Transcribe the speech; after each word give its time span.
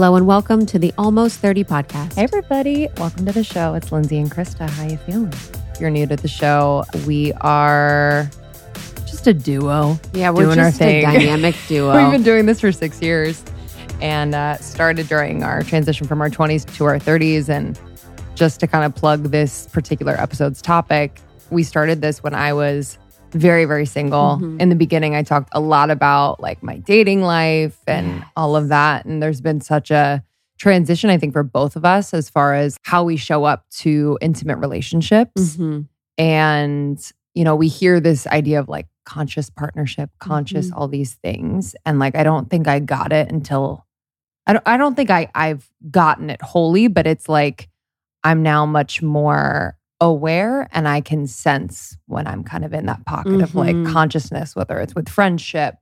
Hello 0.00 0.16
and 0.16 0.26
welcome 0.26 0.64
to 0.64 0.78
the 0.78 0.94
Almost 0.96 1.40
30 1.40 1.64
podcast. 1.64 2.14
Hey 2.14 2.22
everybody, 2.22 2.88
welcome 2.96 3.26
to 3.26 3.32
the 3.32 3.44
show. 3.44 3.74
It's 3.74 3.92
Lindsey 3.92 4.16
and 4.16 4.30
Krista. 4.30 4.66
How 4.66 4.86
you 4.86 4.96
feeling? 4.96 5.30
If 5.74 5.78
you're 5.78 5.90
new 5.90 6.06
to 6.06 6.16
the 6.16 6.26
show, 6.26 6.84
we 7.06 7.34
are 7.42 8.30
just 9.04 9.26
a 9.26 9.34
duo. 9.34 10.00
Yeah, 10.14 10.30
we're 10.30 10.44
doing 10.46 10.58
our 10.58 10.70
thing. 10.70 11.04
a 11.04 11.18
dynamic 11.18 11.54
duo. 11.68 11.94
We've 12.02 12.12
been 12.12 12.22
doing 12.22 12.46
this 12.46 12.60
for 12.62 12.72
six 12.72 13.02
years 13.02 13.44
and 14.00 14.34
uh, 14.34 14.56
started 14.56 15.06
during 15.06 15.42
our 15.42 15.62
transition 15.62 16.06
from 16.06 16.22
our 16.22 16.30
20s 16.30 16.74
to 16.78 16.86
our 16.86 16.98
30s. 16.98 17.50
And 17.50 17.78
just 18.34 18.58
to 18.60 18.66
kind 18.66 18.86
of 18.86 18.94
plug 18.94 19.24
this 19.24 19.66
particular 19.66 20.14
episode's 20.14 20.62
topic, 20.62 21.20
we 21.50 21.62
started 21.62 22.00
this 22.00 22.22
when 22.22 22.32
I 22.32 22.54
was 22.54 22.96
very, 23.32 23.64
very 23.64 23.86
single. 23.86 24.38
Mhm. 24.40 24.60
In 24.60 24.68
the 24.68 24.74
beginning, 24.76 25.14
I 25.14 25.22
talked 25.22 25.50
a 25.52 25.60
lot 25.60 25.90
about 25.90 26.40
like 26.40 26.62
my 26.62 26.78
dating 26.78 27.22
life 27.22 27.78
and 27.86 28.06
Yes. 28.18 28.24
all 28.36 28.56
of 28.56 28.68
that. 28.68 29.04
And 29.04 29.22
there's 29.22 29.40
been 29.40 29.60
such 29.60 29.90
a 29.90 30.22
transition, 30.58 31.08
I 31.10 31.16
think, 31.18 31.32
for 31.32 31.42
both 31.42 31.76
of 31.76 31.84
us 31.84 32.12
as 32.12 32.28
far 32.28 32.54
as 32.54 32.76
how 32.84 33.04
we 33.04 33.16
show 33.16 33.44
up 33.44 33.64
to 33.78 34.18
intimate 34.20 34.56
relationships. 34.58 35.56
Mhm. 35.56 35.86
And, 36.18 37.12
you 37.34 37.44
know, 37.44 37.56
we 37.56 37.68
hear 37.68 37.98
this 38.00 38.26
idea 38.26 38.60
of 38.60 38.68
like 38.68 38.86
conscious 39.06 39.48
partnership, 39.50 40.10
conscious, 40.18 40.70
Mhm. 40.70 40.76
all 40.76 40.88
these 40.88 41.14
things. 41.14 41.74
And 41.86 41.98
like, 41.98 42.14
I 42.14 42.22
don't 42.22 42.50
think 42.50 42.68
I 42.68 42.78
got 42.78 43.12
it 43.12 43.30
until 43.32 43.86
I 44.46 44.52
don't, 44.54 44.62
I 44.66 44.76
don't 44.76 44.94
think 44.96 45.10
I, 45.10 45.28
I've 45.34 45.68
gotten 45.90 46.28
it 46.30 46.42
wholly, 46.42 46.88
but 46.88 47.06
it's 47.06 47.28
like 47.28 47.68
I'm 48.24 48.42
now 48.42 48.66
much 48.66 49.00
more 49.02 49.76
aware 50.00 50.68
and 50.72 50.88
I 50.88 51.00
can 51.00 51.26
sense 51.26 51.96
when 52.06 52.26
I'm 52.26 52.42
kind 52.44 52.64
of 52.64 52.72
in 52.72 52.86
that 52.86 53.04
pocket 53.04 53.42
of 53.42 53.54
like 53.54 53.76
Mhm. 53.76 53.92
consciousness, 53.92 54.56
whether 54.56 54.78
it's 54.80 54.94
with 54.94 55.08
friendship, 55.08 55.76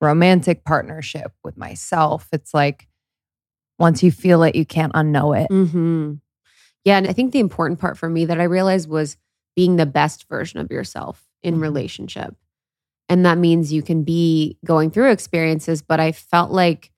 romantic 0.00 0.64
partnership, 0.64 1.32
with 1.42 1.56
myself. 1.56 2.28
It's 2.32 2.52
like 2.52 2.88
once 3.78 4.02
you 4.02 4.10
feel 4.12 4.42
it, 4.42 4.54
you 4.54 4.66
can't 4.66 4.92
unknow 4.92 5.38
it. 5.40 5.48
hmm 5.48 6.14
Yeah, 6.84 6.96
and 6.98 7.06
I 7.08 7.12
think 7.12 7.32
the 7.32 7.40
important 7.40 7.80
part 7.80 7.98
for 7.98 8.08
me 8.08 8.24
that 8.26 8.40
I 8.40 8.44
realized 8.44 8.88
was 8.88 9.16
being 9.56 9.76
the 9.76 9.86
best 9.86 10.28
version 10.28 10.60
of 10.60 10.70
yourself 10.70 11.26
in 11.42 11.56
Mhm. 11.56 11.62
relationship. 11.62 12.36
And 13.08 13.24
that 13.26 13.38
means 13.38 13.72
you 13.72 13.82
can 13.82 14.04
be 14.04 14.58
going 14.64 14.90
through 14.90 15.10
experiences, 15.10 15.82
but 15.82 16.00
I 16.00 16.12
felt 16.12 16.50
like 16.50 16.90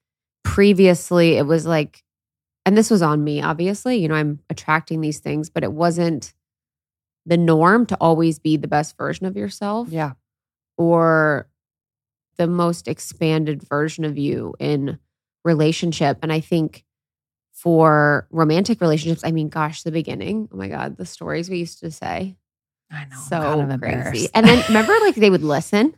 previously 0.43 1.37
it 1.37 1.45
was 1.47 1.65
like, 1.65 2.03
and 2.65 2.77
this 2.77 2.91
was 2.91 3.01
on 3.01 3.23
me, 3.23 3.41
obviously, 3.41 3.97
you 3.97 4.07
know, 4.07 4.15
I'm 4.15 4.39
attracting 4.49 5.01
these 5.01 5.19
things, 5.19 5.49
but 5.49 5.63
it 5.63 5.71
wasn't 5.73 6.33
the 7.25 7.37
norm 7.37 7.85
to 7.87 7.97
always 8.01 8.39
be 8.39 8.57
the 8.57 8.67
best 8.67 8.97
version 8.97 9.25
of 9.25 9.35
yourself. 9.37 9.89
Yeah. 9.89 10.13
or 10.77 11.47
the 12.37 12.47
most 12.47 12.87
expanded 12.87 13.61
version 13.61 14.03
of 14.03 14.17
you 14.17 14.55
in 14.59 14.97
relationship. 15.43 16.17
And 16.23 16.33
I 16.33 16.39
think 16.39 16.83
for 17.51 18.27
romantic 18.31 18.81
relationships, 18.81 19.23
I 19.23 19.31
mean, 19.31 19.49
gosh, 19.49 19.83
the 19.83 19.91
beginning, 19.91 20.49
oh 20.51 20.57
my 20.57 20.67
God, 20.67 20.97
the 20.97 21.05
stories 21.05 21.49
we 21.49 21.59
used 21.59 21.79
to 21.81 21.91
say. 21.91 22.37
I 22.89 23.05
know. 23.05 23.19
So 23.29 23.39
kind 23.39 23.71
of 23.71 23.79
crazy. 23.81 24.29
And 24.33 24.47
then 24.47 24.63
remember, 24.67 24.93
like, 25.01 25.15
they 25.15 25.29
would 25.29 25.43
listen. 25.43 25.95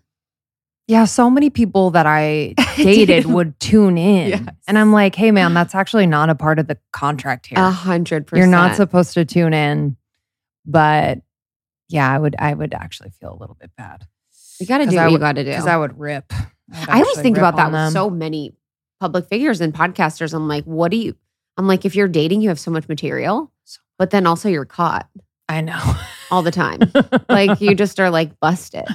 Yeah, 0.87 1.05
so 1.05 1.29
many 1.29 1.49
people 1.49 1.91
that 1.91 2.05
I 2.05 2.55
dated 2.75 3.25
would 3.25 3.57
tune 3.61 3.97
in. 3.97 4.29
Yes. 4.31 4.43
And 4.67 4.77
I'm 4.77 4.91
like, 4.91 5.15
hey, 5.15 5.31
man, 5.31 5.53
that's 5.53 5.73
actually 5.73 6.07
not 6.07 6.29
a 6.29 6.35
part 6.35 6.59
of 6.59 6.67
the 6.67 6.77
contract 6.91 7.45
here. 7.45 7.57
A 7.57 7.71
hundred 7.71 8.27
percent. 8.27 8.39
You're 8.39 8.51
not 8.51 8.75
supposed 8.75 9.13
to 9.13 9.23
tune 9.23 9.53
in. 9.53 9.95
But 10.65 11.19
yeah, 11.89 12.11
I 12.11 12.17
would 12.17 12.35
I 12.39 12.53
would 12.53 12.73
actually 12.73 13.11
feel 13.11 13.33
a 13.33 13.39
little 13.39 13.57
bit 13.59 13.71
bad. 13.77 14.07
You 14.59 14.65
got 14.67 14.79
to 14.79 14.85
do 14.85 14.95
what 14.95 15.05
I 15.05 15.07
you 15.09 15.17
got 15.17 15.35
to 15.35 15.43
do. 15.43 15.49
Because 15.49 15.67
I 15.67 15.77
would 15.77 15.99
rip. 15.99 16.25
would 16.31 16.89
I 16.89 17.01
always 17.01 17.19
think 17.19 17.37
about 17.37 17.55
that 17.57 17.73
on 17.73 17.85
with 17.85 17.93
so 17.93 18.09
many 18.09 18.55
public 18.99 19.27
figures 19.27 19.61
and 19.61 19.73
podcasters. 19.73 20.33
I'm 20.33 20.47
like, 20.47 20.63
what 20.65 20.91
do 20.91 20.97
you? 20.97 21.15
I'm 21.57 21.67
like, 21.67 21.85
if 21.85 21.95
you're 21.95 22.07
dating, 22.07 22.41
you 22.41 22.49
have 22.49 22.59
so 22.59 22.71
much 22.71 22.87
material, 22.87 23.51
but 23.99 24.09
then 24.11 24.25
also 24.25 24.49
you're 24.49 24.65
caught 24.65 25.07
I 25.49 25.61
know. 25.61 25.79
all 26.31 26.41
the 26.41 26.51
time. 26.51 26.79
like 27.29 27.61
you 27.61 27.75
just 27.75 27.99
are 27.99 28.09
like 28.09 28.39
busted. 28.39 28.85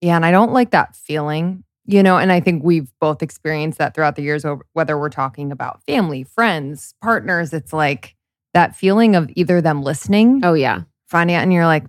Yeah, 0.00 0.16
and 0.16 0.26
I 0.26 0.30
don't 0.30 0.52
like 0.52 0.70
that 0.72 0.94
feeling, 0.94 1.64
you 1.86 2.02
know, 2.02 2.18
and 2.18 2.30
I 2.30 2.40
think 2.40 2.62
we've 2.62 2.90
both 3.00 3.22
experienced 3.22 3.78
that 3.78 3.94
throughout 3.94 4.16
the 4.16 4.22
years, 4.22 4.44
over- 4.44 4.66
whether 4.74 4.98
we're 4.98 5.08
talking 5.08 5.50
about 5.50 5.82
family, 5.84 6.24
friends, 6.24 6.94
partners. 7.02 7.52
It's 7.52 7.72
like 7.72 8.15
that 8.56 8.74
feeling 8.74 9.14
of 9.16 9.30
either 9.36 9.60
them 9.60 9.82
listening, 9.82 10.40
Oh 10.42 10.54
yeah, 10.54 10.82
finding 11.08 11.36
out, 11.36 11.42
and 11.42 11.52
you're 11.52 11.66
like, 11.66 11.84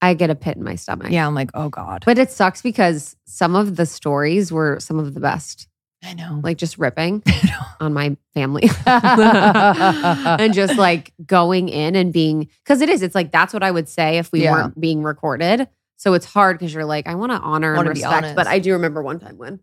I 0.00 0.14
get 0.14 0.30
a 0.30 0.34
pit 0.34 0.56
in 0.56 0.64
my 0.64 0.74
stomach. 0.74 1.12
yeah, 1.12 1.26
I'm 1.26 1.34
like, 1.34 1.50
oh 1.54 1.68
God. 1.68 2.02
But 2.06 2.18
it 2.18 2.30
sucks 2.30 2.60
because 2.62 3.14
some 3.26 3.54
of 3.54 3.76
the 3.76 3.86
stories 3.86 4.50
were 4.50 4.80
some 4.80 4.98
of 4.98 5.14
the 5.14 5.20
best, 5.20 5.68
I 6.02 6.14
know. 6.14 6.40
like 6.42 6.56
just 6.58 6.78
ripping 6.78 7.22
on 7.80 7.92
my 7.92 8.16
family 8.34 8.68
and 8.86 10.52
just 10.54 10.76
like 10.78 11.12
going 11.24 11.68
in 11.68 11.94
and 11.96 12.12
being, 12.12 12.48
because 12.64 12.80
it 12.80 12.88
is, 12.88 13.02
it's 13.02 13.14
like 13.14 13.30
that's 13.30 13.52
what 13.52 13.62
I 13.62 13.70
would 13.70 13.88
say 13.88 14.18
if 14.18 14.32
we 14.32 14.42
Yeah. 14.42 14.52
weren't 14.52 14.80
being 14.80 15.02
recorded. 15.02 15.68
So 15.98 16.14
it's 16.14 16.26
hard 16.26 16.58
because 16.58 16.74
you're 16.74 16.84
like, 16.84 17.06
I 17.06 17.14
want 17.14 17.30
to 17.30 17.38
honor 17.38 17.74
and 17.74 17.88
respect. 17.88 18.34
But. 18.34 18.48
I 18.48 18.58
do 18.58 18.72
remember 18.72 19.02
one 19.02 19.20
time 19.20 19.38
when 19.38 19.60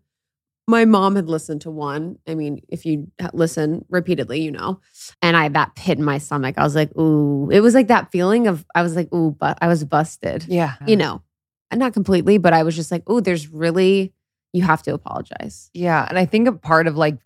my 0.68 0.84
mom 0.84 1.16
had 1.16 1.28
listened 1.28 1.62
to 1.62 1.70
one. 1.70 2.16
I 2.28 2.34
mean, 2.34 2.60
if 2.68 2.86
you 2.86 3.10
listen 3.32 3.84
repeatedly, 3.88 4.40
you 4.40 4.52
know, 4.52 4.80
and 5.20 5.36
I 5.36 5.44
had 5.44 5.54
that 5.54 5.74
pit 5.74 5.98
in 5.98 6.04
my 6.04 6.18
stomach. 6.18 6.56
I 6.58 6.62
was 6.62 6.74
like, 6.76 6.96
ooh, 6.96 7.50
it 7.50 7.60
was 7.60 7.74
like 7.74 7.88
that 7.88 8.12
feeling 8.12 8.46
of, 8.46 8.64
I 8.74 8.82
was 8.82 8.94
like, 8.94 9.12
ooh, 9.12 9.32
but 9.32 9.58
I 9.60 9.66
was 9.66 9.84
busted 9.84 10.44
yeah. 10.48 10.74
you 10.86 10.96
know, 10.96 11.22
and 11.70 11.80
not 11.80 11.92
completely, 11.92 12.38
but 12.38 12.52
I 12.52 12.62
was 12.62 12.76
just 12.76 12.92
like, 12.92 13.02
oh, 13.08 13.20
there's 13.20 13.48
really, 13.48 14.12
you 14.52 14.62
have 14.62 14.82
to 14.84 14.94
apologize. 14.94 15.70
Yeah. 15.74 16.06
And 16.08 16.18
I 16.18 16.26
think 16.26 16.46
a 16.46 16.52
part 16.52 16.86
of 16.86 16.96
like 16.96 17.18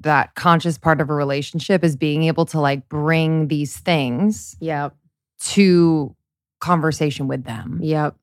that 0.00 0.34
conscious 0.34 0.76
part 0.76 1.00
of 1.00 1.08
a 1.08 1.14
relationship 1.14 1.82
is 1.84 1.96
being 1.96 2.24
able 2.24 2.44
to 2.46 2.60
like 2.60 2.88
bring 2.88 3.48
these 3.48 3.76
things 3.76 4.56
Yep. 4.60 4.94
to 5.40 6.14
conversation 6.60 7.28
with 7.28 7.44
them 7.44 7.78
Yep. 7.82 8.16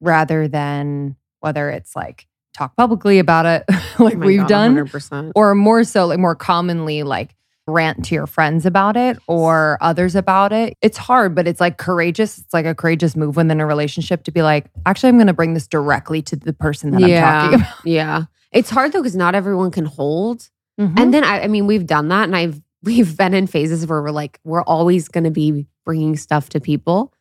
rather 0.00 0.46
than 0.46 1.16
whether 1.40 1.70
it's 1.70 1.96
like 1.96 2.26
talk 2.56 2.74
publicly 2.76 3.18
about 3.18 3.46
it 3.46 3.64
like 3.98 4.14
Oh 4.16 4.18
we've 4.18 4.40
God, 4.40 4.48
done 4.48 4.76
100%. 4.76 5.32
or 5.34 5.54
more 5.54 5.84
so 5.84 6.06
like 6.06 6.18
more 6.18 6.34
commonly 6.34 7.02
like 7.02 7.34
rant 7.68 8.04
to 8.06 8.14
your 8.14 8.26
friends 8.28 8.64
about 8.64 8.96
it 8.96 9.18
or 9.26 9.76
others 9.80 10.14
about 10.14 10.52
it. 10.52 10.72
It's 10.82 10.96
hard, 10.96 11.34
but 11.34 11.48
it's 11.48 11.60
like 11.60 11.78
courageous. 11.78 12.38
It's 12.38 12.54
like 12.54 12.64
a 12.64 12.76
courageous 12.76 13.16
move 13.16 13.34
within 13.36 13.60
a 13.60 13.66
relationship 13.66 14.22
to 14.24 14.30
be 14.30 14.40
like, 14.42 14.66
actually, 14.86 15.08
I'm 15.08 15.16
going 15.16 15.26
to 15.26 15.32
bring 15.32 15.54
this 15.54 15.66
directly 15.66 16.22
to 16.22 16.36
the 16.36 16.52
person 16.52 16.92
that 16.92 17.00
yeah. 17.00 17.26
I'm 17.26 17.50
talking 17.50 17.60
about. 17.62 17.74
Yeah. 17.84 18.22
It's 18.52 18.70
hard 18.70 18.92
though, 18.92 19.00
because 19.02 19.16
not 19.16 19.34
everyone 19.34 19.72
can 19.72 19.84
hold. 19.84 20.48
Mhm. 20.80 20.94
And 20.96 21.12
then, 21.12 21.24
I, 21.24 21.42
I 21.42 21.48
mean, 21.48 21.66
we've 21.66 21.86
done 21.86 22.06
that 22.08 22.24
and 22.24 22.36
I've, 22.36 22.62
we've 22.84 23.16
been 23.16 23.34
in 23.34 23.48
phases 23.48 23.84
where 23.86 24.00
we're 24.00 24.10
like, 24.12 24.38
we're 24.44 24.62
always 24.62 25.08
going 25.08 25.24
to 25.24 25.32
be 25.32 25.66
bringing 25.84 26.16
stuff 26.16 26.48
to 26.50 26.60
people, 26.60 27.12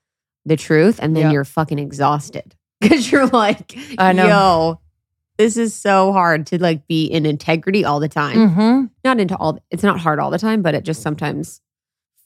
the 0.46 0.56
truth. 0.58 1.00
And 1.02 1.16
then 1.16 1.24
Yeah. 1.24 1.32
you're 1.32 1.46
fucking 1.46 1.80
exhausted 1.80 2.54
because 2.82 3.12
you're 3.12 3.26
like, 3.28 3.76
I 3.98 4.14
know. 4.14 4.28
yo, 4.28 4.82
this 5.38 5.58
is 5.58 5.74
so 5.76 6.12
hard 6.14 6.48
to 6.48 6.62
like 6.62 6.88
be 6.88 7.06
in 7.06 7.26
integrity 7.26 7.84
all 7.86 8.00
the 8.00 8.08
time. 8.10 8.38
Mhm. 8.50 8.90
not 9.04 9.20
into 9.20 9.36
all 9.38 9.60
it's 9.72 9.84
not 9.84 10.00
hard 10.00 10.20
all 10.20 10.32
the 10.32 10.38
time 10.40 10.62
but 10.62 10.74
it 10.76 10.84
just 10.84 11.02
sometimes 11.02 11.62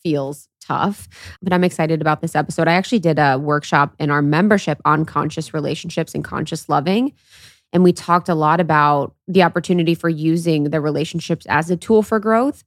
feels 0.03 0.47
tough 0.61 1.07
but 1.41 1.51
i'm 1.51 1.63
excited 1.63 1.99
about 2.01 2.21
this 2.21 2.35
episode 2.35 2.67
i 2.67 2.73
actually 2.73 2.99
did 2.99 3.19
a 3.19 3.37
workshop 3.37 3.93
in 3.99 4.09
our 4.09 4.21
membership 4.21 4.79
on 4.85 5.03
conscious 5.05 5.53
relationships 5.53 6.13
and 6.15 6.23
conscious 6.23 6.69
loving 6.69 7.11
and 7.73 7.83
we 7.83 7.91
talked 7.91 8.29
a 8.29 8.35
lot 8.35 8.59
about 8.59 9.13
the 9.27 9.43
opportunity 9.43 9.93
for 9.93 10.07
using 10.09 10.65
the 10.65 10.79
relationships 10.81 11.45
as 11.49 11.69
a 11.69 11.75
tool 11.77 12.01
for 12.01 12.19
growth 12.19 12.63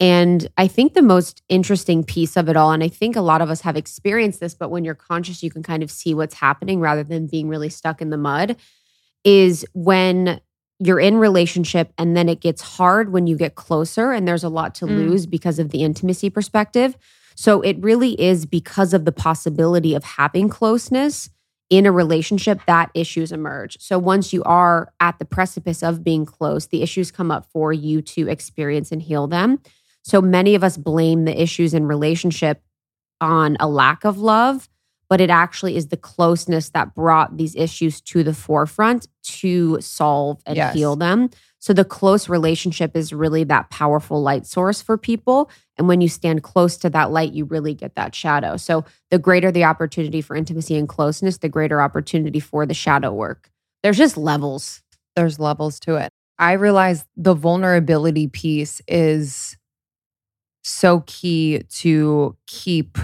and 0.00 0.48
i 0.56 0.66
think 0.66 0.94
the 0.94 1.02
most 1.02 1.42
interesting 1.48 2.02
piece 2.02 2.36
of 2.36 2.48
it 2.48 2.56
all 2.56 2.72
and 2.72 2.82
i 2.82 2.88
think 2.88 3.14
a 3.14 3.20
lot 3.20 3.40
of 3.40 3.50
us 3.50 3.60
have 3.60 3.76
experienced 3.76 4.40
this 4.40 4.54
but 4.54 4.70
when 4.70 4.84
you're 4.84 4.94
conscious 4.94 5.42
you 5.42 5.50
can 5.50 5.62
kind 5.62 5.82
of 5.84 5.90
see 5.92 6.12
what's 6.14 6.34
happening 6.34 6.80
rather 6.80 7.04
than 7.04 7.26
being 7.28 7.48
really 7.48 7.68
stuck 7.68 8.00
in 8.02 8.10
the 8.10 8.16
mud 8.16 8.56
is 9.24 9.64
when 9.74 10.40
you're 10.78 11.00
in 11.00 11.16
relationship 11.16 11.92
and 11.98 12.16
then 12.16 12.28
it 12.28 12.40
gets 12.40 12.60
hard 12.60 13.12
when 13.12 13.26
you 13.26 13.36
get 13.36 13.54
closer 13.54 14.12
and 14.12 14.26
there's 14.26 14.44
a 14.44 14.48
lot 14.48 14.74
to 14.76 14.86
Mm. 14.86 14.96
lose 14.96 15.26
because 15.26 15.58
of 15.58 15.70
the 15.70 15.82
intimacy 15.82 16.28
perspective. 16.28 16.96
So 17.36 17.60
it 17.62 17.76
really 17.80 18.20
is 18.20 18.44
because 18.46 18.92
of 18.92 19.04
the 19.04 19.12
possibility 19.12 19.94
of 19.94 20.04
having 20.04 20.48
closeness 20.48 21.30
in 21.70 21.86
a 21.86 21.92
relationship 21.92 22.60
that 22.66 22.90
issues 22.94 23.32
emerge. 23.32 23.78
So 23.80 23.98
once 23.98 24.32
you 24.32 24.42
are 24.44 24.92
at 25.00 25.18
the 25.18 25.24
precipice 25.24 25.82
of 25.82 26.04
being 26.04 26.26
close, 26.26 26.66
the 26.66 26.82
issues 26.82 27.10
come 27.10 27.30
up 27.30 27.46
for 27.52 27.72
you 27.72 28.02
to 28.02 28.28
experience 28.28 28.92
and 28.92 29.00
heal 29.00 29.26
them. 29.26 29.60
So 30.02 30.20
many 30.20 30.54
of 30.54 30.62
us 30.62 30.76
blame 30.76 31.24
the 31.24 31.40
issues 31.40 31.72
in 31.72 31.86
relationship 31.86 32.62
on 33.20 33.56
a 33.58 33.68
lack 33.68 34.04
of 34.04 34.18
love, 34.18 34.68
but 35.08 35.20
it 35.20 35.30
actually 35.30 35.76
is 35.76 35.88
the 35.88 35.96
closeness 35.96 36.70
that 36.70 36.94
brought 36.94 37.36
these 37.36 37.54
issues 37.54 38.00
to 38.00 38.22
the 38.22 38.34
forefront 38.34 39.06
to 39.22 39.80
solve 39.80 40.40
and 40.46 40.56
Yes. 40.56 40.74
heal 40.74 40.96
them. 40.96 41.30
So 41.58 41.72
the 41.72 41.84
close 41.84 42.28
relationship 42.28 42.94
is 42.94 43.12
really 43.12 43.42
that 43.44 43.70
powerful 43.70 44.20
light 44.20 44.46
source 44.46 44.82
for 44.82 44.98
people. 44.98 45.50
And 45.78 45.88
when 45.88 46.00
you 46.02 46.08
stand 46.08 46.42
close 46.42 46.76
to 46.78 46.90
that 46.90 47.10
light, 47.10 47.32
you 47.32 47.46
really 47.46 47.72
get 47.74 47.94
that 47.94 48.14
shadow. 48.14 48.58
So 48.58 48.84
the 49.10 49.18
greater 49.18 49.50
the 49.50 49.64
opportunity 49.64 50.20
for 50.20 50.36
intimacy 50.36 50.76
and 50.76 50.86
closeness, 50.88 51.38
the 51.38 51.48
greater 51.48 51.80
opportunity 51.80 52.38
for 52.40 52.66
the 52.66 52.74
shadow 52.74 53.12
work. 53.12 53.50
There's 53.82 53.96
just 53.96 54.16
levels. 54.18 54.82
There's 55.16 55.38
levels 55.38 55.80
to 55.80 55.96
it. 55.96 56.10
I 56.38 56.52
realize 56.52 57.06
the 57.16 57.34
vulnerability 57.34 58.26
piece 58.28 58.82
is 58.86 59.56
so 60.62 61.02
key 61.06 61.62
to 61.70 62.36
keep 62.46 62.98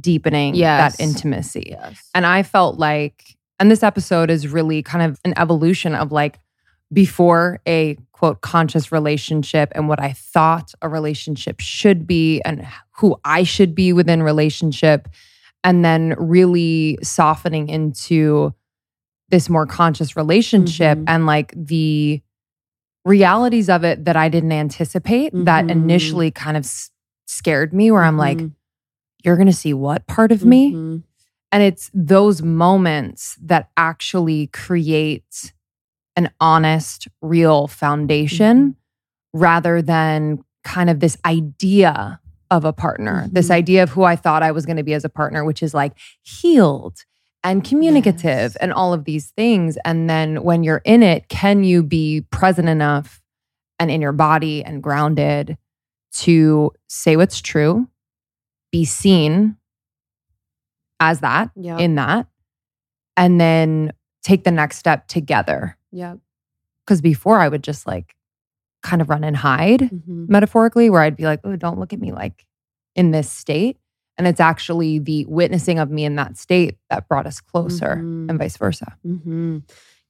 deepening 0.00 0.54
Yes. 0.54 0.96
that 0.96 1.02
intimacy. 1.02 1.68
Yes. 1.70 2.10
And 2.14 2.26
I 2.26 2.42
felt 2.42 2.78
like, 2.78 3.36
and 3.58 3.70
this 3.70 3.82
episode 3.82 4.30
is 4.30 4.48
really 4.48 4.82
kind 4.82 5.10
of 5.10 5.18
an 5.24 5.34
evolution 5.36 5.94
of 5.94 6.12
like 6.12 6.38
before 6.92 7.60
a 7.66 7.96
quote 8.12 8.40
conscious 8.42 8.92
relationship 8.92 9.72
and 9.74 9.88
what 9.88 10.00
I 10.00 10.12
thought 10.12 10.72
a 10.82 10.88
relationship 10.88 11.60
should 11.60 12.06
be 12.06 12.40
and 12.42 12.66
who 12.98 13.16
I 13.24 13.42
should 13.42 13.74
be 13.74 13.92
within 13.92 14.22
relationship. 14.22 15.08
And 15.64 15.84
then 15.84 16.14
really 16.18 16.98
softening 17.02 17.68
into 17.68 18.54
this 19.30 19.48
more 19.48 19.66
conscious 19.66 20.16
relationship 20.16 20.98
Mhm. 20.98 21.04
and 21.08 21.26
like 21.26 21.52
the 21.56 22.20
realities 23.04 23.68
of 23.68 23.84
it 23.84 24.04
that 24.04 24.16
I 24.16 24.28
didn't 24.28 24.52
anticipate 24.52 25.32
that 25.34 25.64
Mhm. 25.66 25.70
initially 25.70 26.30
kind 26.30 26.56
of 26.56 26.68
scared 27.26 27.72
me, 27.72 27.90
where 27.90 28.02
I'm 28.04 28.16
like, 28.16 28.38
Mhm. 28.38 28.52
You're 29.26 29.36
going 29.36 29.46
to 29.46 29.52
see 29.52 29.74
what 29.74 30.06
part 30.06 30.32
of 30.32 30.44
me? 30.44 30.72
Mhm. 30.72 31.02
And 31.52 31.62
it's 31.62 31.90
those 31.92 32.42
moments 32.42 33.36
that 33.42 33.68
actually 33.76 34.46
create 34.48 35.52
an 36.16 36.30
honest, 36.40 37.08
real 37.20 37.66
foundation 37.66 38.56
Mm-hmm. 38.58 39.38
rather 39.40 39.82
than 39.82 40.42
kind 40.64 40.88
of 40.88 41.00
this 41.00 41.18
idea 41.26 42.20
of 42.50 42.64
a 42.64 42.72
partner, 42.72 43.28
this 43.30 43.48
Mhm. 43.48 43.54
idea 43.54 43.82
of 43.82 43.90
who 43.90 44.04
I 44.04 44.16
thought 44.16 44.42
I 44.42 44.52
was 44.52 44.64
going 44.64 44.76
to 44.78 44.82
be 44.82 44.94
as 44.94 45.04
a 45.04 45.08
partner, 45.10 45.44
which 45.44 45.62
is 45.62 45.74
like 45.74 45.92
healed 46.22 47.04
and 47.44 47.62
communicative 47.62 48.52
Yes. 48.52 48.56
and 48.56 48.72
all 48.72 48.92
of 48.94 49.04
these 49.04 49.30
things. 49.32 49.76
And 49.84 50.08
then 50.08 50.42
when 50.42 50.62
you're 50.62 50.82
in 50.84 51.02
it, 51.02 51.28
can 51.28 51.64
you 51.64 51.82
be 51.82 52.22
present 52.30 52.68
enough 52.68 53.20
and 53.78 53.90
in 53.90 54.00
your 54.00 54.12
body 54.12 54.64
and 54.64 54.82
grounded 54.82 55.58
to 56.12 56.72
say 56.88 57.16
what's 57.16 57.40
true, 57.40 57.88
be 58.72 58.84
seen 58.84 59.56
as 61.00 61.20
that 61.20 61.50
in 61.78 61.94
that, 61.96 62.26
and 63.16 63.40
then 63.40 63.92
take 64.22 64.44
the 64.44 64.50
next 64.50 64.78
step 64.78 65.06
together. 65.08 65.76
Yeah. 65.92 66.16
Because 66.84 67.00
before 67.00 67.38
I 67.40 67.48
would 67.48 67.62
just 67.62 67.86
like 67.86 68.14
kind 68.82 69.02
of 69.02 69.08
run 69.08 69.24
and 69.24 69.36
hide 69.36 69.80
Mhm. 69.80 70.28
metaphorically, 70.28 70.90
where 70.90 71.02
I'd 71.02 71.16
be 71.16 71.24
like, 71.24 71.40
oh, 71.44 71.56
don't 71.56 71.78
look 71.78 71.92
at 71.92 72.00
me 72.00 72.12
like 72.12 72.46
in 72.94 73.10
this 73.10 73.30
state. 73.30 73.78
And 74.18 74.26
it's 74.26 74.40
actually 74.40 74.98
the 74.98 75.26
witnessing 75.26 75.78
of 75.78 75.90
me 75.90 76.04
in 76.04 76.16
that 76.16 76.38
state 76.38 76.78
that 76.88 77.08
brought 77.08 77.26
us 77.26 77.40
closer 77.40 77.96
Mhm. 77.96 78.30
and 78.30 78.38
vice 78.38 78.56
versa. 78.56 78.96
hmm 79.02 79.58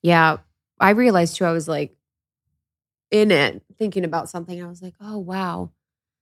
Yeah. 0.02 0.36
I 0.78 0.90
realized 0.90 1.36
too, 1.36 1.44
I 1.46 1.52
was 1.52 1.66
like 1.68 1.96
in 3.10 3.30
it 3.30 3.62
thinking 3.78 4.04
about 4.04 4.28
something. 4.28 4.62
I 4.62 4.68
was 4.68 4.82
like, 4.82 4.94
oh, 5.00 5.18
wow. 5.18 5.70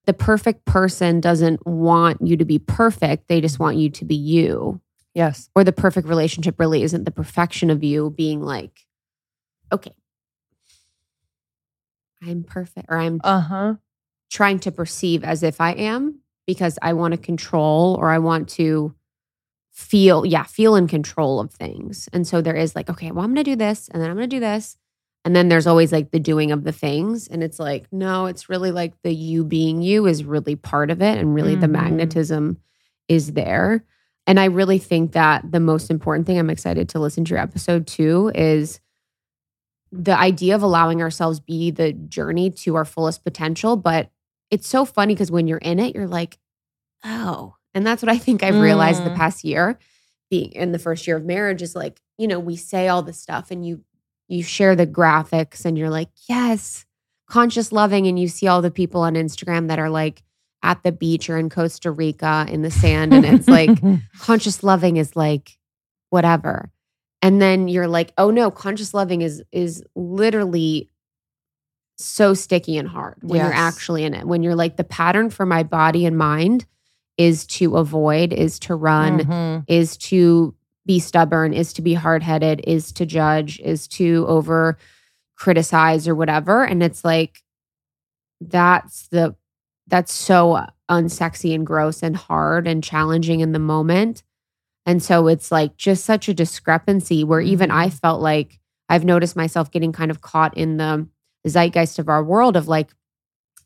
The 0.07 0.13
perfect 0.15 0.65
person 0.67 1.21
doesn't 1.21 1.67
want 1.67 2.21
you 2.27 2.37
to 2.37 2.45
be 2.45 2.59
perfect. 2.59 3.29
They 3.29 3.41
just 3.41 3.59
want 3.59 3.77
you 3.79 3.89
to 3.91 4.05
be 4.05 4.15
you. 4.15 4.81
Yes. 5.15 5.49
Or 5.55 5.65
the 5.65 5.73
perfect 5.73 6.09
relationship 6.09 6.59
really 6.59 6.83
isn't 6.83 7.05
the 7.05 7.11
perfection 7.11 7.71
of 7.71 7.83
you 7.85 8.11
being 8.11 8.43
like, 8.43 8.81
okay, 9.73 9.95
I'm 12.23 12.43
perfect 12.45 12.87
or 12.91 12.99
I'm 12.99 13.21
Uh 13.23 13.41
huh. 13.41 13.75
trying 14.31 14.59
to 14.61 14.73
perceive 14.73 15.25
as 15.25 15.43
if 15.43 15.61
I 15.61 15.73
am 15.73 16.21
because 16.47 16.79
I 16.83 16.93
want 16.93 17.13
to 17.13 17.19
control 17.19 17.97
or 18.01 18.11
I 18.11 18.19
want 18.19 18.49
to 18.51 18.95
feel, 19.73 20.25
yeah, 20.25 20.45
feel 20.45 20.77
in 20.77 20.87
control 20.89 21.41
of 21.41 21.53
things. 21.53 22.09
And 22.13 22.27
so 22.27 22.41
there 22.41 22.55
is 22.57 22.75
like, 22.77 22.89
okay, 22.91 23.11
well, 23.11 23.25
I'm 23.25 23.35
going 23.35 23.45
to 23.45 23.51
do 23.51 23.57
this 23.57 23.89
and 23.89 24.03
then 24.03 24.11
I'm 24.11 24.17
going 24.17 24.29
to 24.29 24.37
do 24.37 24.41
this. 24.41 24.77
And 25.25 25.35
then 25.35 25.49
there's 25.49 25.67
always 25.67 25.91
like 25.91 26.11
the 26.11 26.19
doing 26.21 26.53
of 26.53 26.65
the 26.65 26.73
things. 26.73 27.29
And 27.29 27.43
it's 27.43 27.59
like, 27.59 27.87
no, 27.91 28.27
it's 28.27 28.49
really 28.51 28.71
like 28.71 28.93
the 29.03 29.15
you 29.15 29.45
being 29.45 29.81
you 29.81 30.07
is 30.07 30.25
really 30.25 30.55
part 30.57 30.91
of 30.91 31.01
it. 31.01 31.17
And 31.19 31.35
really 31.35 31.55
the 31.57 31.67
Mhm. 31.67 31.71
magnetism 31.73 32.59
is 33.09 33.33
there. 33.33 33.85
And 34.27 34.39
I 34.39 34.47
really 34.47 34.79
think 34.79 35.13
that 35.13 35.51
the 35.51 35.61
most 35.61 35.91
important 35.91 36.27
thing, 36.27 36.39
I'm 36.39 36.51
excited 36.51 36.89
to 36.91 36.99
listen 36.99 37.25
to 37.25 37.31
your 37.31 37.39
episode 37.41 37.87
too, 37.87 38.33
is 38.35 38.81
the 39.93 40.19
idea 40.19 40.55
of 40.55 40.63
allowing 40.63 41.01
ourselves 41.03 41.41
be 41.41 41.71
the 41.71 41.93
journey 41.93 42.51
to 42.51 42.75
our 42.75 42.85
fullest 42.85 43.23
potential. 43.25 43.77
But 43.77 44.11
it's 44.51 44.69
so 44.69 44.85
funny 44.85 45.15
because 45.15 45.31
when 45.31 45.47
you're 45.47 45.59
in 45.59 45.79
it, 45.79 45.95
you're 45.95 46.09
like, 46.09 46.39
oh. 47.05 47.55
And 47.75 47.87
that's 47.87 48.03
what 48.03 48.11
I 48.11 48.19
think 48.19 48.43
I've 48.43 48.61
realized 48.61 49.05
the 49.05 49.11
Mm. 49.11 49.17
past 49.17 49.45
year, 49.45 49.79
being 50.31 50.53
in 50.53 50.73
the 50.73 50.79
first 50.79 51.07
year 51.07 51.17
of 51.17 51.25
marriage, 51.25 51.61
is 51.63 51.75
like, 51.75 52.01
you 52.19 52.27
know, 52.29 52.39
we 52.39 52.57
say 52.57 52.89
all 52.89 53.03
this 53.03 53.21
stuff 53.21 53.51
and 53.51 53.67
you 53.67 53.83
you 54.29 54.43
share 54.43 54.75
the 54.77 54.87
graphics 54.87 55.65
and 55.65 55.77
you're 55.79 55.91
like, 55.91 56.09
yes, 56.29 56.87
conscious 57.29 57.73
loving. 57.73 58.07
And 58.07 58.19
you 58.19 58.29
see 58.29 58.47
all 58.47 58.63
the 58.63 58.71
people 58.71 59.03
on 59.03 59.15
Instagram 59.15 59.69
that 59.69 59.79
are 59.79 59.91
like 59.91 60.23
at 60.63 60.83
the 60.83 60.93
beach 60.93 61.29
or 61.29 61.37
in 61.37 61.51
Costa 61.51 61.91
Rica 61.91 62.47
in 62.49 62.63
the 62.63 62.71
sand. 62.71 63.13
And 63.13 63.25
it's 63.27 63.49
like, 63.49 63.79
conscious 64.19 64.63
loving 64.63 64.97
is 64.97 65.15
like 65.17 65.59
whatever 66.11 66.71
and 67.23 67.43
then 67.43 67.67
you're 67.67 67.89
like 67.89 68.13
oh 68.19 68.31
no 68.31 68.49
conscious 68.51 68.95
loving 68.95 69.21
is 69.23 69.43
is 69.51 69.83
literally 69.97 70.89
so 71.97 72.35
sticky 72.35 72.77
and 72.77 72.89
hard 72.89 73.17
when 73.23 73.41
you're 73.41 73.53
actually 73.53 74.05
in 74.05 74.15
it 74.15 74.25
when 74.27 74.43
you're 74.43 74.55
like 74.55 74.77
the 74.77 74.85
pattern 74.85 75.29
for 75.31 75.45
my 75.47 75.63
body 75.65 76.07
and 76.07 76.17
mind 76.17 76.67
is 77.17 77.47
to 77.47 77.77
avoid 77.77 78.33
is 78.33 78.59
to 78.61 78.75
run 78.77 79.21
Mhm. 79.21 79.65
is 79.67 79.97
to 79.97 80.55
be 80.87 80.99
stubborn 81.01 81.53
is 81.53 81.73
to 81.75 81.83
be 81.83 81.95
hard-headed 81.95 82.63
is 82.67 82.93
to 82.93 83.07
judge 83.07 83.59
is 83.61 83.89
to 83.89 84.27
over 84.29 84.79
criticize 85.37 86.07
or 86.07 86.15
whatever. 86.15 86.65
And 86.65 86.83
it's 86.83 87.05
like 87.05 87.43
that's 88.41 89.09
the 89.09 89.35
that's 89.87 90.13
so 90.13 90.65
unsexy 90.91 91.55
and 91.55 91.67
gross 91.67 92.03
and 92.03 92.17
hard 92.17 92.67
and 92.67 92.83
challenging 92.83 93.41
in 93.41 93.53
the 93.53 93.59
moment. 93.59 94.23
And 94.87 95.03
so 95.03 95.29
it's 95.29 95.51
like 95.51 95.77
just 95.77 96.05
such 96.05 96.29
a 96.29 96.35
discrepancy 96.35 97.25
where 97.25 97.41
even 97.41 97.71
i 97.71 97.89
Mhm. 97.89 98.01
felt 98.01 98.21
like 98.21 98.61
i've 98.91 99.05
noticed 99.05 99.37
myself 99.37 99.71
getting 99.71 99.93
kind 99.93 100.11
of 100.11 100.21
caught 100.21 100.57
in 100.57 100.77
the 100.77 101.09
zeitgeist 101.47 101.99
of 101.99 102.09
our 102.09 102.23
world 102.23 102.57
of 102.57 102.69
like 102.69 102.95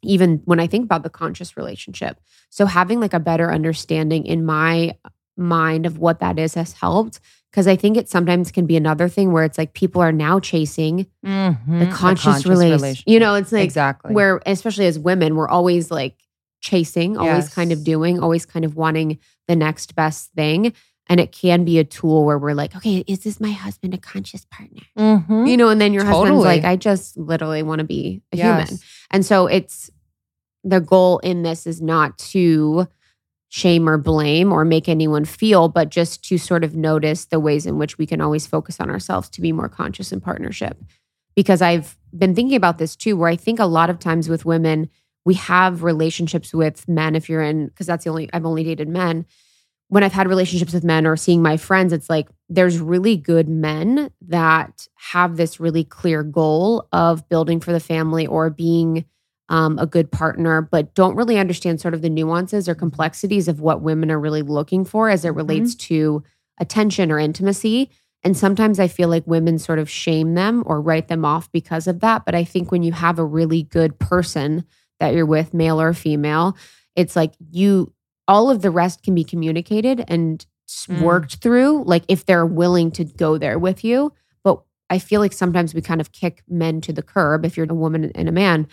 even 0.02 0.40
when 0.44 0.60
i 0.60 0.66
think 0.68 0.84
about 0.84 1.02
the 1.02 1.10
conscious 1.10 1.56
relationship. 1.56 2.20
So 2.50 2.66
having 2.66 3.00
like 3.00 3.14
a 3.14 3.20
better 3.20 3.52
understanding 3.52 4.26
in 4.26 4.44
my 4.44 4.96
mind 5.38 5.86
of 5.86 5.98
what 5.98 6.20
that 6.20 6.38
is 6.38 6.54
has 6.54 6.72
helped 6.72 7.20
because 7.50 7.66
I 7.66 7.76
think 7.76 7.96
it 7.96 8.08
sometimes 8.10 8.50
can 8.50 8.66
be 8.66 8.76
another 8.76 9.08
thing 9.08 9.32
where 9.32 9.44
it's 9.44 9.56
like 9.56 9.72
people 9.72 10.02
are 10.02 10.12
now 10.12 10.38
chasing 10.40 11.06
Mhm. 11.24 11.78
the 11.80 11.86
conscious, 11.86 12.44
relation. 12.44 13.02
You 13.06 13.18
know, 13.20 13.34
it's 13.34 13.52
like 13.52 13.64
exactly. 13.64 14.12
where 14.14 14.42
especially 14.44 14.86
as 14.86 14.98
women, 14.98 15.34
we're 15.34 15.48
always 15.48 15.90
like 15.90 16.16
chasing, 16.60 17.16
always 17.16 17.44
Yes. 17.44 17.54
kind 17.54 17.72
of 17.72 17.84
doing, 17.84 18.18
always 18.20 18.44
kind 18.44 18.64
of 18.64 18.76
wanting 18.76 19.18
the 19.46 19.56
next 19.56 19.94
best 19.94 20.30
thing. 20.34 20.72
And 21.10 21.20
it 21.20 21.32
can 21.32 21.64
be 21.64 21.78
a 21.78 21.84
tool 21.84 22.24
where 22.26 22.36
we're 22.36 22.52
like, 22.52 22.76
okay, 22.76 23.02
is 23.06 23.20
this 23.20 23.40
my 23.40 23.52
husband 23.52 23.94
a 23.94 23.98
conscious 23.98 24.44
partner? 24.50 24.82
Mhm. 24.98 25.48
You 25.48 25.56
know, 25.56 25.70
and 25.70 25.80
then 25.80 25.94
your 25.94 26.04
husband's 26.04 26.44
like, 26.44 26.64
I 26.64 26.76
just 26.76 27.16
literally 27.16 27.62
want 27.62 27.78
to 27.78 27.84
be 27.84 28.20
a 28.32 28.36
human. 28.36 28.78
And 29.10 29.24
so 29.24 29.46
it's 29.46 29.90
the 30.64 30.80
goal 30.80 31.18
in 31.20 31.44
this 31.44 31.66
is 31.66 31.80
not 31.80 32.18
to 32.18 32.88
shame 33.48 33.88
or 33.88 33.96
blame 33.96 34.52
or 34.52 34.64
make 34.64 34.88
anyone 34.88 35.24
feel, 35.24 35.68
but 35.68 35.88
just 35.88 36.22
to 36.24 36.38
sort 36.38 36.64
of 36.64 36.76
notice 36.76 37.26
the 37.26 37.40
ways 37.40 37.66
in 37.66 37.78
which 37.78 37.96
we 37.98 38.06
can 38.06 38.20
always 38.20 38.46
focus 38.46 38.78
on 38.80 38.90
ourselves 38.90 39.28
to 39.30 39.40
be 39.40 39.52
more 39.52 39.68
conscious 39.68 40.12
in 40.12 40.20
partnership. 40.20 40.78
Because 41.34 41.62
I've 41.62 41.96
been 42.16 42.34
thinking 42.34 42.56
about 42.56 42.78
this 42.78 42.94
too, 42.94 43.16
where 43.16 43.30
I 43.30 43.36
think 43.36 43.58
a 43.58 43.64
lot 43.64 43.90
of 43.90 43.98
times 43.98 44.28
with 44.28 44.44
women, 44.44 44.90
we 45.24 45.34
have 45.34 45.82
relationships 45.82 46.52
with 46.52 46.86
men. 46.88 47.14
If 47.14 47.28
you're 47.28 47.42
in, 47.42 47.68
because 47.68 47.86
that's 47.86 48.04
the 48.04 48.10
only, 48.10 48.28
I've 48.32 48.46
only 48.46 48.64
dated 48.64 48.88
men. 48.88 49.24
When 49.88 50.04
I've 50.04 50.12
had 50.12 50.28
relationships 50.28 50.74
with 50.74 50.84
men 50.84 51.06
or 51.06 51.16
seeing 51.16 51.40
my 51.40 51.56
friends, 51.56 51.94
it's 51.94 52.10
like 52.10 52.28
there's 52.50 52.78
really 52.78 53.16
good 53.16 53.48
men 53.48 54.10
that 54.22 54.86
have 54.96 55.36
this 55.36 55.58
really 55.58 55.84
clear 55.84 56.22
goal 56.22 56.86
of 56.92 57.26
building 57.28 57.60
for 57.60 57.72
the 57.72 57.80
family 57.80 58.26
or 58.26 58.50
being 58.50 59.06
um, 59.48 59.78
a 59.78 59.86
good 59.86 60.10
partner, 60.12 60.60
but 60.60 60.94
don't 60.94 61.16
really 61.16 61.38
understand 61.38 61.80
sort 61.80 61.94
of 61.94 62.02
the 62.02 62.10
nuances 62.10 62.68
or 62.68 62.74
complexities 62.74 63.48
of 63.48 63.60
what 63.60 63.80
women 63.82 64.10
are 64.10 64.20
really 64.20 64.42
looking 64.42 64.84
for 64.84 65.08
as 65.08 65.24
it 65.24 65.30
relates 65.30 65.74
to 65.74 66.22
attention 66.60 67.10
or 67.10 67.18
intimacy. 67.18 67.90
And 68.24 68.36
sometimes 68.36 68.80
I 68.80 68.88
feel 68.88 69.08
like 69.08 69.26
women 69.26 69.58
sort 69.58 69.78
of 69.78 69.88
shame 69.88 70.34
them 70.34 70.62
or 70.66 70.80
write 70.80 71.08
them 71.08 71.24
off 71.24 71.50
because 71.52 71.86
of 71.86 72.00
that. 72.00 72.24
But 72.24 72.34
I 72.34 72.44
think 72.44 72.70
when 72.70 72.82
you 72.82 72.92
have 72.92 73.18
a 73.18 73.24
really 73.24 73.62
good 73.62 73.98
person 73.98 74.64
that 75.00 75.14
you're 75.14 75.24
with, 75.24 75.54
male 75.54 75.80
or 75.80 75.94
female, 75.94 76.56
it's 76.96 77.14
like 77.14 77.34
you, 77.50 77.92
all 78.26 78.50
of 78.50 78.60
the 78.60 78.70
rest 78.70 79.02
can 79.02 79.14
be 79.14 79.24
communicated 79.24 80.04
and 80.08 80.44
Mm. 80.86 81.00
worked 81.00 81.36
through, 81.36 81.84
like 81.84 82.04
if 82.08 82.26
they're 82.26 82.44
willing 82.44 82.90
to 82.90 83.04
go 83.04 83.38
there 83.38 83.58
with 83.58 83.82
you. 83.84 84.12
But 84.44 84.60
I 84.90 84.98
feel 84.98 85.18
like 85.20 85.32
sometimes 85.32 85.72
we 85.72 85.80
kind 85.80 85.98
of 86.00 86.12
kick 86.12 86.42
men 86.46 86.82
to 86.82 86.92
the 86.92 87.02
curb 87.02 87.46
if 87.46 87.56
you're 87.56 87.66
a 87.70 87.74
woman 87.74 88.12
and 88.14 88.28
a 88.28 88.32
man, 88.32 88.66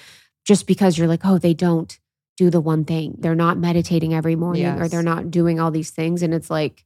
just 0.46 0.68
because 0.68 0.98
you're 0.98 1.08
like, 1.08 1.26
oh, 1.26 1.38
they 1.38 1.54
don't 1.54 2.00
do 2.38 2.50
the 2.50 2.62
one 2.62 2.86
thing. 2.86 3.16
They're 3.20 3.36
not 3.36 3.58
meditating 3.58 4.14
every 4.14 4.36
morning 4.36 4.66
or 4.82 4.88
they're 4.88 5.02
not 5.04 5.32
doing 5.32 5.60
all 5.60 5.72
these 5.72 5.90
things. 5.92 6.22
And 6.22 6.34
it's 6.34 6.50
like, 6.50 6.86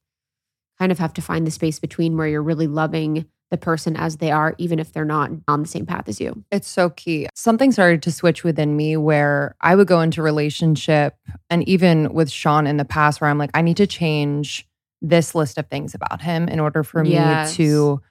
kind 0.77 0.91
of 0.91 0.99
have 0.99 1.13
to 1.13 1.21
find 1.21 1.45
the 1.45 1.51
space 1.51 1.79
between 1.79 2.15
where 2.15 2.27
you're 2.27 2.41
really 2.43 2.67
loving 2.67 3.25
the 3.51 3.57
person 3.57 3.97
as 3.97 4.17
they 4.17 4.29
are, 4.31 4.53
even 4.59 4.79
if 4.79 4.93
they're 4.93 5.03
not 5.03 5.31
on 5.47 5.61
the 5.61 5.67
same 5.67 5.85
path 5.85 6.07
as 6.07 6.21
you. 6.21 6.43
It's 6.51 6.67
so 6.69 6.91
key. 6.91 7.27
Something 7.35 7.71
started 7.71 8.03
to 8.03 8.11
switch 8.11 8.43
within 8.43 8.77
me 8.77 8.95
where 8.95 9.55
I 9.59 9.75
would 9.75 9.87
go 9.87 10.01
into 10.01 10.21
relationship 10.21 11.15
and 11.49 11.67
even 11.67 12.13
with 12.13 12.29
Sean 12.31 12.67
in 12.67 12.77
the 12.77 12.85
past 12.85 13.19
where 13.19 13.29
I'm 13.29 13.39
like, 13.39 13.49
I 13.55 13.61
need 13.63 13.77
to 13.77 13.87
change 13.87 14.67
this 15.01 15.33
list 15.33 15.57
of 15.57 15.67
things 15.67 15.95
about 15.95 16.21
him 16.21 16.47
in 16.47 16.59
order 16.59 16.83
for 16.83 17.03
Yes. 17.03 17.51
me 17.57 17.65
to 17.65 18.01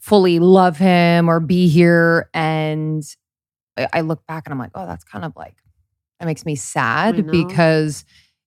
fully 0.00 0.40
love 0.40 0.76
him 0.76 1.28
or 1.28 1.38
be 1.40 1.68
here. 1.68 2.28
And 2.34 3.04
I 3.92 4.00
look 4.00 4.26
back 4.26 4.46
and 4.46 4.52
I'm 4.52 4.58
like, 4.58 4.72
oh, 4.74 4.86
that's 4.86 5.04
kind 5.04 5.24
of 5.24 5.34
like, 5.36 5.56
that 6.18 6.26
makes 6.26 6.44
me 6.44 6.54
sad 6.56 7.16
because 7.30 8.04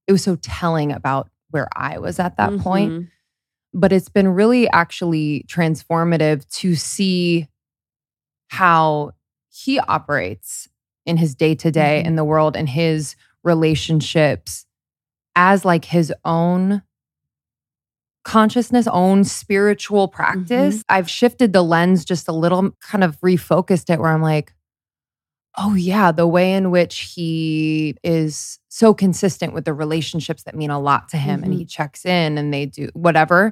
it 0.08 0.12
was 0.12 0.24
so 0.24 0.36
telling 0.38 0.92
about 0.92 1.30
where 1.52 1.68
I 1.76 1.98
was 2.00 2.20
at 2.20 2.38
that 2.38 2.58
point 2.60 2.92
Mhm. 2.94 3.08
but 3.74 3.92
it's 3.94 4.10
been 4.10 4.28
really 4.28 4.70
actually 4.70 5.46
transformative 5.48 6.46
to 6.60 6.76
see 6.76 7.48
how 8.50 9.12
he 9.50 9.80
operates 9.80 10.68
in 11.06 11.18
his 11.18 11.34
day 11.36 11.56
to 11.56 11.72
day 11.72 12.04
in 12.04 12.16
the 12.16 12.24
world 12.26 12.56
and 12.58 12.68
his 12.70 13.16
relationships 13.44 14.66
as 15.36 15.64
like 15.64 15.86
his 15.86 16.14
own 16.26 16.82
consciousness, 18.24 18.88
own 18.88 19.24
spiritual 19.24 20.08
practice. 20.08 20.84
I've 20.90 21.10
shifted 21.10 21.54
the 21.54 21.64
lens 21.64 22.06
just 22.06 22.28
a 22.28 22.32
little, 22.34 22.72
kind 22.82 23.04
of 23.04 23.20
refocused 23.22 23.92
it 23.92 24.00
where 24.00 24.12
I'm 24.12 24.22
like, 24.22 24.54
oh, 25.58 25.74
yeah, 25.76 26.12
the 26.12 26.28
way 26.28 26.54
in 26.54 26.72
which 26.72 27.12
he 27.16 27.96
is 28.04 28.60
so 28.70 28.94
consistent 28.94 29.54
with 29.54 29.66
the 29.66 29.74
relationships 29.74 30.44
that 30.44 30.56
mean 30.56 30.70
a 30.70 30.80
lot 30.80 31.10
to 31.10 31.18
him 31.18 31.44
and 31.44 31.54
he 31.54 31.66
checks 31.66 32.06
in 32.06 32.38
and 32.38 32.54
they 32.54 32.66
do 32.66 32.90
whatever 32.94 33.52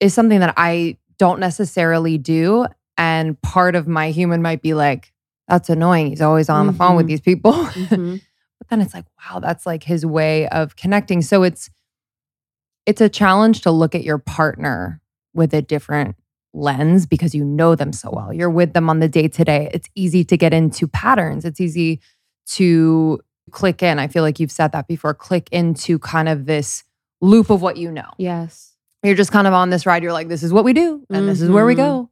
is 0.00 0.14
something 0.14 0.40
that 0.40 0.54
I 0.56 0.96
don't 1.18 1.40
necessarily 1.40 2.18
do. 2.18 2.66
And 2.96 3.40
part 3.42 3.74
of 3.74 3.88
my 3.88 4.10
human 4.10 4.42
might 4.42 4.62
be 4.62 4.74
like, 4.74 5.12
that's 5.48 5.68
annoying. 5.68 6.06
He's 6.08 6.20
always 6.20 6.48
on 6.48 6.66
the 6.68 6.72
phone 6.72 6.94
with 6.96 7.06
Mhm. 7.06 7.08
these 7.08 7.20
people. 7.20 7.52
Mhm. 7.52 8.20
but 8.58 8.68
then 8.68 8.80
it's 8.80 8.94
like, 8.94 9.04
wow, 9.18 9.40
that's 9.40 9.66
like 9.66 9.82
his 9.82 10.06
way 10.06 10.48
of 10.48 10.76
connecting. 10.76 11.20
So 11.20 11.42
it's 11.42 11.68
it's 12.86 13.00
a 13.00 13.08
challenge 13.08 13.62
to 13.62 13.70
look 13.70 13.94
at 13.94 14.04
your 14.04 14.18
partner 14.18 15.00
with 15.32 15.52
a 15.54 15.62
different 15.62 16.16
lens 16.54 17.04
because 17.04 17.34
you 17.34 17.44
know 17.44 17.74
them 17.74 17.92
so 17.92 18.10
well. 18.12 18.32
You're 18.32 18.48
with 18.50 18.72
them 18.72 18.88
on 18.88 19.00
the 19.00 19.08
day 19.08 19.28
to 19.28 19.44
day. 19.44 19.70
It's 19.74 19.88
easy 19.94 20.24
to 20.24 20.36
get 20.36 20.54
into 20.54 20.86
patterns. 20.88 21.44
It's 21.44 21.60
easy 21.60 22.00
to 22.46 23.20
click 23.50 23.82
in. 23.82 23.98
I 23.98 24.06
feel 24.08 24.22
like 24.22 24.40
you've 24.40 24.52
said 24.52 24.72
that 24.72 24.86
before, 24.88 25.12
click 25.14 25.48
into 25.52 25.98
kind 25.98 26.28
of 26.28 26.46
this 26.46 26.84
loop 27.20 27.50
of 27.50 27.60
what 27.60 27.76
you 27.76 27.90
know. 27.90 28.10
Yes. 28.18 28.72
You're 29.02 29.14
just 29.16 29.32
kind 29.32 29.46
of 29.46 29.52
on 29.52 29.68
this 29.70 29.84
ride. 29.84 30.02
You're 30.02 30.12
like, 30.12 30.28
this 30.28 30.42
is 30.42 30.52
what 30.52 30.64
we 30.64 30.72
do, 30.72 31.04
and 31.10 31.28
this 31.28 31.40
is 31.42 31.50
where 31.50 31.66
we 31.66 31.74
Mhm. 31.74 31.76
go. 31.76 32.10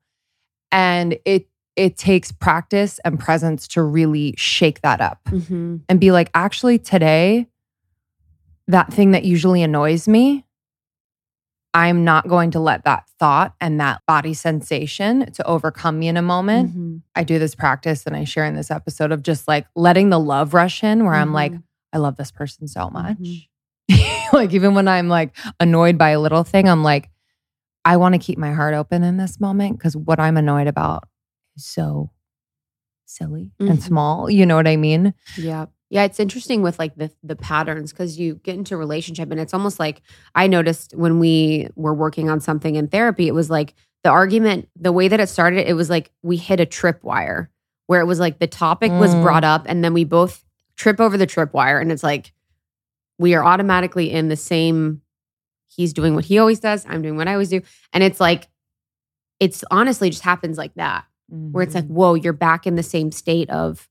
And 0.70 1.16
it 1.24 1.48
it 1.74 1.96
takes 1.96 2.30
practice 2.32 3.00
and 3.02 3.18
presence 3.18 3.66
to 3.66 3.82
really 3.82 4.34
shake 4.36 4.82
that 4.82 5.00
up 5.00 5.20
hmm 5.26 5.76
and 5.88 5.98
be 5.98 6.12
like, 6.12 6.30
actually, 6.34 6.78
today, 6.78 7.46
that 8.68 8.92
thing 8.92 9.12
that 9.12 9.24
usually 9.24 9.62
annoys 9.62 10.06
me, 10.06 10.44
I'm 11.74 12.04
not 12.04 12.28
going 12.28 12.50
to 12.52 12.60
let 12.60 12.84
that 12.84 13.08
thought 13.18 13.54
and 13.60 13.80
that 13.80 14.02
body 14.06 14.34
sensation 14.34 15.32
to 15.32 15.46
overcome 15.46 15.98
me 15.98 16.08
in 16.08 16.16
a 16.18 16.22
moment. 16.22 16.76
Mhm. 16.76 17.02
I 17.14 17.24
do 17.24 17.38
this 17.38 17.54
practice 17.54 18.06
and 18.06 18.14
I 18.14 18.24
share 18.24 18.44
in 18.44 18.54
this 18.54 18.70
episode 18.70 19.10
of 19.10 19.22
just 19.22 19.48
like 19.48 19.66
letting 19.74 20.10
the 20.10 20.20
love 20.20 20.52
rush 20.54 20.84
in 20.84 21.04
where 21.04 21.14
I'm 21.14 21.32
like, 21.32 21.52
Mhm. 21.52 21.62
I 21.94 21.98
love 21.98 22.16
this 22.16 22.30
person 22.30 22.68
so 22.68 22.90
much. 22.90 23.16
Mhm. 23.18 23.48
like, 24.34 24.52
even 24.52 24.74
when 24.74 24.86
I'm 24.86 25.08
like 25.08 25.34
annoyed 25.60 25.96
by 25.96 26.10
a 26.10 26.20
little 26.20 26.44
thing, 26.44 26.68
I'm 26.68 26.82
like, 26.82 27.08
I 27.84 27.96
want 27.96 28.14
to 28.14 28.18
keep 28.18 28.38
my 28.38 28.52
heart 28.52 28.74
open 28.74 29.02
in 29.02 29.16
this 29.16 29.40
moment 29.40 29.78
because 29.78 29.96
what 29.96 30.20
I'm 30.20 30.36
annoyed 30.36 30.66
about 30.68 31.04
is 31.56 31.64
so 31.64 32.10
silly 33.06 33.50
and 33.58 33.78
Mhm. 33.78 33.82
small. 33.82 34.30
You 34.30 34.46
know 34.46 34.56
what 34.56 34.68
I 34.68 34.76
mean? 34.76 35.14
Yeah. 35.36 35.66
Yeah, 35.92 36.04
it's 36.04 36.18
interesting 36.18 36.62
with 36.62 36.78
like 36.78 36.94
the 36.96 37.10
the 37.22 37.36
patterns 37.36 37.92
because 37.92 38.18
you 38.18 38.36
get 38.36 38.54
into 38.54 38.74
a 38.74 38.78
relationship 38.78 39.30
and 39.30 39.38
it's 39.38 39.52
almost 39.52 39.78
like 39.78 40.00
I 40.34 40.46
noticed 40.46 40.94
when 40.96 41.18
we 41.18 41.68
were 41.76 41.92
working 41.92 42.30
on 42.30 42.40
something 42.40 42.76
in 42.76 42.88
therapy, 42.88 43.28
it 43.28 43.34
was 43.34 43.50
like 43.50 43.74
the 44.02 44.08
argument, 44.08 44.68
the 44.74 44.90
way 44.90 45.08
that 45.08 45.20
it 45.20 45.28
started, 45.28 45.68
it 45.68 45.74
was 45.74 45.90
like 45.90 46.10
we 46.22 46.38
hit 46.38 46.60
a 46.60 46.66
tripwire 46.66 47.48
where 47.88 48.00
it 48.00 48.06
was 48.06 48.18
like 48.18 48.38
the 48.38 48.46
topic 48.46 48.90
was 48.92 49.14
Mm. 49.14 49.22
brought 49.22 49.44
up 49.44 49.66
and 49.68 49.84
then 49.84 49.92
we 49.92 50.04
both 50.04 50.42
trip 50.76 50.98
over 50.98 51.18
the 51.18 51.26
tripwire 51.26 51.78
and 51.80 51.92
it's 51.92 52.02
like 52.02 52.32
we 53.18 53.34
are 53.34 53.44
automatically 53.44 54.10
in 54.10 54.28
the 54.28 54.36
same 54.36 55.02
he's 55.68 55.92
doing 55.92 56.14
what 56.14 56.24
he 56.24 56.38
always 56.38 56.58
does, 56.60 56.86
I'm 56.88 57.02
doing 57.02 57.16
what 57.18 57.28
I 57.28 57.32
always 57.32 57.50
do. 57.50 57.60
And 57.92 58.02
it's 58.02 58.18
like 58.18 58.48
it's 59.40 59.62
honestly 59.70 60.08
just 60.08 60.22
happens 60.22 60.56
like 60.56 60.72
that 60.76 61.04
where 61.28 61.62
it's 61.64 61.74
like, 61.74 61.84
Mm-hmm. 61.84 61.94
whoa, 61.94 62.14
you're 62.14 62.32
back 62.32 62.66
in 62.66 62.76
the 62.76 62.82
same 62.82 63.12
state 63.12 63.50
of 63.50 63.90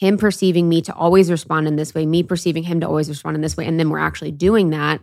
him 0.00 0.16
perceiving 0.16 0.66
me 0.66 0.80
to 0.80 0.94
always 0.94 1.30
respond 1.30 1.68
in 1.68 1.76
this 1.76 1.94
way, 1.94 2.06
me 2.06 2.22
perceiving 2.22 2.62
him 2.62 2.80
to 2.80 2.88
always 2.88 3.10
respond 3.10 3.34
in 3.34 3.42
this 3.42 3.54
way. 3.54 3.66
And 3.66 3.78
then 3.78 3.90
we're 3.90 3.98
actually 3.98 4.32
doing 4.32 4.70
that. 4.70 5.02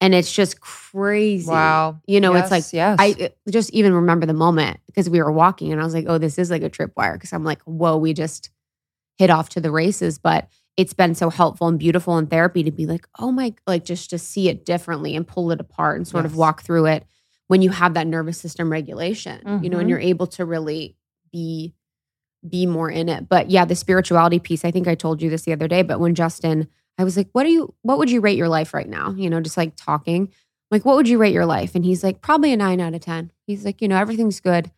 And 0.00 0.14
it's 0.14 0.32
just 0.32 0.58
crazy. 0.60 1.50
Wow. 1.50 2.00
You 2.06 2.18
know, 2.18 2.34
it's 2.34 2.50
like, 2.50 2.64
yes. 2.72 2.96
I 2.98 3.30
just 3.50 3.70
even 3.74 3.92
remember 3.92 4.24
the 4.24 4.32
moment 4.32 4.80
because 4.86 5.10
we 5.10 5.20
were 5.22 5.30
walking 5.30 5.70
and 5.70 5.80
I 5.80 5.84
was 5.84 5.92
like, 5.92 6.06
oh, 6.08 6.16
this 6.16 6.38
is 6.38 6.50
like 6.50 6.62
a 6.62 6.70
tripwire. 6.70 7.20
Cause 7.20 7.34
I'm 7.34 7.44
like, 7.44 7.60
whoa, 7.64 7.98
we 7.98 8.14
just 8.14 8.48
hit 9.18 9.28
off 9.28 9.50
to 9.50 9.60
the 9.60 9.70
races. 9.70 10.18
But 10.18 10.48
it's 10.78 10.94
been 10.94 11.14
so 11.14 11.28
helpful 11.28 11.68
and 11.68 11.78
beautiful 11.78 12.16
in 12.16 12.26
therapy 12.26 12.62
to 12.62 12.70
be 12.70 12.86
like, 12.86 13.06
oh 13.18 13.30
my, 13.30 13.54
like 13.66 13.84
just 13.84 14.08
to 14.10 14.18
see 14.18 14.48
it 14.48 14.64
differently 14.64 15.14
and 15.14 15.28
pull 15.28 15.50
it 15.52 15.60
apart 15.60 15.98
and 15.98 16.08
sort 16.08 16.24
of 16.24 16.36
walk 16.36 16.62
through 16.62 16.86
it 16.86 17.04
when 17.48 17.60
you 17.60 17.68
have 17.68 17.92
that 17.94 18.06
nervous 18.06 18.38
system 18.38 18.72
regulation, 18.72 19.42
you 19.62 19.68
know, 19.68 19.78
and 19.78 19.86
Mhm. 19.86 19.90
you're 19.90 20.00
able 20.00 20.26
to 20.28 20.46
really 20.46 20.96
be 21.30 21.74
be 22.48 22.66
more 22.66 22.90
in 22.90 23.08
it. 23.08 23.28
But 23.28 23.50
yeah, 23.50 23.64
the 23.64 23.74
spirituality 23.74 24.38
piece, 24.38 24.64
I 24.64 24.70
think 24.70 24.88
I 24.88 24.94
told 24.94 25.22
you 25.22 25.30
this 25.30 25.42
the 25.42 25.52
other 25.52 25.68
day, 25.68 25.82
but 25.82 26.00
when 26.00 26.14
Justin, 26.14 26.68
I 26.98 27.04
was 27.04 27.16
like, 27.16 27.28
what 27.32 27.46
are 27.46 27.50
you, 27.50 27.74
what 27.82 27.98
would 27.98 28.10
you 28.10 28.20
rate 28.20 28.36
your 28.36 28.48
life 28.48 28.74
right 28.74 28.88
now? 28.88 29.12
You 29.12 29.30
know, 29.30 29.40
just 29.40 29.56
like 29.56 29.76
talking, 29.76 30.32
like, 30.70 30.84
what 30.84 30.96
would 30.96 31.08
you 31.08 31.18
rate 31.18 31.34
your 31.34 31.46
life? 31.46 31.74
And 31.74 31.84
he's 31.84 32.02
like, 32.02 32.20
probably 32.20 32.52
a 32.52 32.56
nine 32.56 32.80
out 32.80 32.94
of 32.94 33.00
10. 33.00 33.30
He's 33.46 33.64
like, 33.64 33.82
you 33.82 33.88
know, 33.88 33.96
everything's 33.96 34.40
good, 34.40 34.70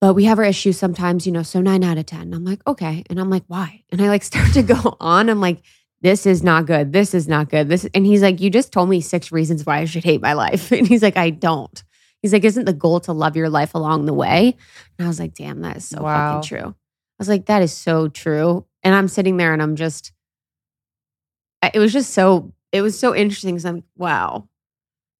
but 0.00 0.14
we 0.14 0.24
have 0.24 0.38
our 0.38 0.44
issues 0.44 0.78
sometimes, 0.78 1.26
you 1.26 1.32
know, 1.32 1.42
so 1.42 1.60
nine 1.60 1.82
out 1.82 1.98
of 1.98 2.06
10. 2.06 2.32
I'm 2.32 2.44
like, 2.44 2.60
okay. 2.66 3.04
And 3.10 3.18
I'm 3.18 3.30
like, 3.30 3.44
why? 3.48 3.82
And 3.90 4.00
I 4.00 4.08
like 4.08 4.22
start 4.24 4.52
to 4.52 4.62
go 4.62 4.96
on. 5.00 5.28
I'm 5.28 5.40
like, 5.40 5.62
this 6.00 6.26
is 6.26 6.44
not 6.44 6.66
good. 6.66 6.92
This 6.92 7.12
is 7.12 7.26
not 7.26 7.50
good. 7.50 7.68
This, 7.68 7.88
and 7.92 8.06
he's 8.06 8.22
like, 8.22 8.40
you 8.40 8.50
just 8.50 8.72
told 8.72 8.88
me 8.88 9.00
six 9.00 9.32
reasons 9.32 9.66
why 9.66 9.78
I 9.78 9.84
should 9.84 10.04
hate 10.04 10.20
my 10.20 10.34
life. 10.34 10.70
And 10.78 10.86
he's 10.86 11.02
like, 11.02 11.16
I 11.16 11.30
don't. 11.30 11.82
He's 12.22 12.32
like, 12.32 12.44
isn't 12.44 12.64
the 12.64 12.72
goal 12.72 13.00
to 13.00 13.12
love 13.12 13.36
your 13.36 13.48
life 13.48 13.74
along 13.74 14.06
the 14.06 14.14
way? 14.14 14.56
And 14.98 15.04
I 15.04 15.08
was 15.08 15.20
like, 15.20 15.34
damn, 15.34 15.60
that 15.62 15.76
is 15.76 15.86
so 15.88 16.02
Wow. 16.02 16.40
fucking 16.40 16.48
true. 16.48 16.68
I 16.68 16.74
was 17.20 17.28
like, 17.28 17.46
that 17.46 17.62
is 17.62 17.72
so 17.72 18.08
true. 18.08 18.66
And 18.82 18.94
I'm 18.94 19.08
sitting 19.08 19.36
there 19.36 19.52
and 19.52 19.62
I'm 19.62 19.76
just, 19.76 20.12
it 21.74 21.78
was 21.78 21.92
just 21.92 22.12
so, 22.12 22.52
it 22.72 22.82
was 22.82 22.98
so 22.98 23.14
interesting 23.14 23.54
because 23.54 23.64
I'm 23.64 23.76
like, 23.76 23.84
wow. 23.96 24.48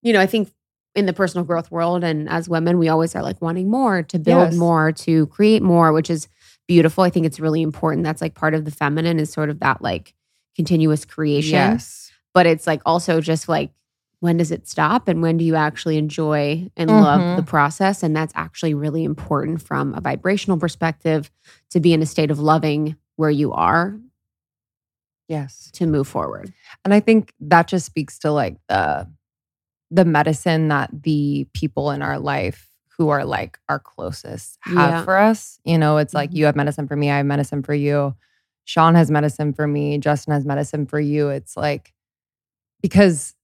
You 0.03 0.13
know, 0.13 0.21
I 0.21 0.27
think 0.27 0.53
in 0.95 1.07
the 1.07 1.13
personal 1.13 1.45
growth 1.45 1.71
world 1.71 2.05
and 2.05 2.29
as 2.29 2.49
women, 2.49 2.79
we 2.79 2.89
always 2.89 3.15
are 3.15 3.23
like 3.23 3.41
wanting 3.43 3.71
more, 3.71 4.03
to 4.05 4.19
build 4.19 4.51
Yes. 4.51 4.55
more, 4.55 4.93
to 4.93 5.27
create 5.29 5.63
more, 5.63 5.93
which 5.93 6.11
is 6.11 6.29
beautiful. 6.67 7.05
I 7.05 7.11
think 7.11 7.27
it's 7.27 7.41
really 7.41 7.63
important. 7.63 8.05
That's 8.05 8.21
like 8.23 8.35
part 8.35 8.55
of 8.55 8.65
the 8.65 8.71
feminine 8.71 9.19
is 9.19 9.33
sort 9.33 9.51
of 9.51 9.61
that 9.61 9.83
like 9.83 10.15
continuous 10.57 11.05
creation 11.05 11.55
Yes. 11.55 12.11
but 12.35 12.45
it's 12.47 12.67
like 12.67 12.83
also 12.85 13.21
just 13.21 13.49
like 13.49 13.71
when 14.21 14.37
does 14.37 14.51
it 14.51 14.67
stop 14.67 15.07
and 15.09 15.23
when 15.23 15.37
do 15.39 15.45
you 15.45 15.55
actually 15.55 15.97
enjoy 15.97 16.69
and 16.77 16.91
love 16.91 17.21
Mhm. 17.21 17.37
the 17.37 17.43
process 17.43 18.03
and 18.03 18.17
that's 18.17 18.33
actually 18.35 18.75
really 18.75 19.05
important 19.05 19.63
from 19.63 19.95
a 19.95 20.01
vibrational 20.01 20.59
perspective 20.59 21.31
to 21.71 21.79
be 21.81 21.93
in 21.93 22.03
a 22.03 22.07
state 22.07 22.31
of 22.31 22.39
loving 22.41 22.97
where 23.17 23.31
you 23.31 23.53
are 23.53 23.99
Yes. 25.29 25.71
to 25.75 25.87
move 25.87 26.09
forward 26.09 26.53
And 26.85 26.95
I 26.95 27.01
think 27.01 27.33
that 27.41 27.69
just 27.69 27.85
speaks 27.87 28.19
to 28.21 28.31
like 28.33 28.57
the 28.69 29.09
the 29.91 30.05
medicine 30.05 30.69
that 30.69 30.91
the 31.03 31.47
people 31.55 31.91
in 31.93 32.03
our 32.03 32.19
life 32.19 32.69
who 32.99 33.09
are 33.09 33.25
like 33.25 33.59
our 33.71 33.79
closest 33.79 34.59
have 34.65 34.77
Yeah. 34.91 35.05
for 35.05 35.17
us. 35.17 35.59
You 35.65 35.79
know, 35.79 35.97
it's 35.99 36.13
like 36.13 36.31
Mhm. 36.31 36.37
you 36.37 36.45
have 36.47 36.57
medicine 36.57 36.87
for 36.89 36.97
me, 36.97 37.11
I 37.11 37.19
have 37.19 37.27
medicine 37.27 37.63
for 37.63 37.73
you. 37.75 38.15
Sean 38.65 38.95
has 38.97 39.11
medicine 39.11 39.53
for 39.55 39.67
me, 39.67 39.97
Justin 39.99 40.35
has 40.35 40.45
medicine 40.45 40.85
for 40.87 41.01
you. 41.01 41.29
It's 41.31 41.57
like 41.57 41.95
because 42.83 43.35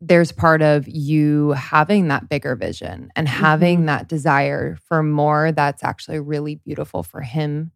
there's 0.00 0.30
part 0.32 0.62
of 0.62 0.86
you 0.86 1.50
having 1.52 2.08
that 2.08 2.28
bigger 2.28 2.54
vision 2.54 3.10
and 3.16 3.28
having 3.28 3.82
Mhm. 3.82 3.86
that 3.86 4.08
desire 4.08 4.76
for 4.86 5.02
more 5.02 5.50
that's 5.52 5.82
actually 5.82 6.20
really 6.20 6.54
beautiful 6.56 7.02
for 7.02 7.20
him 7.20 7.72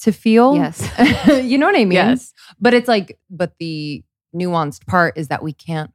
to 0.00 0.10
feel. 0.12 0.54
yes 0.56 0.80
you 1.44 1.56
know 1.58 1.66
what 1.66 1.76
I 1.76 1.84
mean? 1.84 1.92
yes 1.92 2.32
But 2.60 2.74
it's 2.74 2.88
like, 2.88 3.18
but 3.30 3.52
the 3.60 4.02
nuanced 4.34 4.86
part 4.86 5.16
is 5.16 5.28
that 5.28 5.42
we 5.44 5.52
can't 5.52 5.92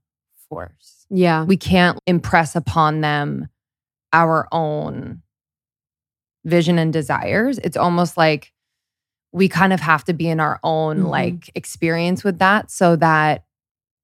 force. 0.49 1.05
yeah 1.09 1.43
We 1.43 1.57
can't 1.57 1.99
impress 2.07 2.55
upon 2.55 3.01
them 3.01 3.49
our 4.13 4.47
own 4.53 5.21
vision 6.45 6.79
and 6.79 6.93
desires. 6.93 7.57
It's 7.59 7.75
almost 7.75 8.15
like 8.15 8.53
we 9.33 9.49
kind 9.49 9.73
of 9.73 9.81
have 9.81 10.05
to 10.05 10.13
be 10.13 10.29
in 10.29 10.39
our 10.39 10.59
own 10.63 11.03
Mhm. 11.03 11.09
like 11.09 11.51
experience 11.55 12.23
with 12.23 12.39
that 12.39 12.71
so 12.71 12.95
that 12.95 13.43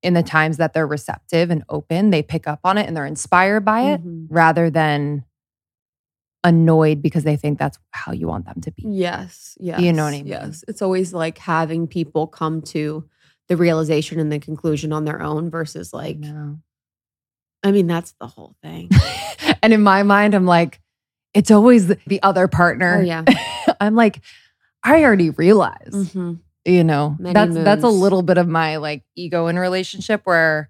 in 0.03 0.13
the 0.13 0.21
times 0.23 0.57
that 0.57 0.73
they're 0.73 0.85
receptive 0.85 1.49
and 1.49 1.63
open, 1.69 2.09
they 2.11 2.21
pick 2.21 2.47
up 2.47 2.59
on 2.63 2.77
it 2.77 2.85
and 2.87 2.95
they're 2.95 3.05
inspired 3.05 3.65
by 3.65 3.81
it 3.93 4.05
Mhm. 4.05 4.27
rather 4.29 4.69
than 4.69 5.23
annoyed 6.43 7.01
because 7.01 7.23
they 7.23 7.37
think 7.37 7.57
that's 7.57 7.79
how 7.91 8.11
you 8.11 8.27
want 8.27 8.45
them 8.45 8.59
to 8.61 8.71
be. 8.71 8.83
Yes. 8.85 9.57
Yes. 9.59 9.79
You 9.79 9.93
know 9.93 10.03
what 10.03 10.09
I 10.13 10.17
mean? 10.17 10.27
Yes. 10.27 10.63
It's 10.67 10.81
always 10.81 11.13
like 11.13 11.37
having 11.37 11.87
people 11.87 12.27
come 12.27 12.61
to 12.63 13.07
the 13.47 13.55
realization 13.57 14.19
and 14.19 14.31
the 14.31 14.39
conclusion 14.39 14.91
on 14.91 15.05
their 15.05 15.21
own 15.21 15.49
versus 15.49 15.93
like, 15.93 16.17
No. 16.17 16.59
I 17.65 17.71
mean, 17.71 17.87
that's 17.87 18.13
the 18.19 18.27
whole 18.27 18.55
thing. 18.61 18.89
and 19.63 19.71
in 19.71 19.81
my 19.83 20.03
mind, 20.03 20.33
I'm 20.33 20.45
like, 20.45 20.81
it's 21.33 21.49
always 21.49 21.87
the- 21.87 21.97
the 22.07 22.21
other 22.21 22.49
partner. 22.49 22.97
Oh, 22.99 23.03
yeah. 23.05 23.23
I'm 23.79 23.95
like, 23.95 24.19
I 24.83 25.01
already 25.05 25.29
realized. 25.29 25.93
Mhm. 26.13 26.39
You 26.65 26.83
know 26.83 27.15
Many 27.19 27.33
that's 27.33 27.53
that's 27.55 27.83
a 27.83 27.89
little 27.89 28.21
bit 28.21 28.37
of 28.37 28.47
my 28.47 28.77
like 28.77 29.03
ego 29.15 29.47
in 29.47 29.57
a 29.57 29.61
relationship 29.61 30.21
where 30.23 30.69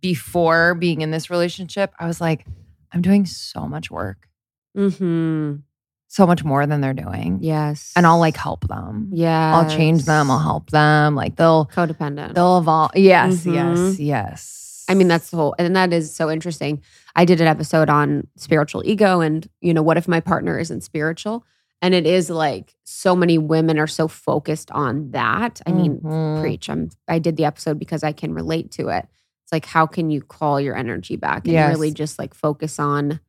before 0.00 0.74
being 0.74 1.00
in 1.00 1.10
this 1.10 1.30
relationship 1.30 1.92
i 1.98 2.06
was 2.06 2.20
like 2.20 2.46
i'm 2.92 3.02
doing 3.02 3.26
so 3.26 3.66
much 3.66 3.90
work 3.90 4.28
Mhm. 4.76 5.62
so 6.06 6.26
much 6.26 6.44
more 6.44 6.66
than 6.66 6.80
they're 6.80 6.94
doing 6.94 7.38
Yes. 7.40 7.92
and 7.96 8.06
i'll 8.06 8.18
like 8.18 8.36
help 8.36 8.66
them 8.68 9.10
Yeah. 9.12 9.56
i'll 9.56 9.68
change 9.70 10.04
them 10.04 10.30
i'll 10.30 10.38
help 10.38 10.70
them 10.70 11.14
like 11.14 11.36
they'll 11.36 11.66
Codependent. 11.66 12.34
they'll 12.34 12.58
evolve 12.58 12.92
yes 12.94 13.44
Mhm. 13.44 13.54
yes 13.54 13.98
yes 14.00 14.64
I 14.90 14.94
mean, 14.94 15.06
that's 15.06 15.28
the 15.28 15.36
whole, 15.36 15.54
and 15.58 15.76
that 15.76 15.92
is 15.92 16.16
so 16.16 16.30
interesting. 16.30 16.80
I 17.14 17.26
did 17.26 17.42
an 17.42 17.46
episode 17.46 17.90
on 17.90 18.26
spiritual 18.36 18.82
ego 18.86 19.20
and, 19.20 19.46
you 19.60 19.74
know, 19.74 19.82
what 19.82 19.98
if 19.98 20.08
my 20.08 20.18
partner 20.20 20.58
isn't 20.58 20.80
spiritual? 20.80 21.44
And 21.80 21.94
it 21.94 22.06
is 22.06 22.28
like 22.28 22.74
so 22.84 23.14
many 23.14 23.38
women 23.38 23.78
are 23.78 23.86
so 23.86 24.08
focused 24.08 24.70
on 24.72 25.12
that. 25.12 25.60
I 25.66 25.72
mean, 25.72 26.00
Mhm. 26.00 26.40
preach. 26.40 26.68
I'm, 26.68 26.90
I 27.06 27.18
did 27.18 27.36
the 27.36 27.44
episode 27.44 27.78
because 27.78 28.02
I 28.02 28.12
can 28.12 28.34
relate 28.34 28.70
to 28.72 28.88
it. 28.88 29.06
It's 29.44 29.52
like, 29.52 29.64
how 29.66 29.86
can 29.86 30.10
you 30.10 30.20
call 30.20 30.60
your 30.60 30.76
energy 30.76 31.16
back 31.16 31.44
and 31.44 31.52
Yes. 31.54 31.68
really 31.68 31.92
just 31.92 32.18
like 32.18 32.34
focus 32.34 32.78
on 32.78 33.20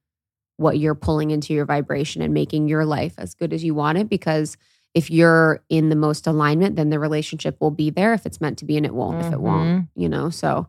what 0.57 0.79
you're 0.79 0.95
pulling 0.95 1.31
into 1.31 1.53
your 1.53 1.65
vibration 1.65 2.21
and 2.21 2.33
making 2.33 2.67
your 2.67 2.85
life 2.85 3.13
as 3.17 3.35
good 3.35 3.53
as 3.53 3.63
you 3.63 3.73
want 3.75 3.97
it? 3.99 4.09
Because 4.09 4.57
if 4.95 5.11
you're 5.11 5.63
in 5.69 5.89
the 5.89 5.95
most 5.95 6.25
alignment, 6.25 6.75
then 6.75 6.89
the 6.89 6.99
relationship 6.99 7.57
will 7.61 7.71
be 7.71 7.91
there. 7.91 8.13
If 8.13 8.25
it's 8.25 8.41
meant 8.41 8.57
to 8.59 8.65
be, 8.65 8.75
and 8.77 8.85
it 8.85 8.93
won't 8.95 9.21
if 9.21 9.31
it 9.31 9.39
won't, 9.39 9.87
you 9.95 10.09
know? 10.09 10.29
So 10.31 10.67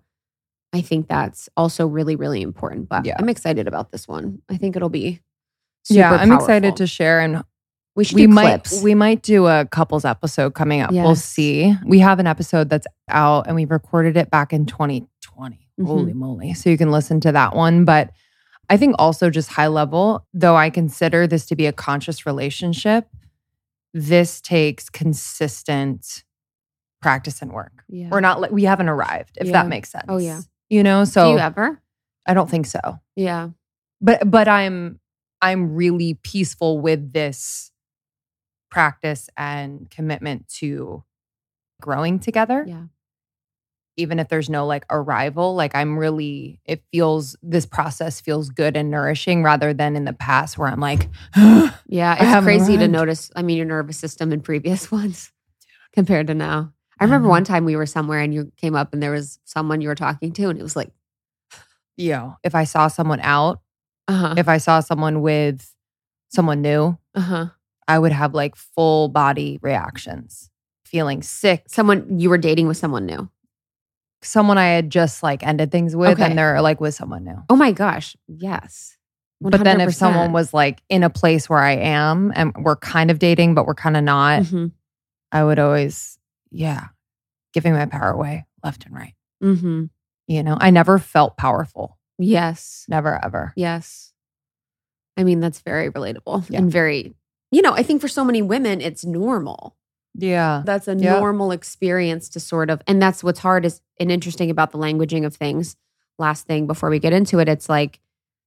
I 0.75 0.83
think 0.83 1.09
that's 1.09 1.49
also 1.57 1.87
really, 1.87 2.15
really 2.15 2.43
important. 2.43 2.89
But 2.91 3.07
Yeah. 3.07 3.17
I'm 3.19 3.31
excited 3.31 3.67
about 3.67 3.91
this 3.91 4.07
one. 4.07 4.43
I 4.51 4.57
think 4.59 4.77
it'll 4.77 4.91
be 4.91 5.21
super 5.83 5.99
yeah 6.01 6.13
i'm 6.13 6.31
excited 6.31 6.77
to 6.77 6.87
share 6.87 7.21
and 7.21 7.43
We 7.97 8.05
should 8.05 8.15
we 8.17 8.23
do 8.27 8.29
might 8.29 8.65
clips. 8.65 8.83
we 8.83 8.95
might 8.95 9.23
do 9.23 9.47
a 9.47 9.67
couples 9.67 10.05
episode 10.05 10.55
coming 10.55 10.81
up. 10.81 10.93
We'll 10.93 11.17
see. 11.17 11.75
We 11.85 11.99
have 11.99 12.19
an 12.21 12.27
episode 12.27 12.71
that's 12.71 12.87
out 13.09 13.47
and 13.47 13.57
we 13.57 13.65
recorded 13.65 14.17
it 14.17 14.31
back 14.31 14.53
in 14.53 14.65
2020. 14.67 15.59
Mhm. 15.81 15.87
Holy 15.87 16.13
moly. 16.13 16.55
So 16.55 16.71
you 16.71 16.79
can 16.79 16.91
listen 16.93 17.21
to 17.21 17.33
that 17.33 17.55
one, 17.55 17.85
but 17.85 18.11
I 18.69 18.77
think 18.77 18.95
also 18.99 19.29
just 19.31 19.51
high 19.51 19.67
level, 19.67 20.25
though 20.33 20.55
I 20.57 20.71
consider 20.71 21.27
this 21.27 21.47
to 21.47 21.57
be 21.57 21.67
a 21.67 21.73
conscious 21.73 22.25
relationship, 22.27 23.09
this 23.93 24.41
takes 24.41 24.89
consistent 24.89 26.25
practice 27.03 27.41
and 27.43 27.51
work. 27.53 27.83
yeah. 27.89 28.09
We're 28.11 28.21
not 28.21 28.41
like 28.41 28.51
we 28.53 28.65
haven't 28.65 28.89
arrived, 28.89 29.39
if 29.41 29.47
Yeah. 29.49 29.53
that 29.55 29.69
makes 29.69 29.91
sense. 29.91 30.05
Oh, 30.09 30.19
yeah. 30.19 30.43
You 30.69 30.83
know, 30.83 31.05
do 31.05 31.11
so 31.11 31.33
you 31.33 31.39
ever? 31.39 31.81
I 32.27 32.35
don't 32.35 32.49
think 32.49 32.67
so 32.67 33.01
Yeah. 33.17 33.49
but 34.01 34.31
but 34.31 34.47
i'm 34.47 35.01
i'm 35.43 35.75
really 35.75 36.15
peaceful 36.23 36.79
with 36.79 37.13
this 37.13 37.73
practice 38.71 39.29
and 39.37 39.91
commitment 39.91 40.49
to 40.49 41.05
growing 41.81 42.19
together 42.21 42.65
Yeah. 42.67 42.85
even 43.97 44.19
if 44.19 44.29
there's 44.29 44.49
no 44.51 44.67
like 44.67 44.85
arrival 44.91 45.55
like 45.55 45.75
i'm 45.75 45.99
really 45.99 46.61
it 46.65 46.83
feels 46.93 47.37
this 47.43 47.67
process 47.67 48.21
feels 48.21 48.49
good 48.51 48.77
and 48.77 48.91
nourishing 48.91 49.43
rather 49.43 49.73
than 49.75 49.97
in 49.97 50.05
the 50.05 50.13
past 50.13 50.57
where 50.59 50.69
i'm 50.69 50.81
like 50.81 51.09
Yeah. 51.87 52.17
It's 52.21 52.45
crazy 52.45 52.77
to 52.77 52.87
notice. 52.87 53.33
I 53.35 53.43
mean, 53.43 53.57
your 53.57 53.67
nervous 53.67 53.99
system 53.99 54.33
in 54.33 54.41
previous 54.43 54.93
ones 54.99 55.33
compared 55.93 56.29
to 56.29 56.35
now. 56.35 56.73
I 57.01 57.05
remember 57.05 57.27
know. 57.27 57.31
one 57.31 57.43
time 57.43 57.65
we 57.65 57.75
were 57.75 57.85
somewhere 57.87 58.21
and 58.21 58.33
you 58.33 58.53
came 58.57 58.77
up 58.77 58.93
and 58.93 59.03
there 59.03 59.11
was 59.11 59.41
someone 59.45 59.81
you 59.81 59.89
were 59.89 59.97
talking 59.97 60.33
to, 60.35 60.49
and 60.51 60.59
it 60.59 60.63
was 60.63 60.77
like, 60.77 60.91
yo 61.97 62.35
if 62.45 62.55
i 62.55 62.63
saw 62.65 62.87
someone 62.87 63.19
out 63.23 63.61
uh 64.07 64.13
huh. 64.17 64.35
if 64.39 64.49
i 64.49 64.57
saw 64.59 64.79
someone 64.79 65.21
with 65.21 65.75
someone 66.29 66.63
new 66.63 66.97
Uh 67.15 67.21
huh. 67.21 67.47
I 67.91 67.99
would 67.99 68.13
have 68.13 68.35
like 68.35 68.55
full 68.57 69.09
body 69.09 69.59
reactions 69.63 70.51
feeling 70.85 71.23
sick 71.23 71.65
Someone 71.69 72.19
you 72.19 72.31
were 72.31 72.39
dating 72.39 72.67
with 72.69 72.77
someone 72.77 73.07
new. 73.07 73.29
someone 74.23 74.59
i 74.59 74.67
had 74.69 74.91
just 74.91 75.23
like 75.23 75.47
ended 75.47 75.71
things 75.71 75.95
with 75.97 76.11
Okay. 76.21 76.25
and 76.25 76.39
they're 76.39 76.61
like 76.63 76.81
with 76.81 76.95
someone 76.95 77.25
new 77.25 77.39
Oh 77.49 77.57
my 77.57 77.73
gosh. 77.73 78.17
Yes. 78.29 78.97
But 79.43 79.65
then 79.65 79.81
if 79.81 79.89
100%. 79.91 79.95
someone 79.95 80.33
was 80.33 80.53
like 80.53 80.83
in 80.91 81.03
a 81.03 81.09
place 81.09 81.49
where 81.49 81.61
I 81.63 81.73
am 81.77 82.31
and 82.37 82.53
we're 82.61 82.77
kind 82.77 83.11
of 83.11 83.19
dating, 83.19 83.55
but 83.55 83.65
we're 83.67 83.75
kind 83.75 83.97
of 83.97 84.05
not, 84.05 84.43
Mhm. 84.43 84.73
I 85.33 85.43
would 85.43 85.59
always, 85.59 86.19
yeah, 86.51 86.89
giving 87.55 87.73
my 87.73 87.87
power 87.87 88.11
away 88.11 88.45
left 88.63 88.85
and 88.85 88.95
right. 88.95 89.15
Mhm. 89.43 89.89
You 90.27 90.43
know, 90.43 90.59
I 90.61 90.69
never 90.71 90.99
felt 90.99 91.39
powerful. 91.39 91.97
Yes. 92.19 92.85
Never 92.87 93.19
ever. 93.25 93.55
Yes. 93.57 94.13
I 95.17 95.25
mean, 95.25 95.41
that's 95.41 95.61
very 95.61 95.91
relatable 95.91 96.45
Yeah. 96.51 96.59
and 96.59 96.71
very, 96.71 97.15
you 97.51 97.63
know, 97.63 97.73
I 97.73 97.83
think 97.83 98.01
for 98.01 98.09
so 98.09 98.25
many 98.25 98.43
women, 98.43 98.81
it's 98.81 99.05
normal. 99.05 99.77
Yeah. 100.15 100.63
That's 100.67 100.89
a 100.89 100.95
normal 100.95 101.53
experience 101.53 102.29
to 102.31 102.41
sort 102.41 102.69
of, 102.71 102.83
and 102.87 103.01
that's 103.01 103.23
what's 103.25 103.39
hard 103.41 103.65
is 103.65 103.81
and 103.99 104.11
interesting 104.11 104.51
about 104.51 104.73
the 104.73 104.79
languaging 104.79 105.25
of 105.25 105.35
things. 105.37 105.77
Last 106.19 106.47
thing 106.47 106.67
before 106.67 106.91
we 106.91 106.99
get 106.99 107.13
into 107.13 107.39
it, 107.39 107.49
it's 107.49 107.69
like 107.69 108.01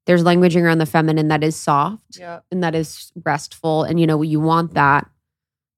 there's 0.06 0.24
languaging 0.24 0.62
around 0.62 0.78
the 0.80 0.86
feminine 0.86 1.30
that 1.30 1.44
is 1.44 1.56
soft 1.56 2.20
and 2.52 2.64
that 2.64 2.76
is 2.76 3.12
restful, 3.26 3.84
and 3.84 4.00
you 4.00 4.06
know 4.06 4.22
you 4.22 4.40
want 4.40 4.74
that, 4.74 5.10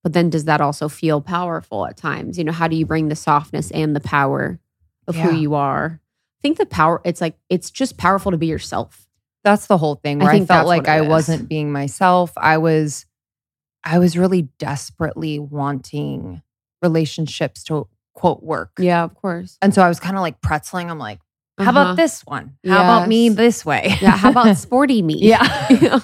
but 0.04 0.12
then 0.14 0.30
does 0.30 0.46
that 0.46 0.60
also 0.62 0.90
feel 0.90 1.22
powerful 1.22 1.86
at 1.86 1.96
times? 1.96 2.38
You 2.38 2.44
know, 2.44 2.52
how 2.52 2.68
do 2.68 2.76
you 2.76 2.86
bring 2.86 3.08
the 3.10 3.16
softness 3.16 3.72
and 3.72 3.96
the 3.96 4.00
power 4.02 4.60
of 5.08 5.16
Yeah. 5.16 5.28
who 5.30 5.36
you 5.38 5.54
are? 5.54 6.02
I 6.40 6.42
think 6.42 6.58
the 6.58 6.66
power. 6.66 7.00
It's 7.06 7.22
like 7.22 7.38
it's 7.50 7.70
just 7.72 7.98
powerful 7.98 8.32
to 8.32 8.38
be 8.38 8.48
yourself. 8.48 9.08
That's 9.44 9.68
the 9.68 9.78
whole 9.78 9.96
thing 9.96 10.22
I 10.22 10.26
where 10.26 10.34
I, 10.34 10.38
think 10.38 10.48
felt 10.48 10.68
like 10.68 10.88
I 10.88 11.02
is. 11.02 11.08
wasn't 11.08 11.48
being 11.48 11.72
myself. 11.72 12.34
I 12.36 12.58
was, 12.58 13.06
I 13.86 14.00
was 14.00 14.18
really 14.18 14.44
desperately 14.58 15.40
wanting 15.40 16.42
relationships 16.82 17.64
to 17.66 17.88
quote 18.14 18.42
work. 18.44 18.72
Yeah, 18.80 19.04
of 19.04 19.14
course. 19.16 19.58
And 19.62 19.74
so 19.74 19.82
I 19.82 19.88
was 19.88 20.00
kind 20.00 20.16
of 20.16 20.22
like 20.22 20.42
pretzeling. 20.42 20.90
I'm 20.90 21.00
like, 21.00 21.20
how 21.58 21.70
about 21.70 21.86
Uh-huh. 21.88 21.96
this 21.96 22.22
one? 22.26 22.58
How 22.66 22.82
about 22.82 23.08
me 23.08 23.30
this 23.30 23.66
way? 23.66 23.96
Yeah, 24.02 24.12
how 24.18 24.32
about 24.32 24.58
sporty 24.58 25.02
me? 25.02 25.20
Yeah. 25.20 25.44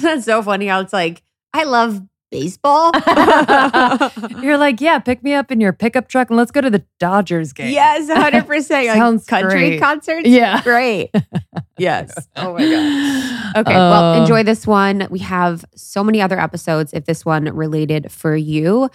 That's 0.00 0.24
so 0.24 0.42
funny 0.42 0.66
how 0.66 0.80
it's 0.80 0.92
like, 0.92 1.22
I 1.52 1.64
love 1.64 2.02
baseball. 2.30 2.90
You're 4.42 4.58
like, 4.58 4.80
yeah, 4.80 4.98
pick 4.98 5.22
me 5.22 5.32
up 5.34 5.50
in 5.50 5.60
your 5.60 5.72
pickup 5.72 6.08
truck 6.08 6.30
and 6.30 6.36
let's 6.36 6.50
go 6.50 6.60
to 6.60 6.70
the 6.70 6.84
Dodgers 6.98 7.52
game. 7.52 7.70
yes, 7.72 8.08
100%. 8.10 8.70
Like 8.70 8.96
Sounds 8.96 9.24
country 9.26 9.50
great. 9.70 9.80
concerts. 9.80 10.28
Yeah. 10.28 10.62
Great. 10.62 11.10
Yes. 11.78 12.10
Oh 12.36 12.54
my 12.54 12.60
God. 12.60 13.56
Okay. 13.58 13.74
Uh, 13.74 13.90
well, 13.90 14.22
enjoy 14.22 14.42
this 14.42 14.66
one. 14.66 15.06
We 15.10 15.18
have 15.18 15.62
so 15.74 16.02
many 16.02 16.22
other 16.22 16.40
episodes 16.40 16.94
if 16.94 17.04
this 17.04 17.22
one 17.22 17.44
related 17.54 18.10
for 18.10 18.34
you 18.34 18.88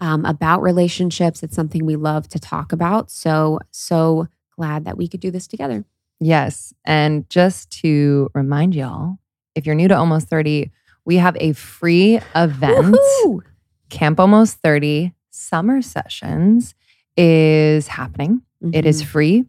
um, 0.00 0.24
about 0.24 0.60
relationships. 0.60 1.44
It's 1.44 1.54
something 1.54 1.86
we 1.86 1.94
love 1.94 2.26
to 2.30 2.40
talk 2.40 2.72
about. 2.72 3.08
So, 3.08 3.60
so 3.70 4.26
glad 4.56 4.84
that 4.84 4.96
we 4.96 5.06
could 5.06 5.20
do 5.20 5.30
this 5.30 5.46
together. 5.46 5.84
Yes. 6.18 6.74
And 6.84 7.30
just 7.30 7.70
to 7.82 8.30
remind 8.34 8.74
y'all, 8.74 9.18
if 9.54 9.64
you're 9.64 9.76
new 9.76 9.86
to 9.86 9.96
Almost 9.96 10.26
30, 10.26 10.72
we 11.04 11.16
have 11.16 11.36
a 11.40 11.52
free 11.52 12.20
event. 12.34 12.96
Woohoo! 12.96 13.40
Camp 13.90 14.18
Almost 14.18 14.58
30 14.58 15.12
Summer 15.30 15.82
Sessions 15.82 16.74
is 17.16 17.88
happening. 17.88 18.42
It 18.72 18.86
is 18.86 19.02
Mhm. 19.02 19.06
free. 19.06 19.44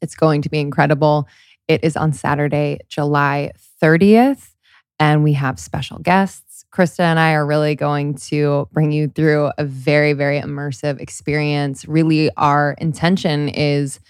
It's 0.00 0.14
going 0.14 0.42
to 0.42 0.48
be 0.48 0.58
incredible. 0.60 1.28
It 1.68 1.84
is 1.84 1.96
on 1.96 2.12
Saturday, 2.12 2.78
July 2.88 3.52
30th, 3.80 4.54
and 4.98 5.22
we 5.22 5.34
have 5.34 5.58
special 5.58 5.98
guests. 5.98 6.64
Krista 6.72 7.00
and 7.00 7.18
I 7.20 7.32
are 7.34 7.46
really 7.46 7.74
going 7.74 8.14
to 8.30 8.68
bring 8.72 8.90
you 8.92 9.08
through 9.08 9.52
a 9.58 9.64
very, 9.64 10.12
very 10.12 10.40
immersive 10.40 11.00
experience. 11.00 11.86
Really, 11.86 12.30
our 12.36 12.72
intention 12.78 13.48
is 13.48 14.00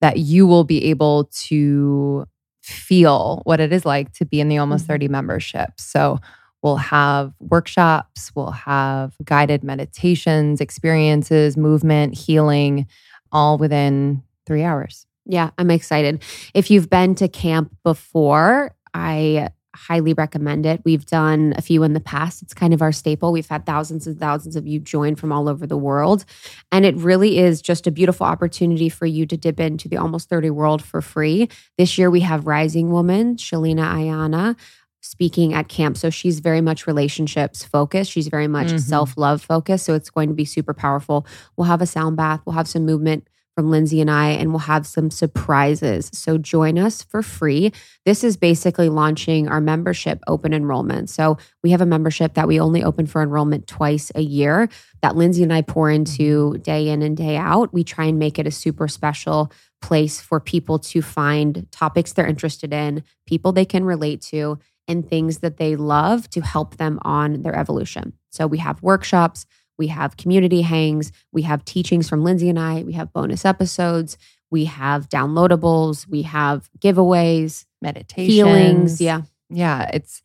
that 0.00 0.18
you 0.18 0.46
will 0.46 0.64
be 0.64 0.84
able 0.86 1.24
to 1.48 2.26
feel 2.66 3.42
what 3.44 3.60
it 3.60 3.72
is 3.72 3.84
like 3.86 4.12
to 4.14 4.24
be 4.24 4.40
in 4.40 4.48
the 4.48 4.58
Almost 4.58 4.84
Mhm. 4.84 4.88
30 4.88 5.08
membership. 5.08 5.70
So, 5.78 6.18
We'll 6.62 6.76
have 6.76 7.32
workshops, 7.38 8.32
we'll 8.34 8.50
have 8.50 9.14
guided 9.24 9.62
meditations, 9.62 10.60
experiences, 10.60 11.56
movement, 11.56 12.14
healing, 12.16 12.86
all 13.30 13.56
within 13.56 14.22
three 14.46 14.64
hours. 14.64 15.06
Yeah, 15.26 15.50
I'm 15.58 15.70
excited. 15.70 16.24
If 16.54 16.70
you've 16.70 16.90
been 16.90 17.14
to 17.16 17.28
camp 17.28 17.70
before, 17.84 18.74
I 18.94 19.50
highly 19.76 20.14
recommend 20.14 20.66
it. 20.66 20.80
We've 20.84 21.06
done 21.06 21.54
a 21.56 21.62
few 21.62 21.82
in 21.82 21.92
the 21.92 22.00
past. 22.00 22.42
It's 22.42 22.54
kind 22.54 22.74
of 22.74 22.82
our 22.82 22.92
staple. 22.92 23.30
We've 23.32 23.46
had 23.48 23.66
thousands 23.66 24.06
and 24.06 24.18
thousands 24.18 24.56
of 24.56 24.66
you 24.66 24.80
join 24.80 25.14
from 25.14 25.30
all 25.32 25.48
over 25.48 25.66
the 25.66 25.76
world. 25.76 26.24
And 26.72 26.84
it 26.84 26.96
really 26.96 27.38
is 27.38 27.62
just 27.62 27.86
a 27.86 27.90
beautiful 27.90 28.26
opportunity 28.26 28.88
for 28.88 29.06
you 29.06 29.26
to 29.26 29.36
dip 29.36 29.60
into 29.60 29.88
the 29.88 29.98
almost 29.98 30.28
30 30.28 30.50
world 30.50 30.82
for 30.82 31.00
free. 31.00 31.48
This 31.78 31.96
year 31.98 32.10
we 32.10 32.20
have 32.20 32.46
Rising 32.46 32.90
Woman, 32.90 33.36
Sheleana 33.36 33.84
Aiyana 33.94 34.56
speaking 35.02 35.54
at 35.54 35.68
camp. 35.68 35.96
So 35.96 36.10
she's 36.10 36.40
very 36.40 36.60
much 36.60 36.86
relationships 36.86 37.62
focused. 37.62 38.10
She's 38.10 38.26
very 38.28 38.48
much 38.48 38.68
Mhm. 38.68 38.80
self 38.80 39.16
love 39.16 39.40
focused. 39.40 39.84
So 39.84 39.94
it's 39.94 40.10
going 40.10 40.28
to 40.30 40.34
be 40.34 40.44
super 40.44 40.74
powerful. 40.74 41.26
We'll 41.56 41.68
have 41.68 41.80
a 41.82 41.86
sound 41.86 42.16
bath, 42.16 42.40
we'll 42.44 42.54
have 42.56 42.66
some 42.66 42.84
movement 42.84 43.28
from 43.56 43.70
Lindsey 43.70 44.02
and 44.02 44.10
I, 44.10 44.28
and 44.28 44.50
we'll 44.50 44.58
have 44.60 44.86
some 44.86 45.10
surprises. 45.10 46.10
So 46.12 46.36
join 46.36 46.78
us 46.78 47.02
for 47.02 47.22
free. 47.22 47.72
This 48.04 48.22
is 48.22 48.36
basically 48.36 48.90
launching 48.90 49.48
our 49.48 49.62
membership 49.62 50.20
open 50.26 50.52
enrollment. 50.52 51.08
So 51.08 51.38
we 51.62 51.70
have 51.70 51.80
a 51.80 51.86
membership 51.86 52.34
that 52.34 52.46
we 52.46 52.60
only 52.60 52.84
open 52.84 53.06
for 53.06 53.22
enrollment 53.22 53.66
twice 53.66 54.12
a 54.14 54.20
year 54.20 54.68
that 55.00 55.16
Lindsey 55.16 55.42
and 55.42 55.54
I 55.54 55.62
pour 55.62 55.90
into 55.90 56.58
day 56.58 56.90
in 56.90 57.00
and 57.00 57.16
day 57.16 57.38
out. 57.38 57.72
We 57.72 57.82
try 57.82 58.04
and 58.04 58.18
make 58.18 58.38
it 58.38 58.46
a 58.46 58.50
super 58.50 58.88
special 58.88 59.50
place 59.80 60.20
for 60.20 60.38
people 60.38 60.78
to 60.80 61.00
find 61.00 61.66
topics 61.72 62.12
they're 62.12 62.26
interested 62.26 62.74
in, 62.74 63.04
people 63.26 63.52
they 63.52 63.64
can 63.64 63.84
relate 63.84 64.20
to, 64.20 64.58
and 64.86 65.08
things 65.08 65.38
that 65.38 65.56
they 65.56 65.76
love 65.76 66.28
to 66.30 66.42
help 66.42 66.76
them 66.76 66.98
on 67.02 67.42
their 67.42 67.56
evolution. 67.56 68.12
So 68.30 68.46
we 68.46 68.58
have 68.58 68.82
workshops, 68.82 69.46
we 69.78 69.88
have 69.88 70.16
community 70.16 70.62
hangs, 70.62 71.12
we 71.32 71.42
have 71.42 71.64
teachings 71.64 72.08
from 72.08 72.24
Lindsey 72.24 72.48
and 72.48 72.58
I, 72.58 72.82
we 72.82 72.92
have 72.94 73.12
bonus 73.12 73.44
episodes, 73.44 74.16
we 74.50 74.64
have 74.66 75.08
downloadables, 75.08 76.06
we 76.08 76.22
have 76.22 76.68
giveaways, 76.78 77.64
Meditations. 77.82 78.32
healings. 78.34 79.00
Yeah. 79.00 79.22
Yeah, 79.50 79.90
it's 79.92 80.22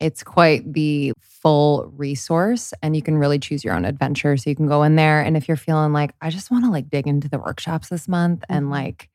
it's 0.00 0.22
quite 0.24 0.72
the 0.72 1.12
full 1.20 1.86
resource 1.96 2.72
and 2.82 2.96
you 2.96 3.02
can 3.02 3.16
really 3.18 3.38
choose 3.38 3.62
your 3.64 3.74
own 3.74 3.84
adventure. 3.84 4.36
So 4.36 4.50
you 4.50 4.56
can 4.56 4.66
go 4.66 4.82
in 4.82 4.96
there 4.96 5.20
and 5.20 5.36
if 5.36 5.46
you're 5.48 5.56
feeling 5.56 5.92
like 5.92 6.12
I 6.20 6.30
just 6.30 6.50
want 6.50 6.64
to 6.64 6.70
like 6.70 6.90
dig 6.90 7.06
into 7.06 7.28
the 7.28 7.38
workshops 7.38 7.88
this 7.88 8.08
month 8.08 8.44
and 8.48 8.66
Mhm. 8.66 8.70
like 8.70 9.08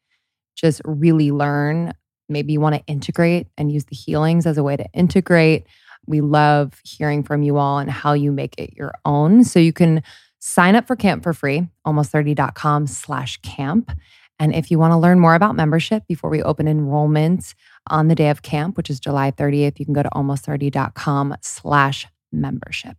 just 0.55 0.81
really 0.85 1.31
learn, 1.31 1.93
maybe 2.29 2.53
you 2.53 2.59
want 2.61 2.75
to 2.75 2.83
integrate 2.87 3.47
and 3.57 3.71
use 3.71 3.85
the 3.85 3.95
healings 3.95 4.45
as 4.45 4.57
a 4.57 4.63
way 4.63 4.75
to 4.77 4.85
integrate. 4.93 5.67
We 6.07 6.21
love 6.21 6.79
hearing 6.83 7.23
from 7.23 7.43
you 7.43 7.57
all 7.57 7.79
and 7.79 7.91
how 7.91 8.13
you 8.13 8.31
make 8.31 8.55
it 8.57 8.73
your 8.75 8.93
own. 9.05 9.43
So 9.43 9.59
you 9.59 9.73
can 9.73 10.01
sign 10.39 10.75
up 10.75 10.87
for 10.87 10.95
camp 10.95 11.23
for 11.23 11.33
free, 11.33 11.67
almost30.com 11.85 12.87
slash 12.87 13.37
camp. 13.41 13.91
And 14.39 14.53
if 14.53 14.69
you 14.69 14.77
want 14.77 14.93
to 14.93 14.97
learn 14.97 15.19
more 15.19 15.35
about 15.35 15.55
membership 15.55 16.03
before 16.07 16.29
we 16.29 16.43
open 16.43 16.67
enrollment 16.67 17.55
on 17.87 18.07
the 18.07 18.15
day 18.15 18.29
of 18.29 18.43
camp, 18.43 18.77
which 18.77 18.89
is 18.89 18.99
July 18.99 19.31
30th, 19.31 19.79
you 19.79 19.85
can 19.85 19.93
go 19.93 20.03
to 20.03 20.09
almost30.com 20.09 21.35
slash 21.41 22.07
membership. 22.31 22.97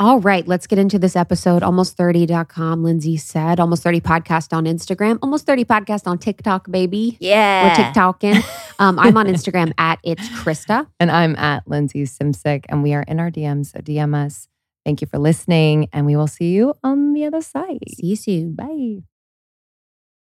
All 0.00 0.18
right, 0.18 0.48
let's 0.48 0.66
get 0.66 0.78
into 0.78 0.98
this 0.98 1.14
episode. 1.14 1.60
Almost30.com, 1.60 2.82
Lindsey 2.82 3.18
said. 3.18 3.60
Almost 3.60 3.82
30 3.82 4.00
podcast 4.00 4.56
on 4.56 4.64
Instagram. 4.64 5.18
Almost 5.20 5.44
30 5.44 5.66
podcast 5.66 6.06
on 6.06 6.16
TikTok, 6.16 6.70
baby. 6.70 7.18
Yeah. 7.20 7.64
We're 7.64 7.84
TikToking. 7.84 8.42
Um, 8.78 8.98
I'm 8.98 9.18
on 9.18 9.26
Instagram 9.26 9.74
at 9.78 9.98
it's 10.02 10.26
Krista. 10.30 10.86
And 10.98 11.10
I'm 11.10 11.36
at 11.36 11.68
Lindsey 11.68 12.04
Simcik, 12.04 12.64
and 12.70 12.82
we 12.82 12.94
are 12.94 13.02
in 13.02 13.20
our 13.20 13.30
DMs. 13.30 13.72
So 13.72 13.80
DM 13.80 14.14
us. 14.14 14.48
Thank 14.86 15.02
you 15.02 15.06
for 15.06 15.18
listening, 15.18 15.90
and 15.92 16.06
we 16.06 16.16
will 16.16 16.26
see 16.26 16.52
you 16.52 16.72
on 16.82 17.12
the 17.12 17.26
other 17.26 17.42
side. 17.42 17.80
See 17.90 18.06
you 18.06 18.16
soon. 18.16 18.54
Bye. 18.54 19.02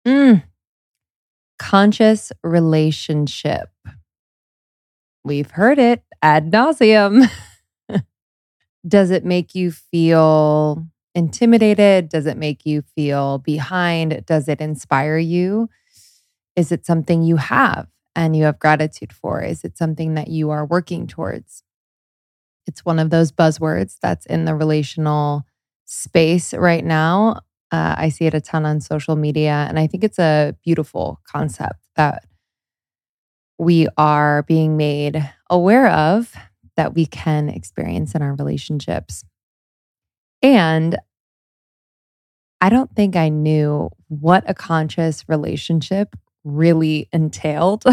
Mm. 0.06 0.44
Conscious 1.58 2.32
relationship. 2.42 3.70
We've 5.24 5.50
heard 5.52 5.78
it 5.78 6.02
ad 6.20 6.52
nauseum. 6.52 7.30
Does 8.86 9.10
it 9.10 9.24
make 9.24 9.54
you 9.54 9.70
feel 9.70 10.86
intimidated? 11.14 12.08
Does 12.08 12.26
it 12.26 12.36
make 12.36 12.66
you 12.66 12.82
feel 12.94 13.38
behind? 13.38 14.24
Does 14.26 14.48
it 14.48 14.60
inspire 14.60 15.18
you? 15.18 15.68
Is 16.56 16.70
it 16.70 16.86
something 16.86 17.22
you 17.22 17.36
have 17.36 17.88
and 18.14 18.36
you 18.36 18.44
have 18.44 18.58
gratitude 18.58 19.12
for? 19.12 19.42
Is 19.42 19.64
it 19.64 19.78
something 19.78 20.14
that 20.14 20.28
you 20.28 20.50
are 20.50 20.66
working 20.66 21.06
towards? 21.06 21.62
It's 22.66 22.84
one 22.84 22.98
of 22.98 23.10
those 23.10 23.32
buzzwords 23.32 23.96
that's 24.00 24.26
in 24.26 24.44
the 24.44 24.54
relational 24.54 25.44
space 25.84 26.54
right 26.54 26.84
now. 26.84 27.40
Uh, 27.70 27.94
I 27.98 28.08
see 28.08 28.26
it 28.26 28.34
a 28.34 28.40
ton 28.40 28.64
on 28.66 28.80
social 28.80 29.16
media, 29.16 29.66
and 29.68 29.78
I 29.78 29.86
think 29.86 30.04
it's 30.04 30.18
a 30.18 30.56
beautiful 30.64 31.20
concept 31.26 31.80
that 31.96 32.24
we 33.58 33.88
are 33.96 34.42
being 34.44 34.76
made 34.76 35.30
aware 35.50 35.88
of 35.88 36.34
that 36.76 36.94
we 36.94 37.06
can 37.06 37.48
experience 37.48 38.14
in 38.14 38.22
our 38.22 38.34
relationships. 38.34 39.24
And 40.42 40.98
I 42.60 42.68
don't 42.68 42.94
think 42.94 43.16
I 43.16 43.28
knew 43.28 43.90
what 44.08 44.44
a 44.48 44.54
conscious 44.54 45.28
relationship 45.28 46.16
really 46.44 47.08
entailed. 47.12 47.84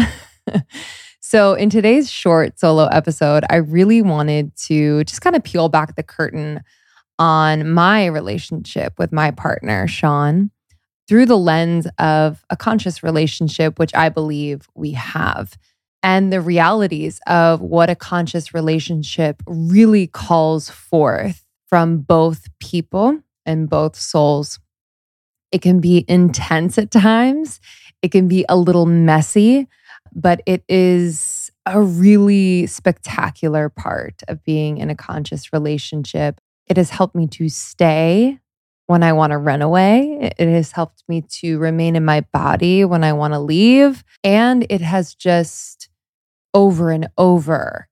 so, 1.20 1.54
in 1.54 1.70
today's 1.70 2.10
short 2.10 2.58
solo 2.58 2.86
episode, 2.86 3.44
I 3.50 3.56
really 3.56 4.02
wanted 4.02 4.54
to 4.56 5.04
just 5.04 5.20
kind 5.20 5.36
of 5.36 5.44
peel 5.44 5.68
back 5.68 5.96
the 5.96 6.02
curtain 6.02 6.62
on 7.18 7.70
my 7.70 8.06
relationship 8.06 8.98
with 8.98 9.12
my 9.12 9.30
partner, 9.30 9.86
Sean, 9.86 10.50
through 11.06 11.26
the 11.26 11.38
lens 11.38 11.86
of 11.98 12.44
a 12.50 12.56
conscious 12.56 13.02
relationship, 13.02 13.78
which 13.78 13.94
I 13.94 14.08
believe 14.08 14.68
we 14.74 14.92
have, 14.92 15.58
and 16.02 16.32
the 16.32 16.40
realities 16.40 17.20
of 17.26 17.60
what 17.60 17.90
a 17.90 17.94
conscious 17.94 18.52
relationship 18.52 19.42
really 19.46 20.06
calls 20.06 20.68
forth 20.68 21.44
from 21.66 21.98
both 21.98 22.48
people 22.60 23.20
and 23.46 23.68
both 23.68 23.96
souls. 23.96 24.58
It 25.50 25.62
can 25.62 25.80
be 25.80 26.04
intense 26.08 26.78
at 26.78 26.90
times, 26.90 27.60
it 28.02 28.10
can 28.10 28.26
be 28.26 28.44
a 28.48 28.56
little 28.56 28.86
messy, 28.86 29.68
but 30.14 30.42
it 30.46 30.64
is 30.68 31.50
a 31.66 31.80
really 31.80 32.66
spectacular 32.66 33.68
part 33.68 34.22
of 34.28 34.42
being 34.44 34.78
in 34.78 34.90
a 34.90 34.96
conscious 34.96 35.52
relationship. 35.52 36.40
It 36.66 36.76
has 36.76 36.90
helped 36.90 37.14
me 37.14 37.26
to 37.28 37.48
stay 37.48 38.38
when 38.86 39.02
I 39.02 39.12
want 39.12 39.30
to 39.30 39.38
run 39.38 39.62
away. 39.62 40.32
It 40.38 40.48
has 40.48 40.72
helped 40.72 41.04
me 41.08 41.22
to 41.40 41.58
remain 41.58 41.96
in 41.96 42.04
my 42.04 42.22
body 42.32 42.84
when 42.84 43.04
I 43.04 43.12
want 43.12 43.34
to 43.34 43.38
leave. 43.38 44.04
And 44.24 44.66
it 44.68 44.80
has 44.80 45.14
just 45.14 45.81
over 46.54 46.90
and 46.90 47.08
over 47.16 47.88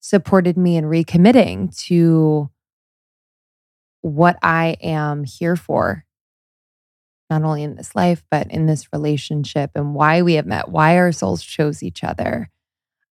supported 0.00 0.56
me 0.56 0.76
in 0.76 0.84
recommitting 0.84 1.74
to 1.86 2.50
what 4.02 4.36
I 4.42 4.76
am 4.82 5.24
here 5.24 5.56
for, 5.56 6.04
not 7.30 7.44
only 7.44 7.62
in 7.62 7.76
this 7.76 7.94
life, 7.94 8.22
but 8.30 8.50
in 8.50 8.66
this 8.66 8.92
relationship 8.92 9.70
and 9.74 9.94
why 9.94 10.22
we 10.22 10.34
have 10.34 10.46
met, 10.46 10.68
why 10.68 10.98
our 10.98 11.12
souls 11.12 11.42
chose 11.42 11.82
each 11.82 12.02
other. 12.02 12.50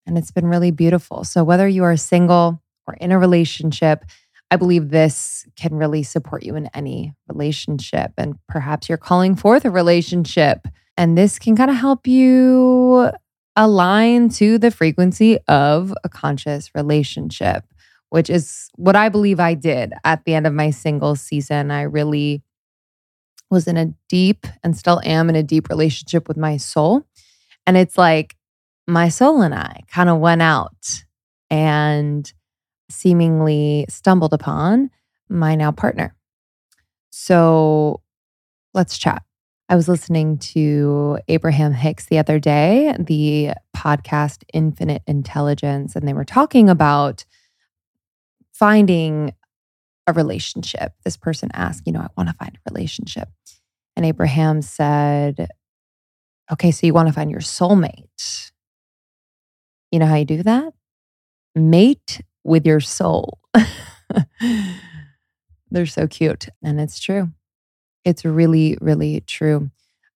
And 0.05 0.17
it's 0.17 0.31
been 0.31 0.47
really 0.47 0.71
beautiful. 0.71 1.23
So, 1.23 1.43
whether 1.43 1.67
you 1.67 1.83
are 1.83 1.95
single 1.95 2.61
or 2.87 2.95
in 2.95 3.11
a 3.11 3.19
relationship, 3.19 4.03
I 4.49 4.55
believe 4.55 4.89
this 4.89 5.45
can 5.55 5.75
really 5.75 6.01
support 6.01 6.41
you 6.43 6.55
in 6.55 6.67
any 6.73 7.13
relationship. 7.27 8.13
And 8.17 8.35
perhaps 8.47 8.89
you're 8.89 8.97
calling 8.97 9.35
forth 9.35 9.63
a 9.65 9.69
relationship, 9.69 10.67
and 10.97 11.15
this 11.15 11.37
can 11.37 11.55
kind 11.55 11.69
of 11.69 11.77
help 11.77 12.07
you 12.07 13.11
align 13.55 14.29
to 14.29 14.57
the 14.57 14.71
frequency 14.71 15.37
of 15.47 15.93
a 16.03 16.09
conscious 16.09 16.71
relationship, 16.75 17.63
which 18.09 18.29
is 18.29 18.69
what 18.75 18.95
I 18.95 19.09
believe 19.09 19.39
I 19.39 19.53
did 19.53 19.93
at 20.03 20.23
the 20.25 20.33
end 20.33 20.47
of 20.47 20.53
my 20.53 20.71
single 20.71 21.15
season. 21.15 21.71
I 21.71 21.83
really 21.83 22.41
was 23.49 23.67
in 23.67 23.77
a 23.77 23.93
deep 24.07 24.45
and 24.63 24.77
still 24.77 25.01
am 25.03 25.29
in 25.29 25.35
a 25.35 25.43
deep 25.43 25.69
relationship 25.69 26.27
with 26.27 26.37
my 26.37 26.57
soul. 26.57 27.05
And 27.65 27.75
it's 27.77 27.97
like 27.97 28.35
my 28.87 29.09
soul 29.09 29.41
and 29.41 29.53
I 29.53 29.81
kind 29.87 30.09
of 30.09 30.19
went 30.19 30.41
out 30.41 31.03
and 31.49 32.31
seemingly 32.89 33.85
stumbled 33.89 34.33
upon 34.33 34.89
my 35.29 35.55
now 35.55 35.71
partner. 35.71 36.15
So 37.11 38.01
let's 38.73 38.97
chat. 38.97 39.23
I 39.71 39.75
was 39.75 39.87
listening 39.87 40.39
to 40.39 41.19
Abraham 41.27 41.73
Hicks 41.73 42.07
the 42.07 42.17
other 42.17 42.39
day, 42.39 42.95
the 42.97 43.51
podcast 43.77 44.43
Infinite 44.51 45.03
Intelligence, 45.05 45.95
and 45.95 46.07
they 46.07 46.13
were 46.13 46.25
talking 46.25 46.71
about 46.71 47.23
finding 48.51 49.35
a 50.07 50.13
relationship. 50.13 50.93
This 51.05 51.17
person 51.17 51.51
asked, 51.53 51.83
you 51.85 51.93
know, 51.93 51.99
I 51.99 52.07
want 52.17 52.29
to 52.29 52.35
find 52.35 52.55
a 52.55 52.71
relationship. 52.73 53.29
And 53.95 54.07
Abraham 54.07 54.63
said, 54.63 55.49
okay, 56.51 56.71
so 56.71 56.87
you 56.87 56.93
want 56.95 57.07
to 57.07 57.13
find 57.13 57.29
your 57.29 57.41
soulmate. 57.41 58.51
You 59.91 59.99
know 59.99 60.07
how 60.07 60.15
you 60.15 60.25
do 60.25 60.41
that? 60.41 60.73
Mate 61.53 62.21
with 62.43 62.65
your 62.65 62.79
soul. 62.79 63.37
They're 65.69 65.85
so 65.85 66.07
cute. 66.07 66.49
And 66.63 66.81
it's 66.81 66.99
true. 66.99 67.29
It's 68.05 68.25
really, 68.25 68.77
really 68.81 69.21
true. 69.21 69.71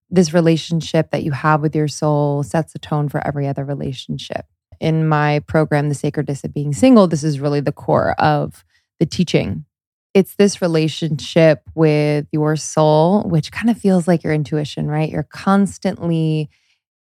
This 0.10 0.34
relationship 0.34 1.12
that 1.12 1.24
you 1.24 1.32
have 1.32 1.62
with 1.62 1.76
your 1.76 1.88
soul 1.88 2.44
sets 2.44 2.74
the 2.74 2.80
tone 2.80 3.10
for 3.10 3.26
every 3.26 3.48
other 3.48 3.66
relationship. 3.66 4.46
in 4.80 5.08
my 5.08 5.40
program, 5.48 5.90
The 5.90 5.96
Sacredness 5.96 6.44
of 6.44 6.54
Being 6.54 6.74
Single, 6.74 7.08
this 7.08 7.24
is 7.24 7.40
really 7.40 7.62
the 7.62 7.72
core 7.72 8.14
of 8.20 8.66
the 9.00 9.06
teaching. 9.06 9.66
It's 10.14 10.36
this 10.36 10.62
relationship 10.62 11.62
with 11.74 12.28
your 12.32 12.56
soul, 12.56 13.24
which 13.24 13.52
kind 13.52 13.70
of 13.70 13.78
feels 13.78 14.08
like 14.08 14.24
your 14.24 14.34
intuition, 14.34 14.88
right? 14.88 15.10
You're 15.10 15.24
constantly 15.24 16.50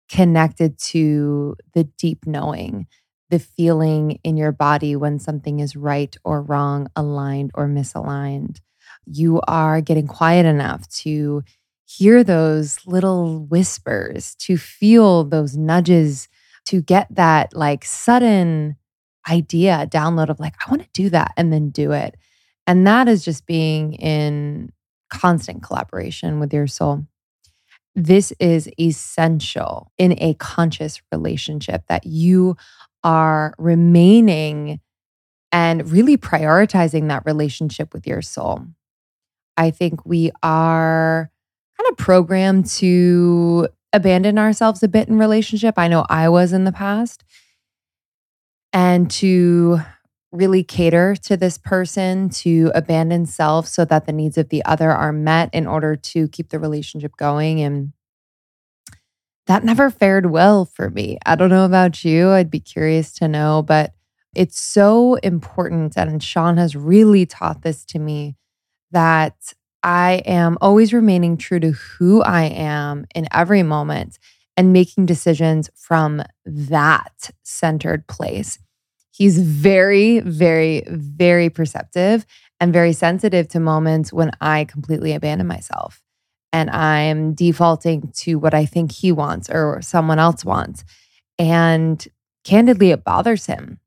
connected 0.10 0.78
to 0.78 1.56
the 1.74 1.86
deep 1.86 2.26
knowing, 2.26 2.88
the 3.30 3.39
feeling 3.39 4.20
in 4.24 4.38
your 4.38 4.52
body 4.52 4.96
when 4.96 5.20
something 5.20 5.60
is 5.60 5.76
right 5.76 6.15
or 6.24 6.41
wrong, 6.41 6.88
aligned 6.96 7.52
or 7.56 7.67
misaligned. 7.67 8.60
You 9.06 9.42
are 9.48 9.82
getting 9.82 10.08
quiet 10.08 10.46
enough 10.46 10.88
to 11.00 11.44
hear 11.86 12.24
those 12.24 12.86
little 12.86 13.40
whispers, 13.46 14.36
to 14.36 14.58
feel 14.58 15.24
those 15.24 15.58
nudges, 15.58 16.28
to 16.66 16.82
get 16.82 17.08
that 17.16 17.56
like 17.56 17.84
sudden 17.84 18.78
idea 19.30 19.88
download 19.90 20.30
of 20.30 20.40
like, 20.40 20.56
I 20.66 20.70
want 20.70 20.84
to 20.84 20.90
do 20.94 21.10
that 21.10 21.34
and 21.38 21.52
then 21.52 21.70
do 21.70 21.92
it. 21.92 22.16
And 22.68 22.88
that 22.88 23.08
is 23.08 23.26
just 23.26 23.46
being 23.46 23.94
in 23.94 24.72
constant 25.10 25.64
collaboration 25.64 26.40
with 26.40 26.54
your 26.54 26.68
soul. 26.68 27.06
This 27.94 28.32
is 28.40 28.70
essential 28.80 29.92
in 29.98 30.16
a 30.20 30.36
conscious 30.36 31.02
relationship 31.12 31.84
that 31.90 32.06
you 32.06 32.56
are 33.04 33.54
remaining 33.58 34.80
and 35.52 35.92
really 35.92 36.16
prioritizing 36.16 37.10
that 37.10 37.24
relationship 37.26 37.94
with 37.94 38.08
your 38.08 38.22
soul. 38.22 38.66
I 39.62 39.69
think 39.69 40.04
we 40.08 40.32
are 40.41 41.30
kind 41.78 41.91
of 41.91 41.97
programmed 41.97 42.65
to 42.78 43.67
abandon 43.93 44.39
ourselves 44.39 44.82
a 44.82 44.88
bit 44.88 45.08
in 45.08 45.19
relationship. 45.19 45.76
I 45.78 45.88
know 45.88 46.04
I 46.10 46.30
was 46.30 46.52
in 46.52 46.63
the 46.63 46.71
past. 46.71 47.24
And 48.74 49.12
to 49.12 49.82
really 50.32 50.63
cater 50.63 51.15
to 51.15 51.38
this 51.38 51.60
person, 51.60 52.30
to 52.30 52.71
abandon 52.74 53.28
self 53.28 53.67
so 53.67 53.86
that 53.86 54.08
the 54.08 54.12
needs 54.12 54.36
of 54.39 54.50
the 54.50 54.65
other 54.65 54.89
are 54.89 55.13
met 55.13 55.54
in 55.54 55.67
order 55.67 55.95
to 55.95 56.28
keep 56.30 56.50
the 56.50 56.58
relationship 56.58 57.12
going. 57.15 57.62
And 57.62 57.93
that 59.45 59.63
never 59.63 59.91
fared 59.91 60.32
well 60.32 60.65
for 60.65 60.89
me. 60.89 61.19
I 61.24 61.36
don't 61.36 61.50
know 61.52 61.65
about 61.65 62.04
you. 62.04 62.30
I'd 62.30 62.50
be 62.50 62.60
curious 62.60 63.13
to 63.13 63.28
know, 63.28 63.62
but 63.62 63.93
it's 64.34 64.60
so 64.60 65.15
important. 65.15 65.97
And 65.97 66.24
Sean 66.24 66.58
has 66.58 66.76
really 66.76 67.28
taught 67.28 67.62
this 67.62 67.86
to 67.86 68.00
me 68.00 68.38
that 68.91 69.54
I 69.84 70.21
am 70.25 70.58
always 70.62 70.93
remaining 70.93 71.38
true 71.38 71.60
to 71.60 71.71
who 71.71 72.21
I 72.21 72.43
am 72.43 73.06
in 73.15 73.27
every 73.32 73.63
moment 73.63 74.19
and 74.56 74.73
making 74.73 75.06
decisions 75.06 75.69
from 75.75 76.23
that 76.45 77.32
centered 77.43 78.08
place. 78.08 78.60
He's 79.12 79.39
very, 79.39 80.19
very, 80.19 80.84
very 80.88 81.49
perceptive 81.49 82.25
and 82.60 82.71
very 82.71 82.93
sensitive 82.93 83.47
to 83.49 83.60
moments 83.60 84.13
when 84.13 84.32
I 84.39 84.65
completely 84.65 85.13
abandon 85.13 85.47
myself 85.47 86.01
and 86.54 86.69
I'm 86.69 87.34
defaulting 87.34 88.12
to 88.17 88.36
what 88.36 88.54
I 88.54 88.65
think 88.65 88.91
he 88.91 89.12
wants 89.12 89.49
or 89.49 89.82
someone 89.82 90.19
else 90.19 90.43
wants. 90.43 90.84
And 91.39 92.06
candidly, 92.43 92.91
it 92.91 93.04
bothers 93.04 93.45
him. 93.45 93.80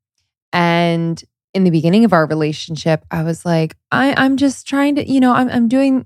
And 0.51 1.23
in 1.55 1.63
the 1.63 1.71
beginning 1.71 2.03
of 2.03 2.11
our 2.11 2.25
relationship, 2.25 3.05
I 3.09 3.23
was 3.23 3.45
like, 3.45 3.77
I, 3.89 4.13
I'm 4.17 4.35
just 4.35 4.67
trying 4.67 4.95
to, 4.95 5.09
you 5.09 5.21
know, 5.21 5.33
I'm, 5.33 5.49
I'm 5.49 5.69
doing, 5.69 6.05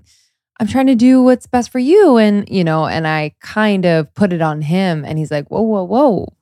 I'm 0.60 0.68
trying 0.68 0.86
to 0.86 0.94
do 0.94 1.22
what's 1.24 1.48
best 1.48 1.70
for 1.70 1.80
you. 1.80 2.18
And, 2.18 2.48
you 2.48 2.62
know, 2.62 2.86
and 2.86 3.06
I 3.06 3.34
kind 3.40 3.84
of 3.84 4.14
put 4.14 4.32
it 4.32 4.40
on 4.40 4.62
him. 4.62 5.04
And 5.04 5.18
he's 5.18 5.32
like, 5.32 5.48
whoa, 5.48 5.62
whoa, 5.62 5.82
whoa. 5.82 6.32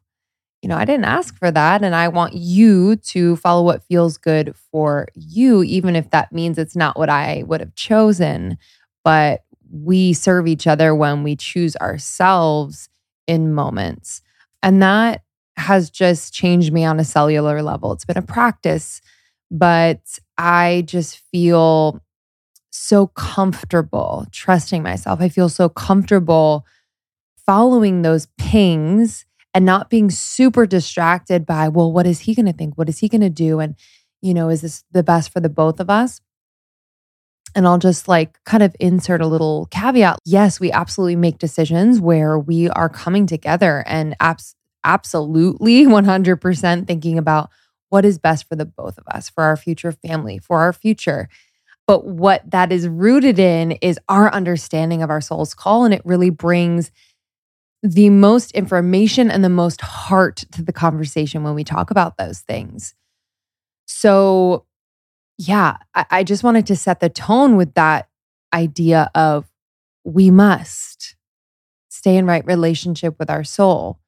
You 0.61 0.69
know, 0.69 0.77
I 0.77 0.85
didn't 0.85 1.07
ask 1.07 1.39
for 1.39 1.51
that. 1.51 1.83
And 1.83 1.95
I 1.95 2.09
want 2.09 2.35
you 2.35 2.97
to 2.97 3.37
follow 3.37 3.63
what 3.63 3.83
feels 3.85 4.19
good 4.19 4.55
for 4.71 5.09
you, 5.15 5.63
even 5.63 5.97
if 5.97 6.11
that 6.11 6.31
means 6.31 6.59
it's 6.59 6.77
not 6.77 6.99
what 6.99 7.09
I 7.09 7.45
would 7.47 7.61
have 7.61 7.75
chosen. 7.75 8.59
But 9.05 9.43
we 9.73 10.13
serve 10.13 10.47
each 10.47 10.67
other 10.67 10.95
when 10.95 11.23
we 11.23 11.35
choose 11.35 11.77
ourselves 11.77 12.91
in 13.27 13.55
moments. 13.55 14.21
And 14.63 14.83
that 14.83 15.23
has 15.59 15.91
just 15.91 16.33
changed 16.33 16.73
me 16.73 16.85
on 16.85 17.01
a 17.01 17.05
cellular 17.05 17.63
level. 17.63 17.93
It's 17.93 18.05
been 18.05 18.17
a 18.19 18.23
practice, 18.23 19.01
but 19.51 20.19
I 20.37 20.85
just 20.87 21.19
feel 21.19 22.01
so 22.71 23.09
comfortable 23.09 24.27
trusting 24.31 24.83
myself. 24.83 25.21
I 25.21 25.29
feel 25.29 25.49
so 25.49 25.69
comfortable 25.69 26.65
following 27.45 28.03
those 28.03 28.29
pings 28.39 29.25
and 29.55 29.65
not 29.65 29.91
being 29.91 30.11
super 30.11 30.67
distracted 30.67 31.47
by, 31.47 31.69
well, 31.69 31.91
what 31.91 32.07
is 32.07 32.21
he 32.21 32.35
going 32.35 32.47
to 32.47 32.53
think? 32.53 32.77
What 32.77 32.89
is 32.89 32.99
he 32.99 33.09
going 33.09 33.23
to 33.23 33.31
do? 33.31 33.59
And, 33.61 33.75
you 34.21 34.35
know, 34.35 34.51
is 34.51 34.61
this 34.61 34.85
the 34.93 35.03
best 35.03 35.33
for 35.33 35.41
the 35.41 35.49
both 35.49 35.81
of 35.81 35.91
us? 35.91 36.21
And 37.55 37.67
I'll 37.67 37.79
just 37.79 38.07
like 38.07 38.39
kind 38.45 38.63
of 38.63 38.77
insert 38.79 39.23
a 39.23 39.27
little 39.27 39.67
caveat. 39.71 40.19
Yes, 40.25 40.61
we 40.61 40.71
absolutely 40.71 41.17
make 41.17 41.39
decisions 41.39 41.99
where 42.01 42.39
we 42.39 42.69
are 42.69 42.91
coming 42.91 43.27
together 43.27 43.83
and 43.87 44.15
abs- 44.21 44.55
absolutely 44.85 45.85
100% 45.87 46.87
thinking 46.87 47.19
about 47.19 47.51
what 47.91 48.05
is 48.05 48.19
best 48.19 48.49
for 48.49 48.57
the 48.57 48.67
both 48.67 48.99
of 48.99 49.05
us, 49.09 49.31
for 49.31 49.45
our 49.45 49.57
future 49.57 49.93
family, 49.93 50.39
for 50.39 50.61
our 50.61 50.73
future. 50.73 51.29
But 51.87 52.07
what 52.07 52.51
that 52.51 52.71
is 52.71 52.87
rooted 52.87 53.39
in 53.39 53.73
is 53.73 53.99
our 54.09 54.33
understanding 54.33 55.03
of 55.03 55.09
our 55.09 55.23
soul's 55.23 55.55
call. 55.55 55.87
And 55.87 55.95
it 55.95 56.03
really 56.05 56.29
brings 56.29 56.91
the 57.83 58.11
most 58.11 58.51
information 58.53 59.31
and 59.31 59.43
the 59.43 59.49
most 59.49 59.81
heart 59.81 60.45
to 60.53 60.63
the 60.63 60.73
conversation 60.73 61.45
when 61.45 61.55
we 61.55 61.65
talk 61.65 61.91
about 61.91 62.19
those 62.19 62.41
things. 62.41 62.95
So, 63.87 64.67
yeah, 65.39 65.79
I, 65.95 66.07
I 66.11 66.25
just 66.25 66.45
wanted 66.45 66.67
to 66.67 66.77
set 66.77 67.01
the 67.01 67.09
tone 67.09 67.57
with 67.57 67.75
that 67.75 68.09
idea 68.53 69.11
of 69.15 69.47
we 70.05 70.31
must 70.31 71.17
stay 71.89 72.17
in 72.17 72.27
right 72.27 72.45
relationship 72.45 73.17
with 73.19 73.31
our 73.31 73.45
soul. 73.45 73.99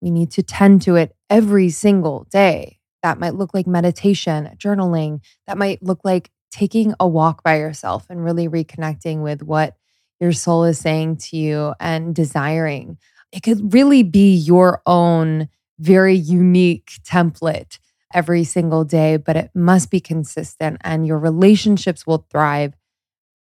We 0.00 0.10
need 0.10 0.30
to 0.32 0.42
tend 0.42 0.82
to 0.82 0.96
it 0.96 1.14
every 1.30 1.70
single 1.70 2.26
day. 2.30 2.78
That 3.02 3.18
might 3.18 3.34
look 3.34 3.54
like 3.54 3.66
meditation, 3.66 4.50
journaling. 4.58 5.20
That 5.46 5.58
might 5.58 5.82
look 5.82 6.00
like 6.04 6.30
taking 6.50 6.94
a 6.98 7.06
walk 7.06 7.42
by 7.42 7.58
yourself 7.58 8.06
and 8.10 8.24
really 8.24 8.48
reconnecting 8.48 9.22
with 9.22 9.42
what 9.42 9.76
your 10.20 10.32
soul 10.32 10.64
is 10.64 10.78
saying 10.78 11.16
to 11.16 11.36
you 11.36 11.74
and 11.78 12.14
desiring. 12.14 12.98
It 13.32 13.42
could 13.42 13.74
really 13.74 14.02
be 14.02 14.34
your 14.34 14.82
own 14.86 15.48
very 15.78 16.14
unique 16.14 16.92
template 17.04 17.78
every 18.14 18.44
single 18.44 18.84
day, 18.84 19.18
but 19.18 19.36
it 19.36 19.50
must 19.54 19.90
be 19.90 20.00
consistent 20.00 20.78
and 20.82 21.06
your 21.06 21.18
relationships 21.18 22.06
will 22.06 22.26
thrive 22.30 22.74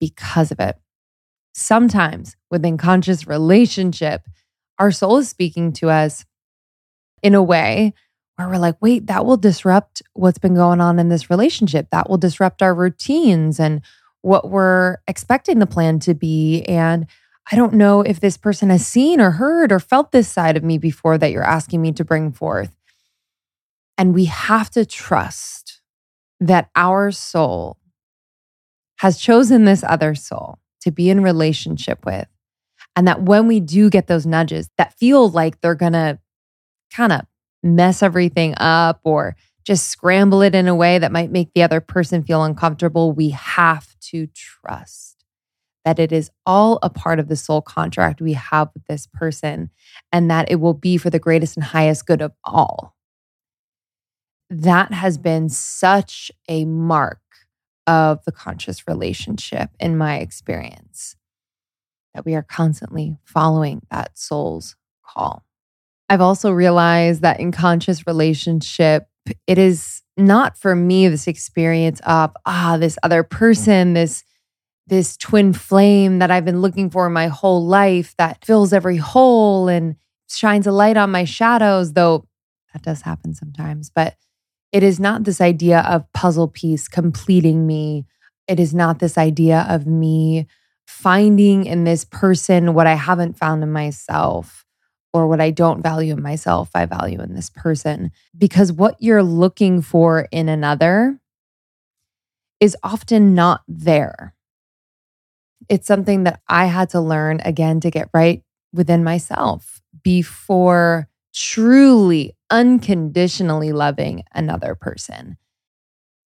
because 0.00 0.52
of 0.52 0.60
it. 0.60 0.76
Sometimes 1.52 2.36
within 2.50 2.78
conscious 2.78 3.26
relationship, 3.26 4.22
our 4.78 4.92
soul 4.92 5.18
is 5.18 5.28
speaking 5.28 5.72
to 5.72 5.90
us 5.90 6.24
in 7.22 7.34
a 7.34 7.42
way 7.42 7.94
where 8.36 8.48
we're 8.48 8.58
like, 8.58 8.76
wait, 8.80 9.06
that 9.06 9.26
will 9.26 9.36
disrupt 9.36 10.02
what's 10.14 10.38
been 10.38 10.54
going 10.54 10.80
on 10.80 10.98
in 10.98 11.08
this 11.08 11.28
relationship. 11.30 11.88
That 11.90 12.08
will 12.08 12.18
disrupt 12.18 12.62
our 12.62 12.74
routines 12.74 13.60
and 13.60 13.82
what 14.22 14.50
we're 14.50 14.98
expecting 15.06 15.58
the 15.58 15.66
plan 15.66 15.98
to 16.00 16.14
be. 16.14 16.62
And 16.62 17.06
I 17.50 17.56
don't 17.56 17.74
know 17.74 18.02
if 18.02 18.20
this 18.20 18.36
person 18.36 18.70
has 18.70 18.86
seen 18.86 19.20
or 19.20 19.32
heard 19.32 19.72
or 19.72 19.80
felt 19.80 20.12
this 20.12 20.28
side 20.28 20.56
of 20.56 20.64
me 20.64 20.78
before 20.78 21.18
that 21.18 21.32
you're 21.32 21.42
asking 21.42 21.82
me 21.82 21.92
to 21.92 22.04
bring 22.04 22.32
forth. 22.32 22.74
And 23.98 24.14
we 24.14 24.26
have 24.26 24.70
to 24.70 24.86
trust 24.86 25.80
that 26.40 26.70
our 26.74 27.10
soul 27.10 27.76
has 28.98 29.18
chosen 29.18 29.64
this 29.64 29.84
other 29.86 30.14
soul 30.14 30.58
to 30.82 30.90
be 30.90 31.10
in 31.10 31.22
relationship 31.22 32.04
with. 32.06 32.26
And 32.96 33.06
that 33.06 33.22
when 33.22 33.46
we 33.46 33.60
do 33.60 33.90
get 33.90 34.06
those 34.06 34.26
nudges 34.26 34.68
that 34.78 34.98
feel 34.98 35.28
like 35.28 35.60
they're 35.60 35.74
going 35.74 35.92
to 35.92 36.18
kind 36.94 37.12
of 37.12 37.22
mess 37.62 38.02
everything 38.02 38.54
up 38.58 39.00
or 39.04 39.36
just 39.64 39.88
scramble 39.88 40.42
it 40.42 40.54
in 40.54 40.68
a 40.68 40.74
way 40.74 40.98
that 40.98 41.12
might 41.12 41.30
make 41.30 41.52
the 41.54 41.62
other 41.62 41.80
person 41.80 42.22
feel 42.22 42.42
uncomfortable, 42.42 43.12
we 43.12 43.30
have 43.30 43.94
to 44.00 44.26
trust 44.28 45.24
that 45.84 45.98
it 45.98 46.12
is 46.12 46.30
all 46.44 46.78
a 46.82 46.90
part 46.90 47.18
of 47.18 47.28
the 47.28 47.36
soul 47.36 47.62
contract 47.62 48.20
we 48.20 48.32
have 48.34 48.68
with 48.74 48.84
this 48.86 49.06
person 49.06 49.70
and 50.12 50.30
that 50.30 50.50
it 50.50 50.56
will 50.56 50.74
be 50.74 50.96
for 50.96 51.10
the 51.10 51.18
greatest 51.18 51.56
and 51.56 51.64
highest 51.64 52.06
good 52.06 52.22
of 52.22 52.32
all 52.44 52.96
that 54.50 54.92
has 54.92 55.16
been 55.16 55.48
such 55.48 56.32
a 56.48 56.64
mark 56.64 57.20
of 57.86 58.22
the 58.24 58.32
conscious 58.32 58.86
relationship 58.88 59.70
in 59.78 59.96
my 59.96 60.18
experience 60.18 61.16
that 62.14 62.24
we 62.24 62.34
are 62.34 62.42
constantly 62.42 63.16
following 63.24 63.80
that 63.90 64.18
soul's 64.18 64.74
call. 65.06 65.44
I've 66.10 66.20
also 66.20 66.50
realized 66.50 67.22
that 67.22 67.38
in 67.38 67.52
conscious 67.52 68.04
relationship, 68.06 69.06
it 69.46 69.58
is 69.58 70.02
not 70.16 70.58
for 70.58 70.74
me 70.74 71.08
this 71.08 71.28
experience 71.28 72.00
of 72.00 72.32
ah 72.46 72.76
this 72.78 72.98
other 73.02 73.22
person 73.22 73.94
this 73.94 74.24
this 74.88 75.16
twin 75.16 75.52
flame 75.52 76.18
that 76.18 76.30
I've 76.30 76.44
been 76.44 76.60
looking 76.60 76.90
for 76.90 77.08
my 77.08 77.28
whole 77.28 77.64
life 77.64 78.14
that 78.18 78.44
fills 78.44 78.72
every 78.72 78.96
hole 78.96 79.68
and 79.68 79.94
shines 80.28 80.66
a 80.66 80.72
light 80.72 80.96
on 80.96 81.12
my 81.12 81.24
shadows 81.24 81.92
though 81.94 82.26
That 82.72 82.82
does 82.82 83.02
happen 83.02 83.34
sometimes. 83.34 83.90
But 83.90 84.16
it 84.72 84.82
is 84.82 85.00
not 85.00 85.24
this 85.24 85.40
idea 85.40 85.80
of 85.80 86.12
puzzle 86.12 86.48
piece 86.48 86.88
completing 86.88 87.66
me. 87.66 88.06
It 88.48 88.60
is 88.60 88.74
not 88.74 88.98
this 88.98 89.16
idea 89.16 89.66
of 89.68 89.86
me 89.86 90.46
finding 90.86 91.66
in 91.66 91.84
this 91.84 92.04
person 92.04 92.74
what 92.74 92.86
I 92.88 92.94
haven't 92.94 93.38
found 93.38 93.62
in 93.62 93.72
myself 93.72 94.66
or 95.12 95.26
what 95.26 95.40
I 95.40 95.50
don't 95.50 95.82
value 95.82 96.12
in 96.12 96.22
myself, 96.22 96.70
I 96.74 96.86
value 96.86 97.20
in 97.20 97.34
this 97.34 97.50
person. 97.50 98.12
Because 98.36 98.72
what 98.72 98.96
you're 99.00 99.22
looking 99.22 99.82
for 99.82 100.28
in 100.30 100.48
another 100.48 101.18
is 102.60 102.76
often 102.82 103.34
not 103.34 103.62
there. 103.66 104.34
It's 105.68 105.86
something 105.86 106.24
that 106.24 106.40
I 106.48 106.66
had 106.66 106.90
to 106.90 107.00
learn 107.00 107.40
again 107.44 107.80
to 107.80 107.90
get 107.90 108.10
right 108.12 108.42
within 108.72 109.02
myself 109.02 109.80
before 110.02 111.08
truly 111.34 112.36
unconditionally 112.50 113.72
loving 113.72 114.24
another 114.34 114.74
person. 114.74 115.36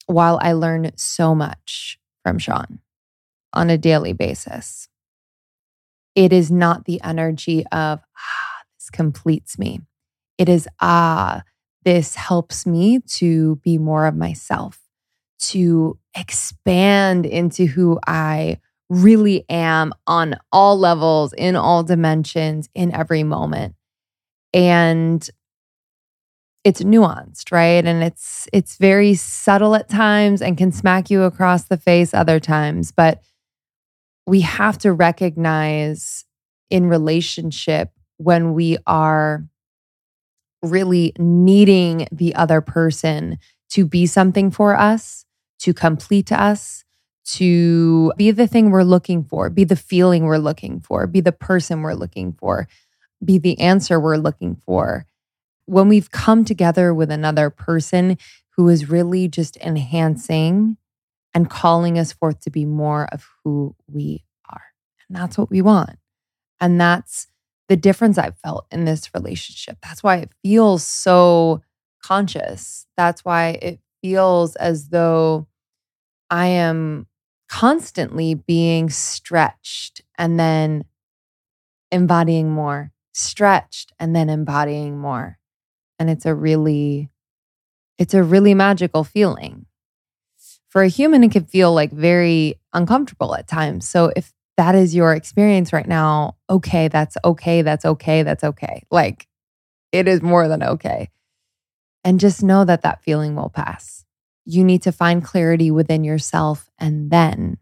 While 0.07 0.39
I 0.43 0.53
learn 0.53 0.91
so 0.97 1.35
much 1.35 1.99
from 2.23 2.39
Sean 2.39 2.81
on 3.53 3.71
a 3.71 3.79
daily 3.79 4.13
basis, 4.13 4.89
it 6.15 6.33
is 6.33 6.51
not 6.51 6.85
the 6.85 7.01
energy 7.03 7.65
of, 7.73 8.01
ah, 8.17 8.44
completes 8.91 9.59
me. 9.59 9.81
It 10.39 10.49
is, 10.49 10.69
ah, 10.81 11.43
this 11.85 12.15
helps 12.15 12.67
me 12.67 13.01
to 13.01 13.57
be 13.57 13.79
more 13.79 14.07
of 14.07 14.17
myself, 14.17 14.81
to 15.39 15.99
expand 16.17 17.27
into 17.27 17.67
who 17.67 17.99
I 18.07 18.59
really 18.89 19.45
am 19.49 19.93
on 20.07 20.37
all 20.53 20.79
levels, 20.79 21.33
in 21.33 21.57
all 21.57 21.83
dimensions, 21.83 22.69
in 22.75 22.95
every 22.95 23.23
moment. 23.23 23.75
And 24.53 25.29
it's 26.65 26.83
nuanced, 26.83 27.53
right? 27.53 27.85
And 27.85 28.03
it's 28.03 28.49
it's 28.53 28.79
very 28.79 29.15
subtle 29.15 29.75
at 29.75 29.89
times 29.89 30.41
and 30.41 30.57
can 30.57 30.73
smack 30.73 31.11
you 31.11 31.23
across 31.23 31.65
the 31.65 31.77
face 31.77 32.15
other 32.15 32.41
times, 32.41 32.91
but 32.91 33.21
we 34.27 34.41
have 34.41 34.79
to 34.79 34.93
recognize 34.93 36.25
in 36.71 36.87
relationship 36.87 37.91
when 38.25 38.55
we 38.55 38.79
are 38.87 39.47
really 40.63 41.13
needing 41.19 42.09
the 42.11 42.35
other 42.35 42.61
person 42.61 43.39
to 43.69 43.85
be 43.85 44.07
something 44.07 44.51
for 44.51 44.77
us, 44.77 45.27
to 45.59 45.75
complete 45.75 46.33
us, 46.33 46.85
to 47.25 48.13
be 48.17 48.31
the 48.31 48.47
thing 48.47 48.71
we're 48.71 48.83
looking 48.83 49.25
for, 49.25 49.51
be 49.51 49.65
the 49.65 49.77
feeling 49.77 50.25
we're 50.25 50.39
looking 50.39 50.81
for, 50.81 51.07
be 51.07 51.21
the 51.21 51.33
person 51.33 51.83
we're 51.83 51.95
looking 51.95 52.33
for, 52.33 52.67
be 53.25 53.39
the 53.39 53.59
answer 53.61 54.01
we're 54.01 54.17
looking 54.17 54.57
for. 54.65 55.07
When 55.67 55.89
we've 55.89 56.11
come 56.11 56.45
together 56.45 56.93
with 56.95 57.11
another 57.11 57.51
person 57.51 58.19
who 58.57 58.69
is 58.69 58.89
really 58.89 59.29
just 59.29 59.57
enhancing 59.59 60.77
and 61.35 61.51
calling 61.51 61.99
us 61.99 62.13
forth 62.13 62.41
to 62.41 62.51
be 62.51 62.65
more 62.65 63.09
of 63.13 63.27
who 63.43 63.75
we 63.87 64.25
are. 64.51 64.63
And 65.09 65.19
that's 65.19 65.37
what 65.37 65.51
we 65.51 65.61
want. 65.63 65.99
And 66.61 66.81
that's 66.81 67.27
the 67.69 67.77
difference 67.77 68.19
I've 68.19 68.39
felt 68.39 68.67
in 68.71 68.85
this 68.85 69.11
relationship. 69.15 69.79
That's 69.83 70.03
why 70.03 70.17
it 70.17 70.31
feels 70.43 70.85
so 70.85 71.63
conscious. 72.03 72.87
That's 72.97 73.25
why 73.25 73.59
it 73.63 73.81
feels 74.03 74.57
as 74.57 74.89
though 74.89 75.47
I 76.31 76.47
am 76.47 77.07
constantly 77.49 78.35
being 78.35 78.91
stretched 78.91 80.03
and 80.19 80.39
then 80.39 80.85
embodying 81.91 82.51
more, 82.51 82.93
stretched 83.13 83.93
and 83.99 84.15
then 84.15 84.29
embodying 84.29 84.99
more. 84.99 85.39
And 85.99 86.11
it's 86.11 86.27
a 86.27 86.35
really, 86.35 87.11
it's 87.99 88.15
a 88.15 88.23
really 88.23 88.55
magical 88.55 89.05
feeling. 89.05 89.67
For 90.69 90.83
a 90.83 90.89
human, 90.89 91.25
it 91.25 91.31
can 91.33 91.45
feel 91.45 91.73
like 91.73 91.93
very 91.93 92.61
uncomfortable 92.73 93.35
at 93.37 93.49
times. 93.49 93.89
So 93.89 94.13
if 94.17 94.34
that 94.57 94.75
is 94.75 94.95
your 94.95 95.13
experience 95.15 95.73
right 95.73 95.87
now, 95.87 96.37
okay, 96.49 96.89
that's 96.89 97.17
okay, 97.25 97.63
that's 97.63 97.85
okay, 97.85 98.23
that's 98.23 98.45
okay. 98.45 98.83
Like 98.91 99.27
it 99.93 100.09
is 100.09 100.23
more 100.23 100.49
than 100.49 100.63
okay. 100.63 101.11
And 102.05 102.21
just 102.21 102.43
know 102.43 102.65
that 102.65 102.83
that 102.83 103.03
feeling 103.03 103.35
will 103.35 103.49
pass. 103.49 104.05
You 104.45 104.63
need 104.63 104.83
to 104.83 104.93
find 104.93 105.25
clarity 105.25 105.71
within 105.71 106.05
yourself 106.05 106.69
and 106.79 107.11
then 107.11 107.59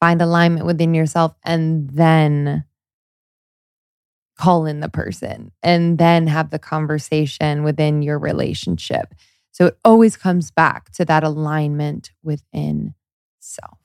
find 0.00 0.22
alignment 0.22 0.66
within 0.66 0.94
yourself 0.94 1.34
and 1.42 1.90
then 1.90 2.64
call 4.38 4.66
in 4.66 4.80
the 4.80 4.88
person 4.88 5.50
and 5.62 5.98
then 5.98 6.26
have 6.26 6.50
the 6.50 6.58
conversation 6.58 7.62
within 7.62 8.02
your 8.02 8.18
relationship. 8.18 9.14
So 9.50 9.66
it 9.66 9.78
always 9.84 10.16
comes 10.16 10.50
back 10.50 10.90
to 10.92 11.04
that 11.06 11.24
alignment 11.24 12.10
within 12.22 12.94
self. 13.40 13.78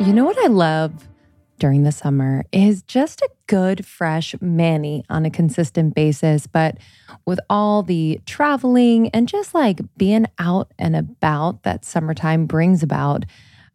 You 0.00 0.14
know 0.14 0.24
what 0.24 0.42
I 0.42 0.46
love 0.46 1.06
during 1.58 1.82
the 1.82 1.92
summer 1.92 2.46
is 2.52 2.80
just 2.84 3.20
a 3.20 3.28
good, 3.48 3.84
fresh 3.84 4.34
mani 4.40 5.04
on 5.10 5.26
a 5.26 5.30
consistent 5.30 5.94
basis. 5.94 6.46
But 6.46 6.78
with 7.26 7.38
all 7.50 7.82
the 7.82 8.18
traveling 8.24 9.10
and 9.10 9.28
just 9.28 9.54
like 9.54 9.80
being 9.98 10.24
out 10.38 10.72
and 10.78 10.96
about 10.96 11.64
that 11.64 11.84
summertime 11.84 12.46
brings 12.46 12.82
about, 12.82 13.26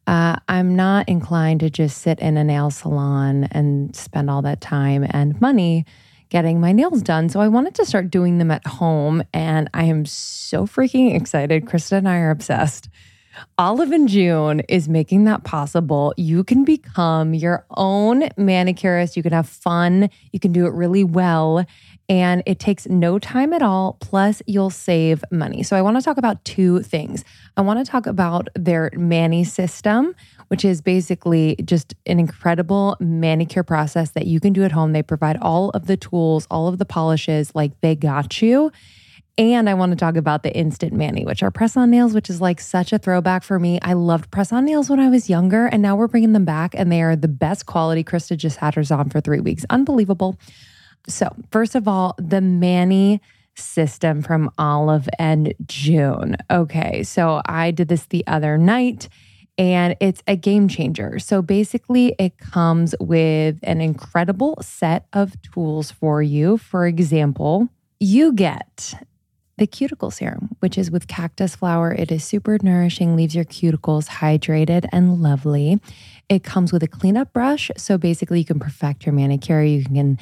uh, 0.07 0.37
I'm 0.49 0.75
not 0.75 1.07
inclined 1.07 1.59
to 1.59 1.69
just 1.69 1.99
sit 1.99 2.19
in 2.19 2.37
a 2.37 2.43
nail 2.43 2.71
salon 2.71 3.43
and 3.51 3.95
spend 3.95 4.31
all 4.31 4.41
that 4.41 4.61
time 4.61 5.05
and 5.07 5.39
money 5.39 5.85
getting 6.29 6.59
my 6.59 6.71
nails 6.71 7.03
done. 7.03 7.29
So 7.29 7.39
I 7.39 7.49
wanted 7.49 7.75
to 7.75 7.85
start 7.85 8.09
doing 8.09 8.39
them 8.39 8.49
at 8.49 8.65
home. 8.65 9.21
And 9.31 9.69
I 9.75 9.83
am 9.83 10.07
so 10.07 10.65
freaking 10.65 11.15
excited. 11.15 11.65
Krista 11.65 11.93
and 11.93 12.09
I 12.09 12.17
are 12.17 12.31
obsessed. 12.31 12.89
Olive 13.57 13.91
and 13.91 14.07
June 14.07 14.61
is 14.61 14.87
making 14.89 15.25
that 15.25 15.43
possible. 15.43 16.13
You 16.17 16.43
can 16.43 16.63
become 16.63 17.33
your 17.33 17.65
own 17.71 18.29
manicurist. 18.37 19.15
You 19.15 19.23
can 19.23 19.31
have 19.31 19.47
fun. 19.47 20.09
You 20.31 20.39
can 20.39 20.51
do 20.51 20.65
it 20.65 20.73
really 20.73 21.03
well. 21.03 21.65
And 22.07 22.43
it 22.45 22.59
takes 22.59 22.87
no 22.87 23.17
time 23.17 23.51
at 23.53 23.61
all. 23.61 23.97
Plus, 23.99 24.41
you'll 24.45 24.69
save 24.69 25.23
money. 25.31 25.63
So, 25.63 25.75
I 25.75 25.81
want 25.81 25.97
to 25.97 26.03
talk 26.03 26.17
about 26.17 26.43
two 26.45 26.81
things. 26.83 27.23
I 27.57 27.61
want 27.61 27.83
to 27.83 27.89
talk 27.89 28.05
about 28.05 28.49
their 28.55 28.91
Mani 28.95 29.43
system, 29.43 30.15
which 30.49 30.63
is 30.63 30.81
basically 30.81 31.55
just 31.65 31.95
an 32.05 32.19
incredible 32.19 32.95
manicure 32.99 33.63
process 33.63 34.11
that 34.11 34.27
you 34.27 34.39
can 34.39 34.53
do 34.53 34.63
at 34.63 34.71
home. 34.71 34.93
They 34.93 35.01
provide 35.01 35.37
all 35.41 35.71
of 35.71 35.87
the 35.87 35.97
tools, 35.97 36.47
all 36.51 36.67
of 36.67 36.77
the 36.77 36.85
polishes, 36.85 37.55
like 37.55 37.79
they 37.81 37.95
got 37.95 38.41
you. 38.41 38.71
And 39.37 39.69
I 39.69 39.73
want 39.73 39.91
to 39.91 39.97
talk 39.97 40.15
about 40.15 40.43
the 40.43 40.55
Instant 40.55 40.93
Mani, 40.93 41.25
which 41.25 41.43
are 41.43 41.51
press 41.51 41.75
on 41.75 41.91
nails, 41.91 42.13
which 42.13 42.29
is 42.29 42.39
like 42.39 42.61
such 42.61 42.93
a 42.93 42.97
throwback 42.97 43.43
for 43.43 43.59
me. 43.59 43.79
I 43.81 43.91
loved 43.91 44.31
press 44.31 44.53
on 44.53 44.63
nails 44.63 44.89
when 44.89 45.01
I 45.01 45.09
was 45.09 45.29
younger, 45.29 45.65
and 45.65 45.81
now 45.81 45.97
we're 45.97 46.07
bringing 46.07 46.31
them 46.31 46.45
back, 46.45 46.73
and 46.73 46.89
they 46.89 47.01
are 47.01 47.17
the 47.17 47.27
best 47.27 47.65
quality. 47.65 48.01
Krista 48.01 48.37
just 48.37 48.57
had 48.57 48.75
hers 48.75 48.91
on 48.91 49.09
for 49.09 49.19
three 49.19 49.41
weeks. 49.41 49.65
Unbelievable. 49.69 50.37
So, 51.07 51.35
first 51.51 51.75
of 51.75 51.85
all, 51.85 52.15
the 52.17 52.39
Mani 52.39 53.19
system 53.55 54.21
from 54.21 54.49
Olive 54.57 55.09
and 55.19 55.53
June. 55.65 56.37
Okay, 56.49 57.03
so 57.03 57.41
I 57.45 57.71
did 57.71 57.89
this 57.89 58.05
the 58.05 58.25
other 58.27 58.57
night 58.57 59.09
and 59.57 59.95
it's 60.01 60.21
a 60.27 60.35
game 60.35 60.67
changer. 60.67 61.19
So 61.19 61.41
basically, 61.41 62.13
it 62.19 62.37
comes 62.37 62.93
with 62.99 63.57
an 63.63 63.79
incredible 63.79 64.57
set 64.61 65.07
of 65.13 65.41
tools 65.41 65.91
for 65.91 66.21
you. 66.21 66.57
For 66.57 66.85
example, 66.85 67.69
you 67.99 68.33
get 68.33 68.93
the 69.57 69.67
cuticle 69.67 70.11
serum, 70.11 70.55
which 70.59 70.77
is 70.77 70.91
with 70.91 71.07
cactus 71.07 71.55
flower. 71.55 71.93
It 71.93 72.11
is 72.11 72.23
super 72.23 72.57
nourishing, 72.61 73.15
leaves 73.15 73.35
your 73.35 73.45
cuticles 73.45 74.07
hydrated 74.07 74.85
and 74.91 75.21
lovely. 75.21 75.79
It 76.27 76.43
comes 76.43 76.73
with 76.73 76.83
a 76.83 76.87
cleanup 76.87 77.31
brush. 77.31 77.69
So 77.77 77.97
basically, 77.97 78.39
you 78.39 78.45
can 78.45 78.59
perfect 78.59 79.05
your 79.05 79.13
manicure. 79.13 79.61
You 79.61 79.83
can 79.83 80.17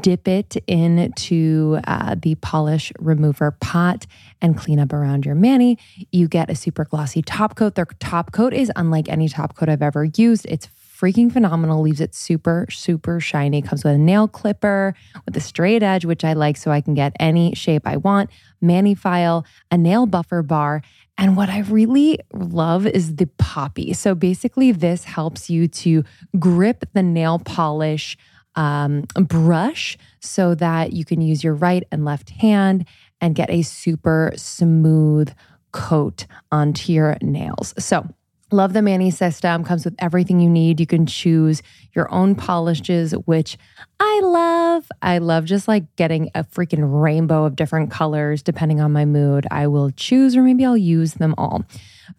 dip 0.00 0.28
it 0.28 0.56
into 0.66 1.80
uh, 1.84 2.14
the 2.20 2.36
polish 2.36 2.92
remover 2.98 3.50
pot 3.50 4.06
and 4.40 4.56
clean 4.56 4.78
up 4.78 4.92
around 4.92 5.26
your 5.26 5.34
mani. 5.34 5.78
You 6.12 6.28
get 6.28 6.48
a 6.48 6.54
super 6.54 6.84
glossy 6.84 7.22
top 7.22 7.56
coat. 7.56 7.74
Their 7.74 7.86
top 7.98 8.32
coat 8.32 8.54
is 8.54 8.70
unlike 8.76 9.08
any 9.08 9.28
top 9.28 9.56
coat 9.56 9.68
I've 9.68 9.82
ever 9.82 10.04
used. 10.04 10.46
It's 10.48 10.66
freaking 10.98 11.32
phenomenal. 11.32 11.80
Leaves 11.80 12.00
it 12.00 12.14
super, 12.14 12.66
super 12.70 13.20
shiny. 13.20 13.62
Comes 13.62 13.84
with 13.84 13.94
a 13.94 13.98
nail 13.98 14.28
clipper 14.28 14.94
with 15.24 15.36
a 15.36 15.40
straight 15.40 15.82
edge, 15.82 16.04
which 16.04 16.24
I 16.24 16.32
like 16.32 16.56
so 16.56 16.70
I 16.70 16.80
can 16.80 16.94
get 16.94 17.12
any 17.20 17.54
shape 17.54 17.82
I 17.86 17.96
want, 17.96 18.30
mani 18.60 18.94
file, 18.94 19.46
a 19.70 19.78
nail 19.78 20.06
buffer 20.06 20.42
bar. 20.42 20.82
And 21.16 21.36
what 21.36 21.48
I 21.48 21.60
really 21.60 22.18
love 22.32 22.86
is 22.86 23.16
the 23.16 23.26
poppy. 23.38 23.92
So 23.92 24.14
basically, 24.14 24.72
this 24.72 25.04
helps 25.04 25.50
you 25.50 25.68
to 25.68 26.04
grip 26.38 26.84
the 26.94 27.02
nail 27.02 27.38
polish 27.38 28.16
um, 28.54 29.02
brush 29.14 29.96
so 30.20 30.54
that 30.56 30.92
you 30.92 31.04
can 31.04 31.20
use 31.20 31.44
your 31.44 31.54
right 31.54 31.84
and 31.92 32.04
left 32.04 32.30
hand 32.30 32.86
and 33.20 33.34
get 33.34 33.50
a 33.50 33.62
super 33.62 34.32
smooth 34.36 35.32
coat 35.72 36.26
onto 36.50 36.92
your 36.92 37.16
nails. 37.20 37.74
So 37.78 38.08
Love 38.50 38.72
the 38.72 38.80
Mani 38.80 39.10
system, 39.10 39.62
comes 39.62 39.84
with 39.84 39.94
everything 39.98 40.40
you 40.40 40.48
need. 40.48 40.80
You 40.80 40.86
can 40.86 41.04
choose 41.04 41.62
your 41.94 42.10
own 42.12 42.34
polishes, 42.34 43.12
which 43.26 43.58
I 44.00 44.20
love. 44.22 44.88
I 45.02 45.18
love 45.18 45.44
just 45.44 45.68
like 45.68 45.84
getting 45.96 46.30
a 46.34 46.44
freaking 46.44 47.02
rainbow 47.02 47.44
of 47.44 47.56
different 47.56 47.90
colors 47.90 48.42
depending 48.42 48.80
on 48.80 48.90
my 48.90 49.04
mood. 49.04 49.46
I 49.50 49.66
will 49.66 49.90
choose 49.90 50.34
or 50.34 50.42
maybe 50.42 50.64
I'll 50.64 50.76
use 50.76 51.14
them 51.14 51.34
all. 51.36 51.64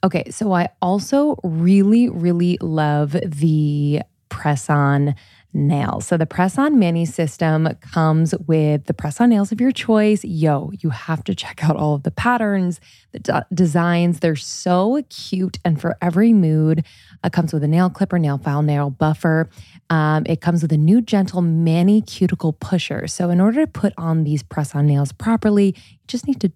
Okay, 0.04 0.30
so 0.30 0.54
I 0.54 0.70
also 0.84 1.38
really, 1.44 2.10
really 2.10 2.58
love 2.62 3.16
the 3.26 4.02
press 4.30 4.70
on 4.70 5.16
nails. 5.54 6.06
So 6.08 6.18
the 6.18 6.26
press 6.26 6.58
on 6.58 6.80
mani 6.80 7.06
system 7.06 7.68
comes 7.82 8.36
with 8.48 8.86
the 8.86 8.94
press 8.94 9.20
on 9.20 9.30
nails 9.30 9.52
of 9.52 9.60
your 9.60 9.72
choice. 9.72 10.24
Yo, 10.24 10.72
you 10.80 10.90
have 10.90 11.24
to 11.24 11.34
check 11.34 11.64
out 11.64 11.76
all 11.76 11.96
of 11.96 12.04
the 12.04 12.12
patterns, 12.12 12.80
the 13.12 13.20
d- 13.20 13.34
designs. 13.54 14.20
They're 14.20 14.36
so 14.36 15.02
cute 15.10 15.58
and 15.66 15.82
for 15.82 15.98
every 16.02 16.34
mood. 16.34 16.86
It 17.24 17.34
comes 17.34 17.52
with 17.52 17.64
a 17.64 17.68
nail 17.68 17.90
clipper, 17.90 18.20
nail 18.20 18.38
file, 18.38 18.62
nail 18.62 18.90
buffer. 18.90 19.50
Um, 19.90 20.24
it 20.28 20.42
comes 20.42 20.62
with 20.62 20.72
a 20.72 20.78
new 20.78 21.02
gentle 21.02 21.42
mani 21.42 22.02
cuticle 22.02 22.54
pusher. 22.54 23.08
So 23.08 23.30
in 23.30 23.42
order 23.42 23.66
to 23.66 23.72
put 23.72 23.94
on 23.98 24.24
these 24.24 24.44
press 24.44 24.76
on 24.76 24.86
nails 24.86 25.12
properly, 25.12 25.76
you 25.76 25.98
just 26.08 26.28
need 26.28 26.42
to 26.42 26.52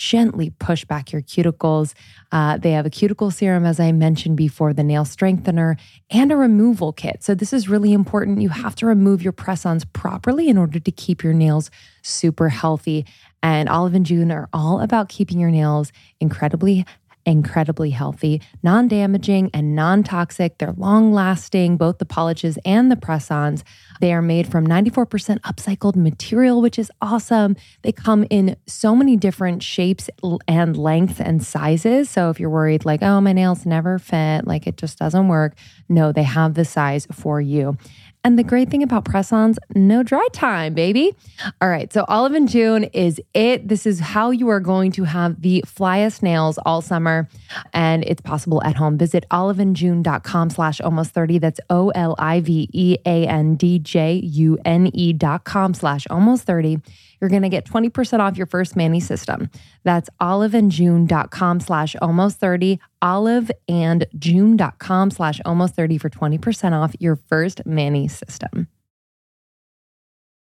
gently 0.00 0.48
push 0.58 0.84
back 0.86 1.12
your 1.12 1.20
cuticles. 1.20 1.92
Uh, 2.32 2.56
they 2.56 2.72
have 2.72 2.86
a 2.86 2.90
cuticle 2.90 3.30
serum, 3.30 3.66
as 3.66 3.78
I 3.78 3.92
mentioned 3.92 4.36
before, 4.38 4.72
the 4.72 4.82
nail 4.82 5.04
strengthener, 5.04 5.76
and 6.10 6.32
a 6.32 6.36
removal 6.36 6.92
kit. 6.94 7.22
So, 7.22 7.34
this 7.34 7.52
is 7.52 7.68
really 7.68 7.92
important. 7.92 8.40
You 8.40 8.48
have 8.48 8.74
to 8.76 8.86
remove 8.86 9.22
your 9.22 9.32
press 9.32 9.66
ons 9.66 9.84
properly 9.84 10.48
in 10.48 10.56
order 10.56 10.80
to 10.80 10.90
keep 10.90 11.22
your 11.22 11.34
nails 11.34 11.70
super 12.02 12.48
healthy. 12.48 13.04
And 13.42 13.68
Olive 13.68 13.94
and 13.94 14.06
June 14.06 14.32
are 14.32 14.48
all 14.54 14.80
about 14.80 15.10
keeping 15.10 15.38
your 15.38 15.50
nails 15.50 15.92
incredibly 16.18 16.86
incredibly 17.26 17.90
healthy, 17.90 18.40
non 18.62 18.88
damaging, 18.88 19.50
and 19.52 19.74
non 19.74 20.02
toxic. 20.02 20.58
They're 20.58 20.74
long 20.76 21.12
lasting, 21.12 21.76
both 21.76 21.98
the 21.98 22.04
polishes 22.04 22.58
and 22.64 22.90
the 22.90 22.96
press 22.96 23.30
ons. 23.30 23.64
They 24.00 24.12
are 24.12 24.22
made 24.22 24.50
from 24.50 24.66
94% 24.66 25.40
upcycled 25.40 25.96
material, 25.96 26.60
which 26.62 26.78
is 26.78 26.90
awesome. 27.00 27.56
They 27.82 27.92
come 27.92 28.26
in 28.30 28.56
so 28.66 28.94
many 28.94 29.16
different 29.16 29.62
shapes 29.62 30.08
and 30.48 30.76
lengths 30.76 31.20
and 31.20 31.42
sizes. 31.42 32.10
So 32.10 32.30
if 32.30 32.40
you're 32.40 32.50
worried, 32.50 32.84
like, 32.84 33.02
oh, 33.02 33.20
my 33.20 33.32
nails 33.32 33.66
never 33.66 33.98
fit, 33.98 34.46
like 34.46 34.66
it 34.66 34.76
just 34.76 34.98
doesn't 34.98 35.28
work, 35.28 35.56
no, 35.88 36.12
they 36.12 36.22
have 36.22 36.54
the 36.54 36.64
size 36.64 37.06
for 37.12 37.40
you. 37.40 37.76
And 38.22 38.38
the 38.38 38.44
great 38.44 38.70
thing 38.70 38.82
about 38.82 39.06
press 39.06 39.32
ons, 39.32 39.58
no 39.74 40.02
dry 40.02 40.26
time, 40.32 40.74
baby. 40.74 41.14
All 41.62 41.70
right. 41.70 41.90
So, 41.92 42.04
Olive 42.06 42.34
and 42.34 42.48
June 42.48 42.84
is 42.84 43.20
it. 43.32 43.66
This 43.66 43.86
is 43.86 43.98
how 43.98 44.30
you 44.30 44.48
are 44.50 44.60
going 44.60 44.92
to 44.92 45.04
have 45.04 45.40
the 45.40 45.64
flyest 45.66 46.22
nails 46.22 46.58
all 46.66 46.82
summer. 46.82 47.28
And 47.72 48.04
it's 48.04 48.20
possible 48.20 48.62
at 48.62 48.76
home. 48.76 48.98
Visit 48.98 49.24
oliveandjune.com 49.30 50.50
slash 50.50 50.80
almost 50.82 51.12
30. 51.12 51.38
That's 51.38 51.60
O 51.70 51.88
L 51.90 52.14
I 52.18 52.40
V 52.40 52.68
E 52.72 52.98
A 53.06 53.26
N 53.26 53.54
D 53.54 53.78
J 53.78 54.14
U 54.14 54.58
N 54.66 54.90
E 54.92 55.14
dot 55.14 55.44
com 55.44 55.72
slash 55.72 56.06
almost 56.10 56.44
30 56.44 56.80
you're 57.20 57.30
going 57.30 57.42
to 57.42 57.48
get 57.48 57.64
20% 57.64 58.20
off 58.20 58.36
your 58.36 58.46
first 58.46 58.76
Mani 58.76 59.00
system. 59.00 59.50
That's 59.84 60.08
oliveandjune.com 60.20 61.60
slash 61.60 61.96
almost 62.00 62.38
30, 62.38 62.78
oliveandjune.com 63.02 65.10
slash 65.10 65.40
almost 65.44 65.74
30 65.74 65.98
for 65.98 66.08
20% 66.10 66.72
off 66.72 66.94
your 66.98 67.16
first 67.16 67.66
Mani 67.66 68.08
system. 68.08 68.68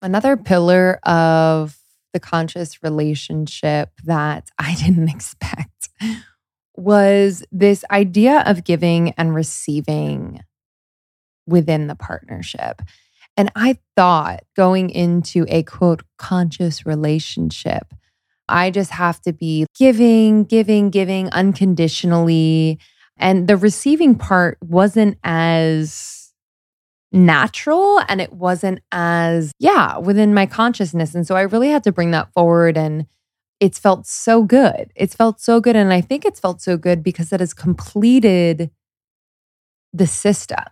Another 0.00 0.36
pillar 0.36 1.00
of 1.04 1.76
the 2.12 2.20
conscious 2.20 2.82
relationship 2.82 3.90
that 4.04 4.50
I 4.58 4.74
didn't 4.84 5.08
expect 5.08 5.88
was 6.74 7.44
this 7.52 7.84
idea 7.90 8.42
of 8.46 8.64
giving 8.64 9.10
and 9.12 9.34
receiving 9.34 10.40
within 11.46 11.86
the 11.86 11.94
partnership. 11.94 12.82
And 13.37 13.51
I 13.57 13.78
thought 13.97 14.41
going 14.57 14.91
into 14.91 15.47
a 15.49 15.62
quote, 15.62 16.03
conscious 16.18 16.85
relationship, 16.85 17.95
I 18.49 18.70
just 18.70 18.91
have 18.91 19.20
to 19.22 19.33
be 19.33 19.66
giving, 19.76 20.45
giving, 20.45 20.91
giving 20.91 21.30
unconditionally. 21.30 22.78
And 23.16 23.49
the 23.49 23.57
receiving 23.57 24.16
part 24.16 24.59
wasn't 24.61 25.16
as 25.24 26.33
natural 27.12 28.01
and 28.09 28.20
it 28.20 28.33
wasn't 28.33 28.80
as, 28.91 29.53
yeah, 29.59 29.99
within 29.99 30.35
my 30.35 30.47
consciousness. 30.47 31.14
And 31.14 31.26
so 31.26 31.35
I 31.35 31.43
really 31.43 31.68
had 31.68 31.85
to 31.85 31.93
bring 31.93 32.11
that 32.11 32.33
forward. 32.33 32.76
And 32.76 33.07
it's 33.61 33.78
felt 33.78 34.07
so 34.07 34.43
good. 34.43 34.91
It's 34.97 35.14
felt 35.14 35.41
so 35.41 35.61
good. 35.61 35.76
And 35.76 35.93
I 35.93 36.01
think 36.01 36.24
it's 36.24 36.41
felt 36.41 36.61
so 36.61 36.76
good 36.76 37.03
because 37.03 37.33
it 37.33 37.41
has 37.41 37.55
completed 37.55 38.70
the 39.93 40.07
system. 40.07 40.64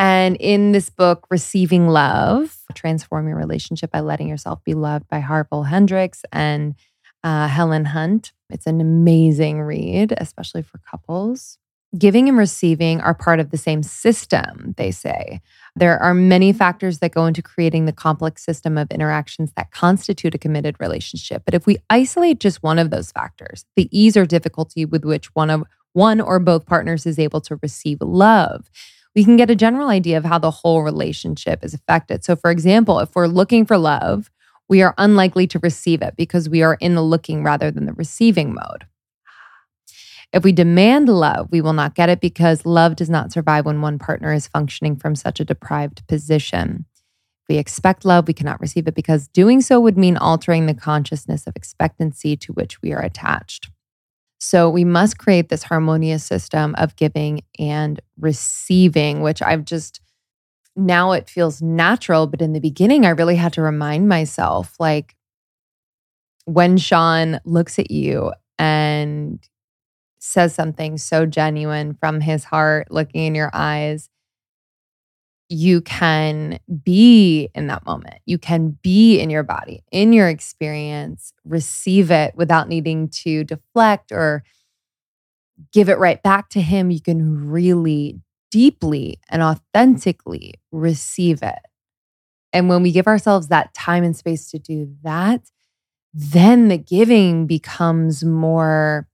And 0.00 0.36
in 0.36 0.72
this 0.72 0.88
book, 0.88 1.26
Receiving 1.28 1.86
Love, 1.88 2.56
Transform 2.74 3.28
Your 3.28 3.36
Relationship 3.36 3.90
by 3.90 4.00
Letting 4.00 4.28
Yourself 4.28 4.64
Be 4.64 4.72
Loved 4.72 5.06
by 5.08 5.20
Harville 5.20 5.64
Hendrix 5.64 6.22
and 6.32 6.74
uh, 7.22 7.48
Helen 7.48 7.84
Hunt. 7.84 8.32
It's 8.48 8.66
an 8.66 8.80
amazing 8.80 9.60
read, 9.60 10.14
especially 10.16 10.62
for 10.62 10.78
couples. 10.78 11.58
Giving 11.98 12.30
and 12.30 12.38
receiving 12.38 13.02
are 13.02 13.12
part 13.12 13.40
of 13.40 13.50
the 13.50 13.58
same 13.58 13.82
system, 13.82 14.72
they 14.78 14.90
say. 14.90 15.42
There 15.76 15.98
are 15.98 16.14
many 16.14 16.54
factors 16.54 17.00
that 17.00 17.12
go 17.12 17.26
into 17.26 17.42
creating 17.42 17.84
the 17.84 17.92
complex 17.92 18.42
system 18.42 18.78
of 18.78 18.90
interactions 18.90 19.52
that 19.58 19.70
constitute 19.70 20.34
a 20.34 20.38
committed 20.38 20.76
relationship. 20.80 21.42
But 21.44 21.52
if 21.52 21.66
we 21.66 21.76
isolate 21.90 22.40
just 22.40 22.62
one 22.62 22.78
of 22.78 22.88
those 22.88 23.12
factors, 23.12 23.66
the 23.76 23.86
ease 23.92 24.16
or 24.16 24.24
difficulty 24.24 24.86
with 24.86 25.04
which 25.04 25.26
one 25.34 25.50
of 25.50 25.64
one 25.92 26.22
or 26.22 26.38
both 26.38 26.64
partners 26.64 27.04
is 27.04 27.18
able 27.18 27.42
to 27.42 27.58
receive 27.60 27.98
love, 28.00 28.70
we 29.14 29.24
can 29.24 29.36
get 29.36 29.50
a 29.50 29.56
general 29.56 29.88
idea 29.88 30.16
of 30.16 30.24
how 30.24 30.38
the 30.38 30.50
whole 30.50 30.82
relationship 30.82 31.64
is 31.64 31.74
affected. 31.74 32.24
So, 32.24 32.36
for 32.36 32.50
example, 32.50 33.00
if 33.00 33.14
we're 33.14 33.26
looking 33.26 33.66
for 33.66 33.76
love, 33.76 34.30
we 34.68 34.82
are 34.82 34.94
unlikely 34.98 35.48
to 35.48 35.58
receive 35.58 36.00
it 36.00 36.14
because 36.16 36.48
we 36.48 36.62
are 36.62 36.74
in 36.74 36.94
the 36.94 37.02
looking 37.02 37.42
rather 37.42 37.70
than 37.70 37.86
the 37.86 37.92
receiving 37.92 38.54
mode. 38.54 38.86
If 40.32 40.44
we 40.44 40.52
demand 40.52 41.08
love, 41.08 41.48
we 41.50 41.60
will 41.60 41.72
not 41.72 41.96
get 41.96 42.08
it 42.08 42.20
because 42.20 42.64
love 42.64 42.94
does 42.94 43.10
not 43.10 43.32
survive 43.32 43.66
when 43.66 43.80
one 43.80 43.98
partner 43.98 44.32
is 44.32 44.46
functioning 44.46 44.94
from 44.94 45.16
such 45.16 45.40
a 45.40 45.44
deprived 45.44 46.06
position. 46.06 46.84
If 47.42 47.48
we 47.48 47.58
expect 47.58 48.04
love, 48.04 48.28
we 48.28 48.34
cannot 48.34 48.60
receive 48.60 48.86
it 48.86 48.94
because 48.94 49.26
doing 49.26 49.60
so 49.60 49.80
would 49.80 49.98
mean 49.98 50.16
altering 50.16 50.66
the 50.66 50.74
consciousness 50.74 51.48
of 51.48 51.56
expectancy 51.56 52.36
to 52.36 52.52
which 52.52 52.80
we 52.80 52.92
are 52.92 53.02
attached. 53.02 53.70
So 54.40 54.70
we 54.70 54.84
must 54.84 55.18
create 55.18 55.50
this 55.50 55.62
harmonious 55.62 56.24
system 56.24 56.74
of 56.78 56.96
giving 56.96 57.42
and 57.58 58.00
receiving, 58.18 59.20
which 59.20 59.42
I've 59.42 59.66
just 59.66 60.00
now 60.74 61.12
it 61.12 61.28
feels 61.28 61.60
natural. 61.60 62.26
But 62.26 62.40
in 62.40 62.54
the 62.54 62.60
beginning, 62.60 63.04
I 63.04 63.10
really 63.10 63.36
had 63.36 63.52
to 63.54 63.62
remind 63.62 64.08
myself 64.08 64.74
like 64.80 65.14
when 66.46 66.78
Sean 66.78 67.38
looks 67.44 67.78
at 67.78 67.90
you 67.90 68.32
and 68.58 69.38
says 70.20 70.54
something 70.54 70.96
so 70.96 71.26
genuine 71.26 71.94
from 71.94 72.20
his 72.20 72.44
heart, 72.44 72.90
looking 72.90 73.26
in 73.26 73.34
your 73.34 73.50
eyes, 73.52 74.08
you 75.50 75.80
can 75.80 76.60
be 76.84 77.50
in 77.56 77.66
that 77.66 77.84
moment. 77.84 78.20
You 78.24 78.38
can 78.38 78.78
be 78.82 79.18
in 79.18 79.30
your 79.30 79.42
body, 79.42 79.82
in 79.90 80.12
your 80.12 80.28
experience, 80.28 81.32
receive 81.44 82.12
it 82.12 82.36
without 82.36 82.68
needing 82.68 83.08
to 83.08 83.42
deflect 83.42 84.12
or 84.12 84.44
give 85.72 85.88
it 85.88 85.98
right 85.98 86.22
back 86.22 86.50
to 86.50 86.60
him. 86.60 86.92
You 86.92 87.00
can 87.00 87.50
really 87.50 88.20
deeply 88.52 89.18
and 89.28 89.42
authentically 89.42 90.54
receive 90.70 91.42
it. 91.42 91.58
And 92.52 92.68
when 92.68 92.82
we 92.82 92.92
give 92.92 93.08
ourselves 93.08 93.48
that 93.48 93.74
time 93.74 94.04
and 94.04 94.16
space 94.16 94.48
to 94.52 94.58
do 94.60 94.94
that, 95.02 95.50
then 96.14 96.68
the 96.68 96.78
giving 96.78 97.48
becomes 97.48 98.24
more 98.24 99.08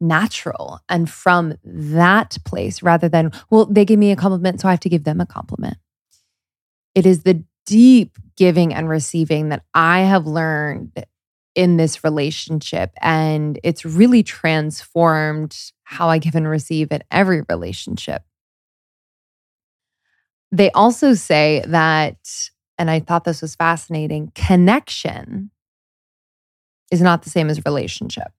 natural 0.00 0.80
and 0.88 1.10
from 1.10 1.54
that 1.64 2.38
place 2.44 2.82
rather 2.82 3.08
than, 3.08 3.32
well, 3.50 3.66
they 3.66 3.84
give 3.84 3.98
me 3.98 4.10
a 4.10 4.16
compliment, 4.16 4.60
so 4.60 4.68
I 4.68 4.72
have 4.72 4.80
to 4.80 4.88
give 4.88 5.04
them 5.04 5.20
a 5.20 5.26
compliment. 5.26 5.76
It 6.94 7.06
is 7.06 7.22
the 7.22 7.44
deep 7.66 8.16
giving 8.36 8.74
and 8.74 8.88
receiving 8.88 9.50
that 9.50 9.62
I 9.74 10.00
have 10.00 10.26
learned 10.26 11.04
in 11.54 11.76
this 11.76 12.02
relationship. 12.02 12.92
And 13.00 13.60
it's 13.62 13.84
really 13.84 14.22
transformed 14.22 15.56
how 15.84 16.08
I 16.08 16.18
give 16.18 16.34
and 16.34 16.48
receive 16.48 16.90
in 16.90 17.02
every 17.10 17.42
relationship. 17.48 18.22
They 20.52 20.70
also 20.72 21.14
say 21.14 21.62
that, 21.66 22.18
and 22.78 22.90
I 22.90 23.00
thought 23.00 23.24
this 23.24 23.42
was 23.42 23.54
fascinating 23.54 24.32
connection 24.34 25.50
is 26.90 27.00
not 27.00 27.22
the 27.22 27.30
same 27.30 27.50
as 27.50 27.64
relationship 27.64 28.32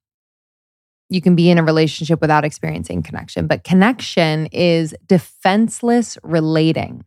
you 1.12 1.22
can 1.22 1.36
be 1.36 1.50
in 1.50 1.58
a 1.58 1.64
relationship 1.64 2.22
without 2.22 2.46
experiencing 2.46 3.04
connection, 3.04 3.46
but 3.46 3.66
connection 3.66 4.46
is 4.48 4.96
defenseless 5.08 6.18
relating. 6.24 7.04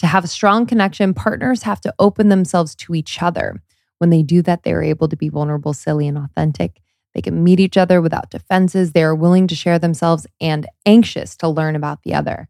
To 0.00 0.06
have 0.06 0.24
a 0.24 0.28
strong 0.28 0.66
connection, 0.66 1.14
partners 1.14 1.62
have 1.62 1.80
to 1.80 1.94
open 1.98 2.28
themselves 2.28 2.74
to 2.76 2.94
each 2.94 3.22
other. 3.22 3.62
When 3.98 4.10
they 4.10 4.22
do 4.22 4.42
that, 4.42 4.62
they 4.62 4.72
are 4.74 4.82
able 4.82 5.08
to 5.08 5.16
be 5.16 5.30
vulnerable, 5.30 5.72
silly, 5.72 6.06
and 6.06 6.18
authentic. 6.18 6.82
They 7.14 7.22
can 7.22 7.42
meet 7.42 7.60
each 7.60 7.78
other 7.78 8.02
without 8.02 8.30
defenses. 8.30 8.92
They 8.92 9.02
are 9.02 9.14
willing 9.14 9.46
to 9.48 9.54
share 9.54 9.78
themselves 9.78 10.26
and 10.40 10.66
anxious 10.84 11.34
to 11.38 11.48
learn 11.48 11.76
about 11.76 12.02
the 12.02 12.14
other. 12.14 12.48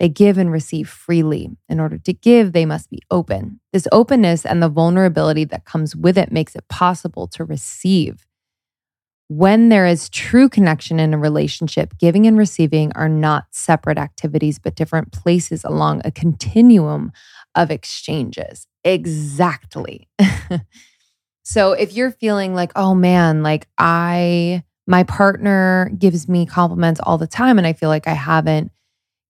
They 0.00 0.08
give 0.08 0.38
and 0.38 0.50
receive 0.50 0.88
freely. 0.88 1.50
In 1.68 1.78
order 1.78 1.98
to 1.98 2.12
give, 2.12 2.52
they 2.52 2.66
must 2.66 2.90
be 2.90 3.02
open. 3.10 3.60
This 3.72 3.86
openness 3.92 4.46
and 4.46 4.62
the 4.62 4.68
vulnerability 4.70 5.44
that 5.44 5.66
comes 5.66 5.94
with 5.94 6.16
it 6.16 6.32
makes 6.32 6.56
it 6.56 6.68
possible 6.68 7.28
to 7.28 7.44
receive. 7.44 8.26
When 9.28 9.68
there 9.70 9.86
is 9.86 10.08
true 10.08 10.48
connection 10.48 11.00
in 11.00 11.14
a 11.14 11.18
relationship, 11.18 11.96
giving 11.98 12.26
and 12.26 12.36
receiving 12.36 12.92
are 12.94 13.08
not 13.08 13.46
separate 13.50 13.98
activities, 13.98 14.58
but 14.58 14.74
different 14.74 15.12
places 15.12 15.64
along 15.64 16.02
a 16.04 16.10
continuum 16.10 17.12
of 17.54 17.70
exchanges. 17.70 18.66
Exactly. 18.84 20.08
so 21.44 21.72
if 21.72 21.92
you're 21.92 22.10
feeling 22.10 22.54
like, 22.54 22.72
oh 22.76 22.94
man, 22.94 23.42
like 23.42 23.68
I, 23.78 24.64
my 24.86 25.04
partner 25.04 25.90
gives 25.98 26.28
me 26.28 26.44
compliments 26.44 27.00
all 27.02 27.18
the 27.18 27.26
time 27.26 27.58
and 27.58 27.66
I 27.66 27.72
feel 27.72 27.88
like 27.88 28.08
I 28.08 28.14
haven't 28.14 28.70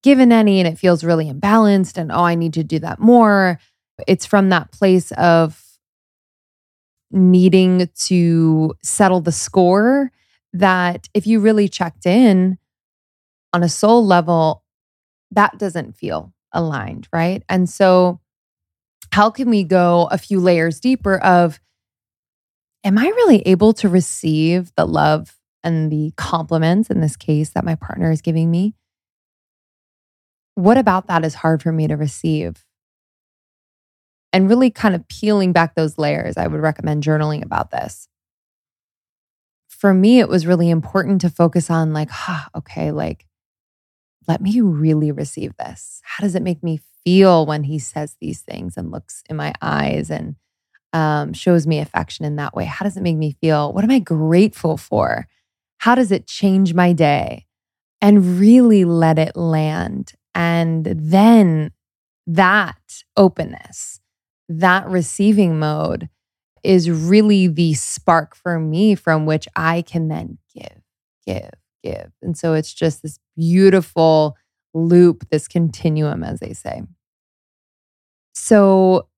given 0.02 0.32
any 0.32 0.58
and 0.58 0.66
it 0.66 0.78
feels 0.78 1.04
really 1.04 1.30
imbalanced 1.30 1.96
and 1.96 2.10
oh, 2.10 2.24
I 2.24 2.34
need 2.34 2.54
to 2.54 2.64
do 2.64 2.78
that 2.80 2.98
more. 2.98 3.58
It's 4.06 4.26
from 4.26 4.48
that 4.48 4.72
place 4.72 5.12
of 5.12 5.62
needing 7.12 7.88
to 8.06 8.74
settle 8.82 9.20
the 9.20 9.32
score 9.32 10.10
that 10.52 11.08
if 11.14 11.26
you 11.26 11.40
really 11.40 11.68
checked 11.68 12.06
in 12.06 12.58
on 13.52 13.62
a 13.62 13.68
soul 13.68 14.04
level, 14.04 14.64
that 15.30 15.58
doesn't 15.58 15.96
feel 15.96 16.32
aligned, 16.52 17.08
right? 17.12 17.42
And 17.48 17.68
so, 17.68 18.20
how 19.12 19.30
can 19.30 19.50
we 19.50 19.62
go 19.62 20.08
a 20.10 20.16
few 20.16 20.40
layers 20.40 20.80
deeper 20.80 21.18
of, 21.18 21.60
am 22.82 22.96
I 22.96 23.06
really 23.06 23.40
able 23.42 23.74
to 23.74 23.88
receive 23.88 24.72
the 24.76 24.86
love 24.86 25.36
and 25.62 25.92
the 25.92 26.12
compliments 26.16 26.90
in 26.90 27.00
this 27.00 27.16
case 27.16 27.50
that 27.50 27.64
my 27.64 27.74
partner 27.74 28.10
is 28.10 28.22
giving 28.22 28.50
me? 28.50 28.74
What 30.54 30.78
about 30.78 31.06
that 31.08 31.24
is 31.24 31.34
hard 31.34 31.62
for 31.62 31.72
me 31.72 31.86
to 31.88 31.96
receive? 31.96 32.64
And 34.32 34.48
really 34.48 34.70
kind 34.70 34.94
of 34.94 35.06
peeling 35.08 35.52
back 35.52 35.74
those 35.74 35.98
layers, 35.98 36.36
I 36.36 36.46
would 36.46 36.60
recommend 36.60 37.02
journaling 37.02 37.44
about 37.44 37.70
this. 37.70 38.08
For 39.68 39.92
me, 39.92 40.20
it 40.20 40.28
was 40.28 40.46
really 40.46 40.70
important 40.70 41.20
to 41.22 41.30
focus 41.30 41.70
on, 41.70 41.92
like, 41.92 42.10
huh, 42.10 42.48
okay, 42.54 42.92
like, 42.92 43.26
let 44.28 44.40
me 44.40 44.60
really 44.60 45.10
receive 45.10 45.56
this. 45.56 46.00
How 46.04 46.22
does 46.22 46.34
it 46.34 46.42
make 46.42 46.62
me 46.62 46.80
feel 47.04 47.44
when 47.44 47.64
he 47.64 47.78
says 47.78 48.16
these 48.20 48.40
things 48.40 48.76
and 48.76 48.90
looks 48.90 49.22
in 49.28 49.36
my 49.36 49.52
eyes 49.60 50.10
and 50.10 50.36
um, 50.92 51.32
shows 51.32 51.66
me 51.66 51.80
affection 51.80 52.24
in 52.24 52.36
that 52.36 52.54
way? 52.54 52.64
How 52.64 52.84
does 52.84 52.96
it 52.96 53.02
make 53.02 53.16
me 53.16 53.36
feel? 53.40 53.72
What 53.72 53.84
am 53.84 53.90
I 53.90 53.98
grateful 53.98 54.76
for? 54.76 55.26
How 55.78 55.94
does 55.94 56.12
it 56.12 56.26
change 56.26 56.74
my 56.74 56.92
day? 56.92 57.46
And 58.00 58.38
really 58.38 58.84
let 58.84 59.18
it 59.18 59.36
land 59.36 60.14
and 60.34 60.84
then 60.86 61.72
that 62.26 63.02
openness, 63.16 64.00
that 64.60 64.86
receiving 64.88 65.58
mode 65.58 66.08
is 66.62 66.90
really 66.90 67.48
the 67.48 67.74
spark 67.74 68.34
for 68.34 68.58
me 68.58 68.94
from 68.94 69.26
which 69.26 69.48
I 69.56 69.82
can 69.82 70.08
then 70.08 70.38
give, 70.54 70.82
give, 71.26 71.50
give. 71.82 72.12
And 72.22 72.36
so 72.36 72.54
it's 72.54 72.72
just 72.72 73.02
this 73.02 73.18
beautiful 73.36 74.36
loop, 74.74 75.28
this 75.30 75.48
continuum, 75.48 76.22
as 76.22 76.40
they 76.40 76.52
say. 76.52 76.82
So 78.34 79.08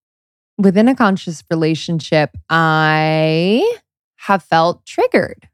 within 0.59 0.89
a 0.89 0.95
conscious 0.95 1.45
relationship, 1.51 2.37
I 2.49 3.79
have 4.17 4.43
felt 4.43 4.87
triggered 4.87 5.49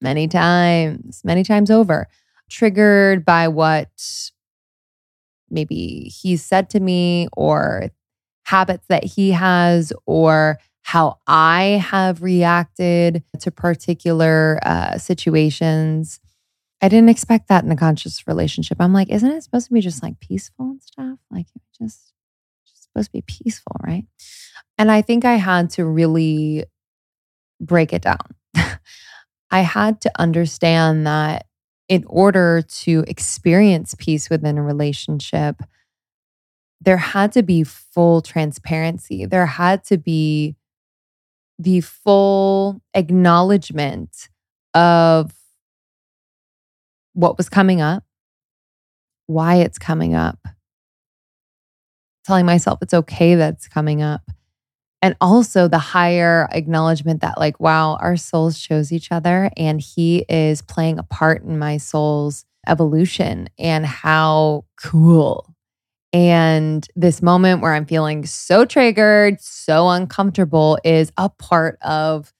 many 0.00 0.28
times, 0.28 1.22
many 1.24 1.42
times 1.42 1.70
over, 1.70 2.08
triggered 2.48 3.24
by 3.24 3.48
what 3.48 4.30
maybe 5.50 6.12
he 6.14 6.36
said 6.36 6.70
to 6.70 6.80
me 6.80 7.28
or 7.36 7.90
habits 8.44 8.86
that 8.88 9.04
he 9.04 9.32
has 9.32 9.92
or 10.06 10.58
how 10.82 11.18
I 11.26 11.82
have 11.82 12.22
reacted 12.22 13.22
to 13.40 13.50
particular 13.50 14.58
uh, 14.62 14.98
situations. 14.98 16.20
I 16.82 16.88
didn't 16.88 17.08
expect 17.08 17.48
that 17.48 17.64
in 17.64 17.72
a 17.72 17.76
conscious 17.76 18.26
relationship. 18.26 18.76
I'm 18.80 18.92
like, 18.92 19.08
isn't 19.08 19.30
it 19.30 19.42
supposed 19.42 19.68
to 19.68 19.72
be 19.72 19.80
just 19.80 20.02
like 20.02 20.20
peaceful 20.20 20.66
and 20.66 20.82
stuff? 20.82 21.18
Like 21.30 21.46
just, 21.78 22.12
just 22.66 22.82
supposed 22.82 23.08
to 23.08 23.12
be 23.12 23.22
peaceful, 23.22 23.76
right? 23.82 24.04
And 24.76 24.90
I 24.90 25.00
think 25.00 25.24
I 25.24 25.36
had 25.36 25.70
to 25.70 25.86
really 25.86 26.64
break 27.60 27.94
it 27.94 28.02
down. 28.02 28.34
I 29.50 29.60
had 29.60 30.02
to 30.02 30.10
understand 30.18 31.06
that 31.06 31.46
in 31.88 32.04
order 32.06 32.62
to 32.62 33.04
experience 33.06 33.94
peace 33.98 34.28
within 34.28 34.58
a 34.58 34.62
relationship, 34.62 35.62
there 36.84 36.96
had 36.98 37.32
to 37.32 37.42
be 37.42 37.64
full 37.64 38.20
transparency. 38.20 39.26
There 39.26 39.46
had 39.46 39.84
to 39.84 39.96
be 39.96 40.56
the 41.58 41.80
full 41.80 42.80
acknowledgement 42.94 44.28
of 44.74 45.32
what 47.14 47.36
was 47.36 47.48
coming 47.48 47.80
up, 47.80 48.04
why 49.26 49.56
it's 49.56 49.78
coming 49.78 50.14
up, 50.14 50.38
telling 52.24 52.44
myself 52.44 52.80
it's 52.82 52.94
okay 52.94 53.34
that's 53.36 53.68
coming 53.68 54.02
up, 54.02 54.22
and 55.00 55.16
also 55.20 55.68
the 55.68 55.78
higher 55.78 56.48
acknowledgement 56.50 57.20
that 57.20 57.38
like 57.38 57.60
wow 57.60 57.96
our 57.96 58.16
souls 58.16 58.58
chose 58.58 58.92
each 58.92 59.12
other 59.12 59.50
and 59.56 59.80
he 59.80 60.24
is 60.28 60.60
playing 60.60 60.98
a 60.98 61.02
part 61.02 61.42
in 61.44 61.58
my 61.58 61.76
soul's 61.76 62.44
evolution 62.66 63.48
and 63.58 63.86
how 63.86 64.64
cool 64.82 65.53
and 66.14 66.88
this 66.96 67.20
moment 67.20 67.60
where 67.60 67.74
i'm 67.74 67.84
feeling 67.84 68.24
so 68.24 68.64
triggered 68.64 69.38
so 69.40 69.88
uncomfortable 69.90 70.78
is 70.84 71.12
a 71.18 71.28
part 71.28 71.76
of 71.82 72.32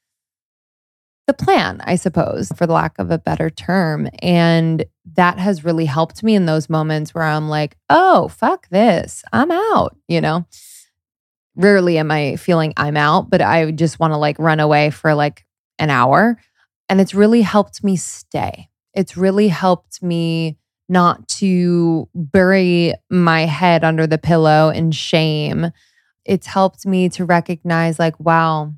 the 1.27 1.35
plan 1.35 1.83
i 1.85 1.97
suppose 1.97 2.51
for 2.57 2.67
the 2.67 2.73
lack 2.73 2.99
of 2.99 3.11
a 3.11 3.19
better 3.19 3.51
term 3.51 4.09
and 4.21 4.87
that 5.15 5.39
has 5.39 5.65
really 5.65 5.87
helped 5.87 6.23
me 6.23 6.35
in 6.35 6.47
those 6.47 6.71
moments 6.71 7.15
where 7.15 7.25
i'm 7.25 7.49
like 7.51 7.77
oh 7.91 8.29
fuck 8.29 8.69
this 8.71 9.23
i'm 9.33 9.51
out 9.51 9.97
you 10.09 10.21
know 10.21 10.47
rarely 11.57 11.99
am 11.99 12.11
I 12.11 12.37
feeling 12.37 12.73
I'm 12.77 12.97
out, 12.97 13.31
but 13.31 13.41
I 13.41 13.71
just 13.71 14.01
want 14.01 14.13
to 14.13 14.17
like 14.17 14.39
run 14.39 14.61
away 14.61 14.91
for 14.91 15.15
like 15.15 15.45
an 15.79 15.91
hour. 15.91 16.39
And 16.89 17.01
it's 17.01 17.15
really 17.15 17.43
helped 17.43 17.83
me 17.83 17.97
stay. 17.97 18.69
It's 18.93 19.17
really 19.17 19.49
helped 19.49 20.03
me 20.03 20.59
not 20.89 21.27
to 21.29 22.09
bury 22.15 22.95
my 23.11 23.43
head 23.43 23.85
under 23.85 24.07
the 24.07 24.19
pillow 24.19 24.71
in 24.71 24.91
shame. 24.91 25.71
It's 26.25 26.47
helped 26.47 26.87
me 26.87 27.09
to 27.11 27.25
recognize, 27.25 27.99
like, 27.99 28.19
wow, 28.21 28.75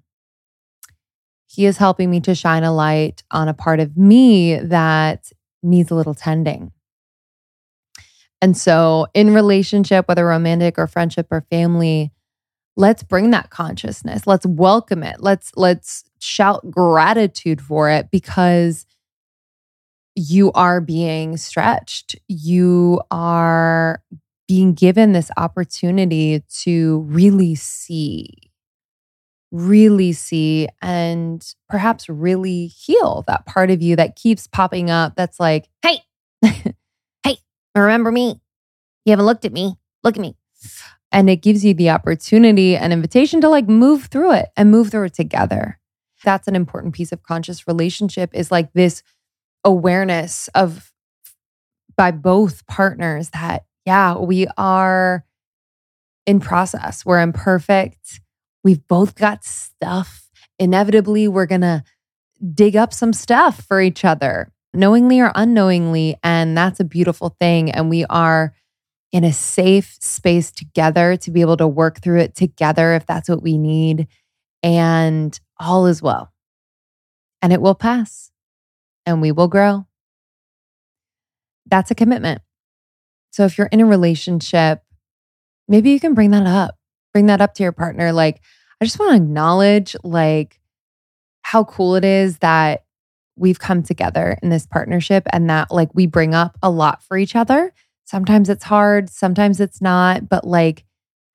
he 1.46 1.66
is 1.66 1.78
helping 1.78 2.10
me 2.10 2.20
to 2.20 2.34
shine 2.34 2.64
a 2.64 2.74
light 2.74 3.22
on 3.30 3.48
a 3.48 3.54
part 3.54 3.80
of 3.80 3.96
me 3.96 4.56
that 4.56 5.30
needs 5.62 5.90
a 5.90 5.94
little 5.94 6.14
tending. 6.14 6.72
And 8.42 8.56
so, 8.56 9.06
in 9.14 9.32
relationship, 9.34 10.06
whether 10.08 10.26
romantic 10.26 10.78
or 10.78 10.86
friendship 10.86 11.28
or 11.30 11.46
family, 11.50 12.12
let's 12.76 13.02
bring 13.02 13.30
that 13.30 13.50
consciousness 13.50 14.26
let's 14.26 14.46
welcome 14.46 15.02
it 15.02 15.16
let's 15.20 15.50
let's 15.56 16.04
shout 16.20 16.70
gratitude 16.70 17.60
for 17.60 17.90
it 17.90 18.10
because 18.10 18.85
you 20.16 20.50
are 20.52 20.80
being 20.80 21.36
stretched. 21.36 22.16
You 22.26 23.00
are 23.10 24.02
being 24.48 24.74
given 24.74 25.12
this 25.12 25.30
opportunity 25.36 26.42
to 26.62 27.00
really 27.08 27.54
see 27.54 28.30
really 29.52 30.12
see 30.12 30.68
and 30.82 31.54
perhaps 31.68 32.08
really 32.08 32.66
heal 32.66 33.24
that 33.28 33.46
part 33.46 33.70
of 33.70 33.80
you 33.80 33.94
that 33.94 34.16
keeps 34.16 34.48
popping 34.48 34.90
up 34.90 35.14
that's 35.14 35.38
like 35.38 35.68
hey 35.82 36.00
hey 37.22 37.38
remember 37.82 38.10
me? 38.10 38.40
You 39.04 39.10
haven't 39.10 39.26
looked 39.26 39.44
at 39.44 39.52
me. 39.52 39.76
Look 40.02 40.16
at 40.16 40.20
me. 40.20 40.36
And 41.12 41.30
it 41.30 41.36
gives 41.36 41.64
you 41.64 41.74
the 41.74 41.90
opportunity 41.90 42.76
and 42.76 42.92
invitation 42.92 43.40
to 43.40 43.48
like 43.48 43.68
move 43.68 44.06
through 44.06 44.32
it 44.32 44.48
and 44.56 44.70
move 44.70 44.90
through 44.90 45.04
it 45.04 45.14
together. 45.14 45.78
That's 46.24 46.48
an 46.48 46.56
important 46.56 46.94
piece 46.94 47.12
of 47.12 47.22
conscious 47.22 47.68
relationship 47.68 48.30
is 48.34 48.50
like 48.50 48.72
this 48.72 49.02
awareness 49.66 50.48
of 50.54 50.92
by 51.98 52.12
both 52.12 52.66
partners 52.66 53.30
that, 53.30 53.66
yeah, 53.84 54.16
we 54.16 54.46
are 54.56 55.26
in 56.26 56.40
process. 56.40 57.04
We're 57.06 57.20
imperfect. 57.20 58.20
We've 58.64 58.86
both 58.88 59.14
got 59.16 59.44
stuff. 59.44 60.30
Inevitably, 60.58 61.28
we're 61.28 61.46
going 61.46 61.62
to 61.62 61.84
dig 62.54 62.76
up 62.76 62.92
some 62.94 63.12
stuff 63.12 63.64
for 63.66 63.80
each 63.80 64.04
other, 64.04 64.52
knowingly 64.74 65.20
or 65.20 65.32
unknowingly. 65.34 66.16
And 66.24 66.56
that's 66.56 66.80
a 66.80 66.84
beautiful 66.84 67.36
thing. 67.40 67.70
And 67.70 67.90
we 67.90 68.04
are 68.06 68.54
in 69.12 69.24
a 69.24 69.32
safe 69.32 69.96
space 70.00 70.50
together 70.52 71.16
to 71.16 71.30
be 71.30 71.40
able 71.40 71.56
to 71.58 71.68
work 71.68 72.00
through 72.02 72.20
it 72.20 72.34
together 72.34 72.94
if 72.94 73.06
that's 73.06 73.28
what 73.28 73.42
we 73.42 73.58
need. 73.58 74.08
And 74.62 75.38
all 75.60 75.86
is 75.86 76.02
well. 76.02 76.32
and 77.42 77.52
it 77.52 77.60
will 77.60 77.74
pass 77.74 78.30
and 79.06 79.22
we 79.22 79.32
will 79.32 79.48
grow. 79.48 79.86
That's 81.66 81.90
a 81.90 81.94
commitment. 81.94 82.42
So 83.30 83.44
if 83.44 83.56
you're 83.56 83.68
in 83.68 83.80
a 83.80 83.86
relationship, 83.86 84.82
maybe 85.68 85.90
you 85.90 86.00
can 86.00 86.14
bring 86.14 86.32
that 86.32 86.46
up. 86.46 86.76
Bring 87.12 87.26
that 87.26 87.40
up 87.40 87.54
to 87.54 87.62
your 87.62 87.72
partner. 87.72 88.12
Like, 88.12 88.40
I 88.80 88.84
just 88.84 88.98
want 88.98 89.12
to 89.12 89.16
acknowledge 89.16 89.96
like 90.04 90.60
how 91.42 91.64
cool 91.64 91.94
it 91.94 92.04
is 92.04 92.38
that 92.38 92.84
we've 93.36 93.58
come 93.58 93.82
together 93.82 94.38
in 94.42 94.48
this 94.48 94.66
partnership 94.66 95.26
and 95.32 95.48
that 95.48 95.70
like 95.70 95.94
we 95.94 96.06
bring 96.06 96.34
up 96.34 96.58
a 96.62 96.70
lot 96.70 97.02
for 97.02 97.16
each 97.16 97.36
other. 97.36 97.72
Sometimes 98.04 98.48
it's 98.48 98.64
hard, 98.64 99.10
sometimes 99.10 99.60
it's 99.60 99.80
not, 99.80 100.28
but 100.28 100.46
like 100.46 100.84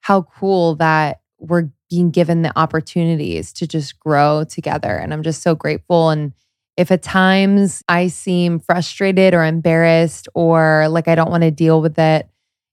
how 0.01 0.23
cool 0.23 0.75
that 0.75 1.21
we're 1.39 1.69
being 1.89 2.11
given 2.11 2.41
the 2.41 2.57
opportunities 2.57 3.51
to 3.53 3.67
just 3.67 3.99
grow 3.99 4.43
together. 4.43 4.95
And 4.95 5.13
I'm 5.13 5.23
just 5.23 5.41
so 5.41 5.55
grateful. 5.55 6.09
And 6.09 6.33
if 6.77 6.91
at 6.91 7.01
times 7.01 7.83
I 7.87 8.07
seem 8.07 8.59
frustrated 8.59 9.33
or 9.33 9.43
embarrassed 9.43 10.27
or 10.33 10.87
like 10.89 11.07
I 11.07 11.15
don't 11.15 11.29
want 11.29 11.43
to 11.43 11.51
deal 11.51 11.81
with 11.81 11.99
it, 11.99 12.27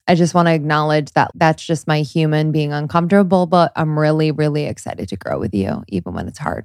I 0.07 0.15
just 0.15 0.35
want 0.35 0.49
to 0.49 0.55
acknowledge 0.55 1.13
that 1.13 1.33
that's 1.35 1.65
just 1.65 1.87
my 1.87 2.01
human 2.01 2.51
being 2.51 2.73
uncomfortable, 2.73 3.47
but 3.47 3.73
I'm 3.77 3.99
really, 3.99 4.33
really 4.33 4.65
excited 4.65 5.11
to 5.11 5.17
grow 5.17 5.39
with 5.39 5.55
you, 5.55 5.85
even 5.89 6.15
when 6.15 6.29
it's 6.29 6.39
hard. 6.39 6.65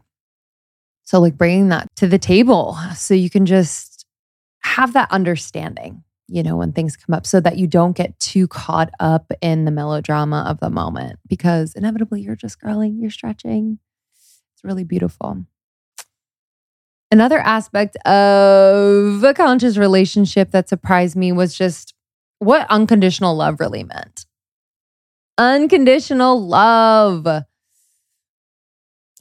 So, 1.03 1.19
like 1.19 1.37
bringing 1.37 1.67
that 1.69 1.93
to 1.97 2.07
the 2.07 2.17
table 2.17 2.77
so 2.95 3.13
you 3.13 3.29
can 3.29 3.45
just 3.45 4.05
have 4.59 4.93
that 4.93 5.11
understanding, 5.11 6.03
you 6.29 6.41
know, 6.41 6.55
when 6.55 6.71
things 6.71 6.95
come 6.95 7.13
up 7.13 7.25
so 7.25 7.41
that 7.41 7.57
you 7.57 7.67
don't 7.67 7.97
get 7.97 8.17
too 8.19 8.47
caught 8.47 8.89
up 9.01 9.33
in 9.41 9.65
the 9.65 9.71
melodrama 9.71 10.45
of 10.47 10.61
the 10.61 10.69
moment 10.69 11.19
because 11.27 11.73
inevitably 11.75 12.21
you're 12.21 12.37
just 12.37 12.61
growing, 12.61 12.99
you're 13.01 13.11
stretching. 13.11 13.79
It's 14.15 14.63
really 14.63 14.85
beautiful. 14.85 15.45
Another 17.13 17.37
aspect 17.37 17.95
of 18.07 19.23
a 19.23 19.35
conscious 19.35 19.77
relationship 19.77 20.49
that 20.49 20.67
surprised 20.67 21.15
me 21.15 21.31
was 21.31 21.55
just 21.55 21.93
what 22.39 22.65
unconditional 22.71 23.35
love 23.35 23.59
really 23.59 23.83
meant. 23.83 24.25
Unconditional 25.37 26.43
love. 26.43 27.27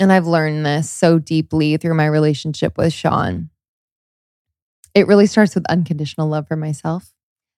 And 0.01 0.11
I've 0.11 0.26
learned 0.26 0.64
this 0.64 0.88
so 0.88 1.18
deeply 1.18 1.76
through 1.76 1.93
my 1.93 2.07
relationship 2.07 2.78
with 2.78 2.95
Sean. 2.95 3.51
It 4.95 5.07
really 5.07 5.26
starts 5.26 5.55
with 5.55 5.66
unconditional 5.66 6.28
love 6.28 6.49
for 6.49 6.57
myself. 6.57 7.12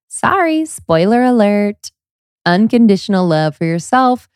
Sorry, 0.09 0.64
spoiler 0.64 1.22
alert. 1.22 1.93
Unconditional 2.45 3.28
love 3.28 3.55
for 3.55 3.66
yourself 3.66 4.28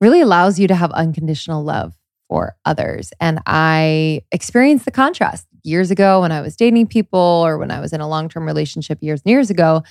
really 0.00 0.22
allows 0.22 0.58
you 0.58 0.66
to 0.68 0.74
have 0.74 0.90
unconditional 0.92 1.62
love 1.62 1.99
for 2.30 2.56
others. 2.64 3.12
And 3.20 3.40
I 3.44 4.22
experienced 4.30 4.84
the 4.84 4.92
contrast 4.92 5.48
years 5.64 5.90
ago 5.90 6.20
when 6.20 6.30
I 6.32 6.40
was 6.40 6.56
dating 6.56 6.86
people 6.86 7.18
or 7.18 7.58
when 7.58 7.72
I 7.72 7.80
was 7.80 7.92
in 7.92 8.00
a 8.00 8.08
long 8.08 8.28
term 8.28 8.46
relationship 8.46 8.98
years 9.02 9.20
and 9.24 9.30
years 9.30 9.50
ago. 9.50 9.82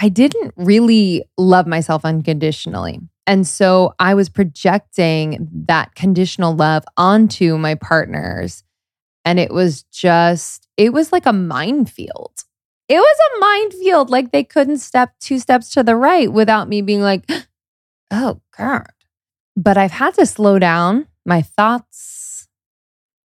I 0.00 0.08
didn't 0.08 0.54
really 0.56 1.24
love 1.36 1.66
myself 1.66 2.04
unconditionally. 2.04 3.00
And 3.26 3.46
so 3.46 3.94
I 3.98 4.14
was 4.14 4.28
projecting 4.28 5.48
that 5.66 5.96
conditional 5.96 6.54
love 6.54 6.84
onto 6.96 7.58
my 7.58 7.74
partners. 7.74 8.62
And 9.24 9.40
it 9.40 9.52
was 9.52 9.82
just, 9.92 10.68
it 10.76 10.92
was 10.92 11.12
like 11.12 11.26
a 11.26 11.32
minefield. 11.32 12.44
It 12.88 12.98
was 13.00 13.18
a 13.18 13.40
minefield. 13.40 14.08
Like 14.08 14.30
they 14.30 14.44
couldn't 14.44 14.78
step 14.78 15.14
two 15.20 15.40
steps 15.40 15.70
to 15.70 15.82
the 15.82 15.96
right 15.96 16.32
without 16.32 16.68
me 16.68 16.80
being 16.80 17.02
like, 17.02 17.28
oh, 18.12 18.40
God. 18.56 18.86
But 19.56 19.76
I've 19.76 19.90
had 19.90 20.14
to 20.14 20.24
slow 20.24 20.60
down 20.60 21.08
my 21.24 21.42
thoughts. 21.42 22.48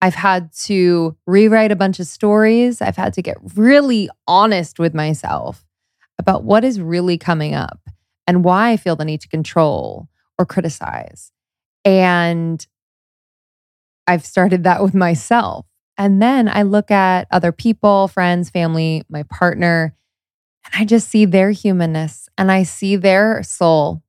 I've 0.00 0.14
had 0.14 0.52
to 0.64 1.16
rewrite 1.26 1.70
a 1.70 1.76
bunch 1.76 2.00
of 2.00 2.06
stories. 2.06 2.82
I've 2.82 2.96
had 2.96 3.14
to 3.14 3.22
get 3.22 3.36
really 3.54 4.10
honest 4.26 4.78
with 4.78 4.94
myself 4.94 5.64
about 6.18 6.44
what 6.44 6.64
is 6.64 6.80
really 6.80 7.18
coming 7.18 7.54
up 7.54 7.80
and 8.26 8.44
why 8.44 8.70
I 8.70 8.76
feel 8.76 8.96
the 8.96 9.04
need 9.04 9.20
to 9.20 9.28
control 9.28 10.08
or 10.38 10.46
criticize. 10.46 11.32
And 11.84 12.66
I've 14.06 14.24
started 14.24 14.64
that 14.64 14.82
with 14.82 14.94
myself. 14.94 15.66
And 15.96 16.20
then 16.20 16.48
I 16.48 16.62
look 16.62 16.90
at 16.90 17.28
other 17.30 17.52
people, 17.52 18.08
friends, 18.08 18.50
family, 18.50 19.04
my 19.08 19.22
partner, 19.24 19.94
and 20.64 20.80
I 20.80 20.84
just 20.84 21.08
see 21.08 21.24
their 21.24 21.50
humanness 21.50 22.28
and 22.38 22.50
I 22.50 22.62
see 22.62 22.96
their 22.96 23.42
soul 23.42 24.02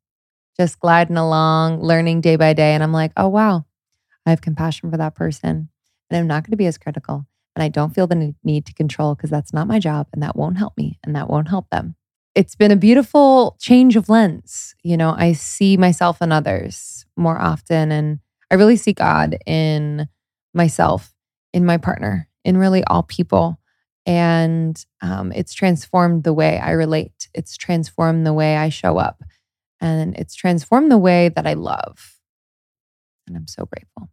just 0.57 0.79
gliding 0.79 1.17
along, 1.17 1.81
learning 1.81 2.21
day 2.21 2.35
by 2.35 2.53
day. 2.53 2.73
And 2.73 2.83
I'm 2.83 2.93
like, 2.93 3.11
oh, 3.17 3.27
wow, 3.27 3.65
I 4.25 4.29
have 4.29 4.41
compassion 4.41 4.89
for 4.91 4.97
that 4.97 5.15
person. 5.15 5.69
And 6.09 6.19
I'm 6.19 6.27
not 6.27 6.43
going 6.43 6.51
to 6.51 6.57
be 6.57 6.67
as 6.67 6.77
critical. 6.77 7.25
And 7.55 7.63
I 7.63 7.69
don't 7.69 7.93
feel 7.93 8.07
the 8.07 8.35
need 8.43 8.65
to 8.65 8.73
control 8.73 9.15
because 9.15 9.29
that's 9.29 9.53
not 9.53 9.67
my 9.67 9.79
job 9.79 10.07
and 10.13 10.23
that 10.23 10.35
won't 10.35 10.57
help 10.57 10.75
me 10.77 10.99
and 11.03 11.15
that 11.15 11.29
won't 11.29 11.49
help 11.49 11.69
them 11.69 11.95
it's 12.35 12.55
been 12.55 12.71
a 12.71 12.75
beautiful 12.75 13.55
change 13.59 13.95
of 13.95 14.09
lens. 14.09 14.75
You 14.83 14.97
know, 14.97 15.13
I 15.15 15.33
see 15.33 15.77
myself 15.77 16.17
and 16.21 16.33
others 16.33 17.05
more 17.15 17.39
often, 17.39 17.91
and 17.91 18.19
I 18.49 18.55
really 18.55 18.77
see 18.77 18.93
God 18.93 19.37
in 19.45 20.07
myself, 20.53 21.13
in 21.53 21.65
my 21.65 21.77
partner, 21.77 22.27
in 22.43 22.57
really 22.57 22.83
all 22.85 23.03
people. 23.03 23.59
And 24.05 24.83
um, 25.01 25.31
it's 25.31 25.53
transformed 25.53 26.23
the 26.23 26.33
way 26.33 26.59
I 26.59 26.71
relate, 26.71 27.29
it's 27.33 27.55
transformed 27.55 28.25
the 28.25 28.33
way 28.33 28.57
I 28.57 28.69
show 28.69 28.97
up, 28.97 29.23
and 29.79 30.15
it's 30.17 30.35
transformed 30.35 30.91
the 30.91 30.97
way 30.97 31.29
that 31.29 31.47
I 31.47 31.53
love. 31.53 32.19
And 33.27 33.37
I'm 33.37 33.47
so 33.47 33.65
grateful. 33.65 34.09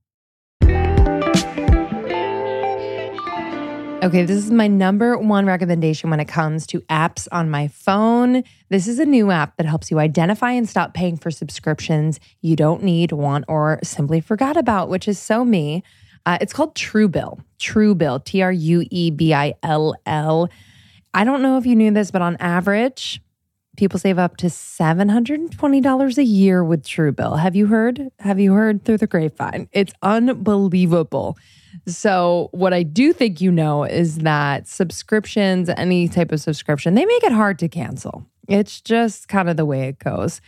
Okay, 4.03 4.25
this 4.25 4.39
is 4.43 4.51
my 4.51 4.67
number 4.67 5.19
one 5.19 5.45
recommendation 5.45 6.09
when 6.09 6.21
it 6.21 6.25
comes 6.25 6.67
to 6.69 6.81
apps 6.83 7.29
on 7.33 7.51
my 7.51 7.69
phone. 7.69 8.43
This 8.71 8.89
is 8.89 8.99
a 8.99 9.05
new 9.05 9.31
app 9.31 9.59
that 9.59 9.67
helps 9.67 9.91
you 9.91 9.99
identify 9.99 10.53
and 10.53 10.67
stop 10.67 10.95
paying 10.95 11.19
for 11.19 11.31
subscriptions 11.31 12.19
you 12.41 12.57
don't 12.57 12.83
need, 12.83 13.13
want, 13.13 13.45
or 13.47 13.79
simply 13.83 14.23
forgot 14.23 14.57
about, 14.57 14.89
which 14.89 15.07
is 15.07 15.19
so 15.19 15.45
me. 15.45 15.83
Uh, 16.25 16.39
it's 16.41 16.55
called 16.55 16.75
Truebill. 16.75 17.41
Truebill, 17.59 18.25
T 18.25 18.41
R 18.41 18.51
U 18.51 18.87
E 18.91 19.11
B 19.11 19.35
I 19.35 19.53
L 19.63 19.95
L. 20.07 20.49
I 21.13 21.25
don't 21.25 21.43
know 21.43 21.59
if 21.59 21.67
you 21.67 21.77
knew 21.77 21.91
this, 21.91 22.11
but 22.11 22.23
on 22.23 22.39
average, 22.41 23.21
people 23.77 23.99
save 23.99 24.19
up 24.19 24.37
to 24.39 24.47
$720 24.47 26.19
a 26.19 26.25
year 26.25 26.65
with 26.65 26.85
Truebill. 26.85 27.39
Have 27.39 27.57
you 27.57 27.67
heard? 27.67 28.11
Have 28.19 28.41
you 28.41 28.53
heard 28.53 28.85
through 28.85 28.99
the 28.99 29.07
grapevine? 29.07 29.69
It's 29.73 29.93
unbelievable. 30.03 31.39
So, 31.87 32.49
what 32.53 32.73
I 32.75 32.83
do 32.83 33.13
think 33.13 33.41
you 33.41 33.51
know 33.53 33.85
is 33.85 34.19
that 34.19 34.67
subscriptions, 34.67 35.69
any 35.77 36.09
type 36.09 36.33
of 36.33 36.41
subscription, 36.41 36.95
they 36.95 37.05
make 37.05 37.23
it 37.23 37.33
hard 37.33 37.59
to 37.61 37.69
cancel. 37.69 38.27
It's 38.49 38.81
just 38.81 39.29
kind 39.29 39.49
of 39.49 39.57
the 39.57 39.65
way 39.65 39.87
it 39.87 40.01
goes. 40.01 40.41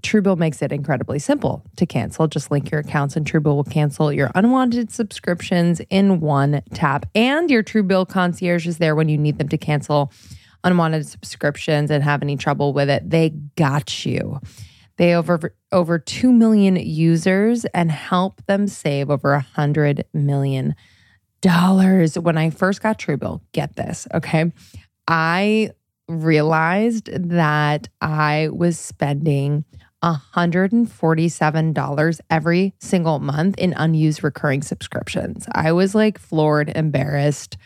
Truebill 0.00 0.38
makes 0.38 0.62
it 0.62 0.72
incredibly 0.72 1.18
simple 1.18 1.62
to 1.76 1.84
cancel. 1.84 2.26
Just 2.26 2.50
link 2.50 2.70
your 2.70 2.80
accounts, 2.80 3.16
and 3.16 3.30
Truebill 3.30 3.54
will 3.54 3.64
cancel 3.64 4.10
your 4.10 4.30
unwanted 4.34 4.90
subscriptions 4.90 5.80
in 5.90 6.20
one 6.20 6.62
tap. 6.72 7.04
And 7.14 7.50
your 7.50 7.62
Truebill 7.62 8.08
concierge 8.08 8.66
is 8.66 8.78
there 8.78 8.94
when 8.94 9.10
you 9.10 9.18
need 9.18 9.36
them 9.36 9.50
to 9.50 9.58
cancel 9.58 10.10
unwanted 10.64 11.06
subscriptions 11.06 11.90
and 11.90 12.04
have 12.04 12.22
any 12.22 12.36
trouble 12.36 12.72
with 12.72 12.90
it. 12.90 13.08
They 13.08 13.30
got 13.56 14.04
you. 14.04 14.40
They 14.96 15.14
over 15.14 15.54
over 15.72 15.98
2 15.98 16.32
million 16.32 16.76
users 16.76 17.64
and 17.66 17.90
help 17.90 18.44
them 18.46 18.68
save 18.68 19.10
over 19.10 19.32
a 19.32 19.36
100 19.36 20.04
million 20.12 20.74
dollars. 21.40 22.18
When 22.18 22.36
I 22.36 22.50
first 22.50 22.82
got 22.82 22.98
Truebill, 22.98 23.40
get 23.52 23.76
this, 23.76 24.06
okay? 24.12 24.52
I 25.08 25.70
realized 26.08 27.08
that 27.30 27.88
I 28.00 28.48
was 28.52 28.78
spending 28.78 29.64
$147 30.02 32.20
every 32.30 32.74
single 32.78 33.20
month 33.20 33.58
in 33.58 33.74
unused 33.74 34.24
recurring 34.24 34.62
subscriptions. 34.62 35.46
I 35.52 35.72
was 35.72 35.94
like 35.94 36.18
floored, 36.18 36.72
embarrassed. 36.74 37.58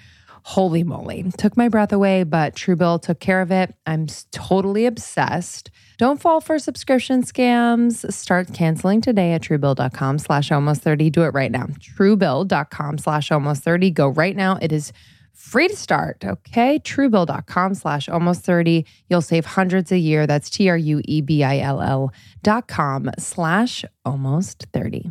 Holy 0.47 0.85
moly. 0.85 1.25
Took 1.39 1.57
my 1.57 1.71
breath 1.71 1.91
away, 1.91 2.23
but 2.23 2.55
Truebill 2.55 3.01
took 3.01 3.19
care 3.19 3.41
of 3.41 3.51
it. 3.51 3.75
I'm 3.87 4.07
totally 4.31 4.85
obsessed. 4.85 5.71
Don't 5.97 6.21
fall 6.21 6.43
for 6.43 6.59
subscription 6.59 7.23
scams. 7.23 8.13
Start 8.13 8.53
canceling 8.53 9.01
today 9.01 9.33
at 9.33 9.41
truebill.com 9.41 10.19
slash 10.19 10.53
almost 10.53 10.83
30. 10.83 11.09
Do 11.09 11.23
it 11.23 11.33
right 11.33 11.51
now. 11.51 11.69
Truebill.com 11.81 12.99
slash 12.99 13.33
almost 13.33 13.63
30. 13.63 13.91
Go 13.91 14.09
right 14.09 14.37
now. 14.37 14.59
It 14.61 14.71
is 14.71 14.93
free 15.33 15.69
to 15.69 15.77
start. 15.77 16.23
Okay. 16.23 16.79
Truebill.com 16.79 17.75
slash 17.75 18.11
almost 18.11 18.43
30. 18.43 18.85
You'll 19.09 19.23
save 19.23 19.47
hundreds 19.47 19.93
a 19.93 19.99
year. 19.99 20.27
That's 20.27 20.51
T 20.51 20.69
R 20.69 20.77
U 20.77 21.01
E 21.07 21.23
B 21.23 21.43
I 21.43 21.61
L 21.61 21.81
L 21.81 22.13
dot 22.43 22.69
com 22.69 23.11
slash 23.19 23.83
almost 24.05 24.67
30. 24.75 25.11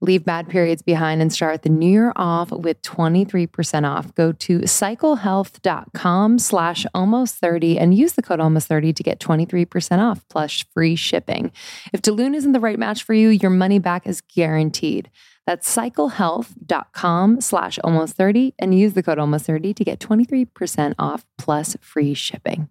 Leave 0.00 0.24
bad 0.24 0.48
periods 0.48 0.80
behind 0.80 1.20
and 1.20 1.32
start 1.32 1.62
the 1.62 1.68
new 1.68 1.90
year 1.90 2.12
off 2.14 2.52
with 2.52 2.80
23% 2.82 3.84
off. 3.84 4.14
Go 4.14 4.30
to 4.32 4.60
cyclehealth.com 4.60 6.38
slash 6.38 6.86
almost 6.94 7.34
30 7.36 7.78
and 7.78 7.94
use 7.94 8.12
the 8.12 8.22
code 8.22 8.38
almost 8.38 8.68
30 8.68 8.92
to 8.92 9.02
get 9.02 9.18
23% 9.18 9.98
off 9.98 10.24
plus 10.28 10.64
free 10.72 10.94
shipping. 10.94 11.50
If 11.92 12.02
Delune 12.02 12.36
isn't 12.36 12.52
the 12.52 12.60
right 12.60 12.78
match 12.78 13.02
for 13.02 13.12
you, 13.12 13.28
your 13.28 13.50
money 13.50 13.80
back 13.80 14.06
is 14.06 14.20
guaranteed. 14.20 15.10
That's 15.48 15.74
cyclehealth.com 15.74 17.40
slash 17.40 17.78
almost 17.82 18.14
30 18.14 18.54
and 18.58 18.78
use 18.78 18.92
the 18.92 19.02
code 19.02 19.18
almost 19.18 19.46
30 19.46 19.74
to 19.74 19.82
get 19.82 19.98
23% 19.98 20.94
off 20.98 21.24
plus 21.38 21.76
free 21.80 22.14
shipping. 22.14 22.68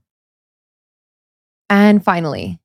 And 1.69 2.03
finally, 2.05 2.59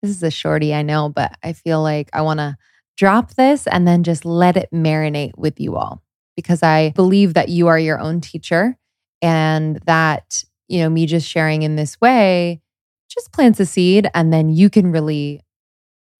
this 0.00 0.12
is 0.12 0.22
a 0.22 0.30
shorty, 0.30 0.72
I 0.72 0.82
know, 0.82 1.08
but 1.08 1.36
I 1.42 1.52
feel 1.52 1.82
like 1.82 2.08
I 2.12 2.22
want 2.22 2.38
to 2.38 2.56
drop 2.96 3.34
this 3.34 3.66
and 3.66 3.86
then 3.86 4.02
just 4.02 4.24
let 4.24 4.56
it 4.56 4.68
marinate 4.72 5.36
with 5.36 5.60
you 5.60 5.76
all 5.76 6.02
because 6.36 6.62
I 6.62 6.90
believe 6.90 7.34
that 7.34 7.48
you 7.48 7.68
are 7.68 7.78
your 7.78 7.98
own 7.98 8.20
teacher 8.20 8.76
and 9.20 9.76
that, 9.86 10.44
you 10.68 10.80
know, 10.80 10.90
me 10.90 11.06
just 11.06 11.28
sharing 11.28 11.62
in 11.62 11.76
this 11.76 12.00
way 12.00 12.60
just 13.08 13.32
plants 13.32 13.60
a 13.60 13.66
seed 13.66 14.08
and 14.14 14.32
then 14.32 14.48
you 14.48 14.70
can 14.70 14.90
really 14.90 15.42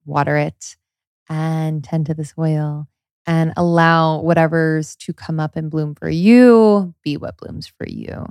water 0.05 0.37
it 0.37 0.77
and 1.29 1.83
tend 1.83 2.07
to 2.07 2.15
the 2.15 2.25
soil 2.25 2.87
and 3.27 3.53
allow 3.57 4.21
whatever's 4.21 4.97
to 4.97 5.13
come 5.13 5.41
up 5.41 5.57
and 5.57 5.71
bloom 5.71 5.95
for 5.95 6.11
you 6.11 6.95
be 7.03 7.17
what 7.17 7.37
blooms 7.39 7.67
for 7.67 7.87
you. 7.89 8.27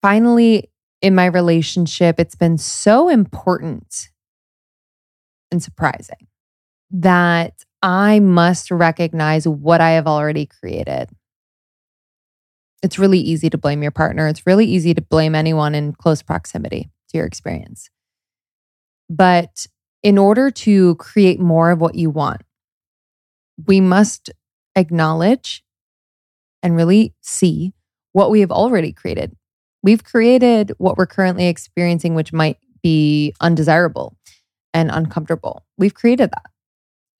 Finally, 0.00 0.70
in 1.00 1.14
my 1.14 1.26
relationship, 1.26 2.18
it's 2.18 2.36
been 2.36 2.56
so 2.56 3.08
important 3.08 4.08
and 5.50 5.62
surprising 5.62 6.28
that 6.92 7.64
I 7.82 8.20
must 8.20 8.70
recognize 8.70 9.48
what 9.48 9.80
I 9.80 9.90
have 9.90 10.06
already 10.06 10.46
created. 10.46 11.08
It's 12.82 12.98
really 12.98 13.20
easy 13.20 13.48
to 13.50 13.58
blame 13.58 13.82
your 13.82 13.92
partner. 13.92 14.28
It's 14.28 14.46
really 14.46 14.66
easy 14.66 14.92
to 14.94 15.02
blame 15.02 15.34
anyone 15.34 15.74
in 15.74 15.92
close 15.92 16.22
proximity 16.22 16.90
to 17.10 17.18
your 17.18 17.26
experience. 17.26 17.88
But 19.08 19.66
in 20.02 20.18
order 20.18 20.50
to 20.50 20.96
create 20.96 21.40
more 21.40 21.70
of 21.70 21.80
what 21.80 21.94
you 21.94 22.10
want, 22.10 22.42
we 23.66 23.80
must 23.80 24.30
acknowledge 24.74 25.64
and 26.62 26.76
really 26.76 27.14
see 27.20 27.72
what 28.12 28.30
we 28.30 28.40
have 28.40 28.50
already 28.50 28.92
created. 28.92 29.36
We've 29.82 30.04
created 30.04 30.72
what 30.78 30.96
we're 30.96 31.06
currently 31.06 31.48
experiencing, 31.48 32.14
which 32.14 32.32
might 32.32 32.58
be 32.82 33.34
undesirable 33.40 34.16
and 34.74 34.90
uncomfortable. 34.90 35.64
We've 35.76 35.94
created 35.94 36.30
that. 36.30 36.51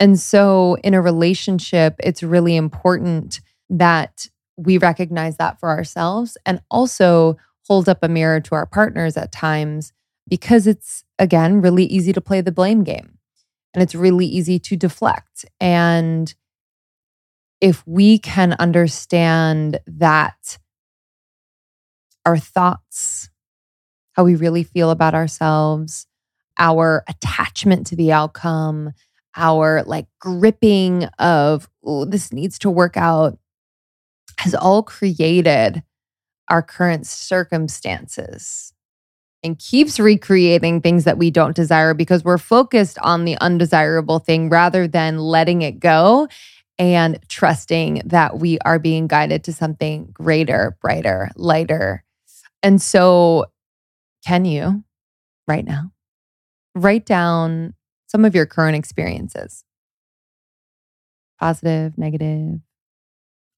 And 0.03 0.19
so 0.19 0.77
in 0.83 0.95
a 0.95 1.01
relationship, 1.01 1.95
it's 2.03 2.25
really 2.25 2.57
important 2.57 3.41
that 3.71 4.27
we 4.57 4.77
recognize 4.77 5.37
that 5.37 5.61
for 5.61 5.69
ourselves 5.69 6.37
and 6.45 6.61
also 6.73 7.37
hold 7.69 7.89
up 7.89 8.01
a 8.03 8.09
mirror 8.09 8.41
to 8.41 8.57
our 8.57 8.67
partners 8.67 9.17
at 9.17 9.31
times 9.31 9.93
because 10.29 10.67
it's, 10.67 11.05
again, 11.21 11.61
really 11.61 11.85
easy 11.85 12.13
to 12.15 12.21
play 12.21 12.41
the 12.41 12.51
blame 12.51 12.83
game 12.83 13.17
and 13.73 13.81
it's 13.81 13.95
really 13.95 14.27
easy 14.27 14.59
to 14.59 14.77
deflect. 14.77 15.45
And 15.61 16.35
if 17.61 17.87
we 17.87 18.19
can 18.19 18.55
understand 18.55 19.79
that 19.87 20.59
our 22.27 22.39
thoughts, 22.39 23.31
how 24.15 24.25
we 24.25 24.35
really 24.35 24.65
feel 24.65 24.91
about 24.91 25.15
ourselves, 25.15 26.09
our 26.59 27.05
attachment 27.09 27.87
to 27.87 27.95
the 27.95 28.11
outcome, 28.11 28.95
our 29.37 29.83
like 29.85 30.07
gripping 30.19 31.05
of, 31.19 31.69
oh, 31.85 32.05
this 32.05 32.33
needs 32.33 32.59
to 32.61 32.71
work 32.71 32.97
out 32.97 33.39
has 34.39 34.55
all 34.55 34.83
created 34.83 35.83
our 36.49 36.63
current 36.63 37.07
circumstances 37.07 38.73
and 39.45 39.59
keeps 39.59 39.99
recreating 39.99 40.81
things 40.81 41.05
that 41.05 41.19
we 41.19 41.31
don't 41.31 41.57
desire 41.57 41.95
because 41.95 42.25
we're 42.25 42.39
focused 42.39 42.99
on 42.99 43.25
the 43.25 43.37
undesirable 43.41 44.19
thing 44.19 44.49
rather 44.49 44.87
than 44.87 45.19
letting 45.19 45.63
it 45.63 45.81
go 45.81 46.29
and 46.79 47.19
trusting 47.29 48.03
that 48.05 48.39
we 48.39 48.59
are 48.65 48.79
being 48.79 49.07
guided 49.07 49.45
to 49.45 49.53
something 49.53 50.09
greater, 50.13 50.77
brighter, 50.81 51.31
lighter. 51.37 52.05
And 52.63 52.81
so, 52.81 53.47
can 54.27 54.45
you 54.45 54.85
right 55.49 55.65
now 55.65 55.93
write 56.75 57.05
down 57.05 57.75
some 58.13 58.27
of 58.27 58.35
your 58.35 58.45
current 58.45 58.77
experiences 58.77 59.65
positive, 61.41 61.97
negative, 61.99 62.61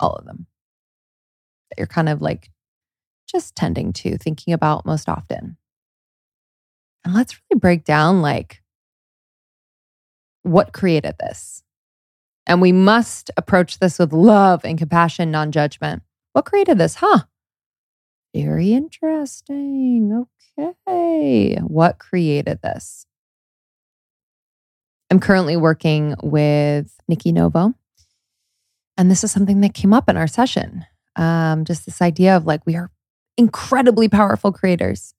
all 0.01 0.13
of 0.13 0.25
them 0.25 0.47
that 1.69 1.77
you're 1.77 1.87
kind 1.89 2.09
of 2.09 2.23
like 2.23 2.51
just 3.27 3.57
tending 3.57 3.93
to, 3.93 4.17
thinking 4.17 4.55
about 4.55 4.87
most 4.87 5.09
often. 5.09 5.59
And 7.05 7.13
let's 7.13 7.35
really 7.35 7.59
break 7.59 7.85
down 7.85 8.23
like 8.23 8.63
what 10.45 10.73
created 10.73 11.17
this. 11.19 11.63
And 12.47 12.63
we 12.63 12.73
must 12.73 13.31
approach 13.37 13.81
this 13.81 13.99
with 13.99 14.13
love 14.13 14.65
and 14.65 14.79
compassion, 14.79 15.31
non 15.31 15.51
judgment. 15.51 16.03
What 16.33 16.47
created 16.47 16.79
this? 16.79 16.95
Huh? 16.97 17.25
Very 18.35 18.73
interesting. 18.73 20.27
Okay. 20.59 21.57
What 21.57 21.99
created 21.99 22.61
this? 22.63 23.07
I'm 25.11 25.21
currently 25.21 25.57
working 25.57 26.15
with 26.23 26.93
Nikki 27.09 27.33
Novo. 27.33 27.75
And 28.97 29.11
this 29.11 29.25
is 29.25 29.33
something 29.33 29.61
that 29.61 29.75
came 29.75 29.93
up 29.93 30.09
in 30.09 30.17
our 30.17 30.27
session. 30.27 30.87
Um, 31.17 31.65
just 31.65 31.85
this 31.85 32.03
idea 32.03 32.37
of 32.37 32.47
like, 32.47 32.65
we 32.67 32.77
are 32.77 32.91
incredibly 33.37 34.09
powerful 34.09 34.53
creators. 34.53 35.15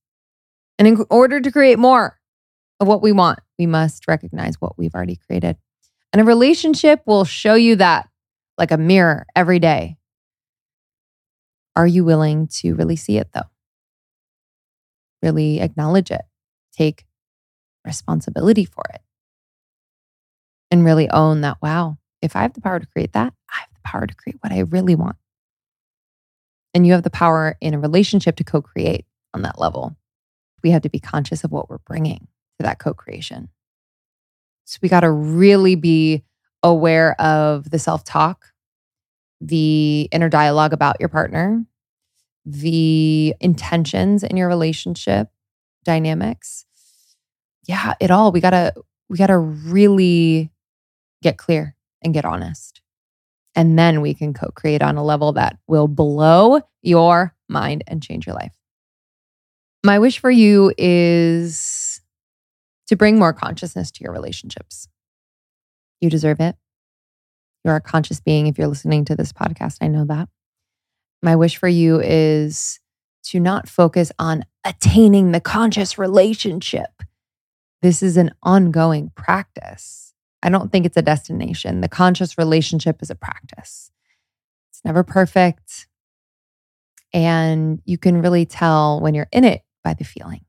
And 0.77 0.87
in 0.87 1.05
order 1.09 1.39
to 1.39 1.51
create 1.51 1.79
more 1.79 2.17
of 2.79 2.87
what 2.87 3.01
we 3.01 3.11
want, 3.11 3.39
we 3.57 3.65
must 3.65 4.07
recognize 4.07 4.55
what 4.59 4.77
we've 4.77 4.93
already 4.93 5.15
created. 5.15 5.57
And 6.11 6.21
a 6.21 6.25
relationship 6.25 7.01
will 7.05 7.25
show 7.25 7.55
you 7.55 7.75
that 7.77 8.09
like 8.57 8.71
a 8.71 8.77
mirror 8.77 9.25
every 9.35 9.59
day. 9.59 9.97
Are 11.75 11.87
you 11.87 12.05
willing 12.05 12.47
to 12.47 12.73
really 12.73 12.95
see 12.95 13.17
it 13.17 13.29
though? 13.33 13.49
Really 15.21 15.59
acknowledge 15.59 16.11
it, 16.11 16.21
take 16.71 17.05
responsibility 17.85 18.63
for 18.63 18.83
it, 18.93 19.01
and 20.75 20.83
really 20.85 21.09
own 21.09 21.39
that, 21.41 21.57
wow, 21.61 21.97
if 22.21 22.35
I 22.35 22.41
have 22.41 22.53
the 22.53 22.59
power 22.59 22.79
to 22.79 22.85
create 22.87 23.13
that, 23.13 23.33
I 23.49 23.59
have 23.59 23.69
the 23.73 23.79
power 23.85 24.05
to 24.05 24.13
create 24.13 24.35
what 24.41 24.51
I 24.51 24.59
really 24.59 24.93
want. 24.93 25.15
And 26.73 26.85
you 26.85 26.91
have 26.91 27.03
the 27.03 27.09
power 27.09 27.55
in 27.61 27.73
a 27.73 27.79
relationship 27.79 28.35
to 28.35 28.43
co 28.43 28.61
create 28.61 29.05
on 29.33 29.41
that 29.43 29.57
level. 29.57 29.95
We 30.63 30.71
have 30.71 30.81
to 30.81 30.89
be 30.89 30.99
conscious 30.99 31.45
of 31.45 31.51
what 31.51 31.69
we're 31.69 31.77
bringing 31.77 32.27
to 32.59 32.63
that 32.63 32.79
co 32.79 32.93
creation. 32.93 33.47
So 34.65 34.79
we 34.81 34.89
got 34.89 35.01
to 35.01 35.11
really 35.11 35.75
be 35.75 36.23
aware 36.61 37.19
of 37.21 37.69
the 37.69 37.79
self 37.79 38.03
talk, 38.03 38.47
the 39.39 40.09
inner 40.11 40.27
dialogue 40.27 40.73
about 40.73 40.97
your 40.99 41.07
partner, 41.09 41.63
the 42.45 43.33
intentions 43.39 44.23
in 44.23 44.35
your 44.35 44.49
relationship 44.49 45.29
dynamics. 45.85 46.65
Yeah, 47.65 47.93
it 48.01 48.11
all. 48.11 48.33
We 48.33 48.41
got 48.41 48.49
to 48.49 48.73
we 49.07 49.17
got 49.17 49.27
to 49.27 49.37
really 49.37 50.51
get 51.25 51.37
clear 51.37 51.75
and 52.03 52.13
get 52.13 52.23
honest. 52.23 52.81
And 53.55 53.79
then 53.79 54.01
we 54.01 54.13
can 54.13 54.33
co 54.33 54.49
create 54.51 54.83
on 54.83 54.95
a 54.95 55.03
level 55.03 55.33
that 55.33 55.57
will 55.67 55.87
blow 55.87 56.61
your 56.83 57.35
mind 57.49 57.83
and 57.87 58.03
change 58.03 58.27
your 58.27 58.35
life. 58.35 58.53
My 59.83 59.97
wish 59.97 60.19
for 60.19 60.29
you 60.29 60.71
is 60.77 62.01
to 62.87 62.95
bring 62.95 63.17
more 63.17 63.33
consciousness 63.33 63.89
to 63.91 64.03
your 64.03 64.13
relationships. 64.13 64.87
You 65.99 66.09
deserve 66.09 66.39
it. 66.39 66.55
You're 67.63 67.77
a 67.77 67.81
conscious 67.81 68.19
being 68.19 68.45
if 68.45 68.59
you're 68.59 68.67
listening 68.67 69.05
to 69.05 69.15
this 69.15 69.33
podcast. 69.33 69.77
I 69.81 69.87
know 69.87 70.05
that. 70.05 70.29
My 71.23 71.35
wish 71.35 71.57
for 71.57 71.67
you 71.67 71.99
is 71.99 72.79
to 73.25 73.39
not 73.39 73.67
focus 73.67 74.11
on 74.19 74.45
attaining 74.63 75.31
the 75.31 75.39
conscious 75.39 75.97
relationship. 75.97 77.01
This 77.81 78.03
is 78.03 78.17
an 78.17 78.31
ongoing 78.43 79.11
practice. 79.15 80.14
I 80.45 80.49
don't 80.49 80.71
think 80.71 80.85
it's 80.85 80.95
a 80.95 81.01
destination. 81.01 81.81
The 81.81 81.89
conscious 81.89 82.37
relationship 82.37 83.01
is 83.01 83.09
a 83.09 83.15
practice. 83.15 83.89
It's 84.69 84.85
never 84.85 85.03
perfect. 85.03 85.87
And 87.11 87.81
you 87.83 87.97
can 87.97 88.21
really 88.21 88.45
tell 88.45 89.01
when 89.01 89.15
you're 89.15 89.27
in 89.31 89.43
it 89.43 89.63
by 89.83 89.95
the 89.95 90.03
feeling 90.03 90.45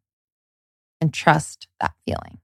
and 1.00 1.14
trust 1.14 1.68
that 1.80 1.94
feeling. 2.04 2.38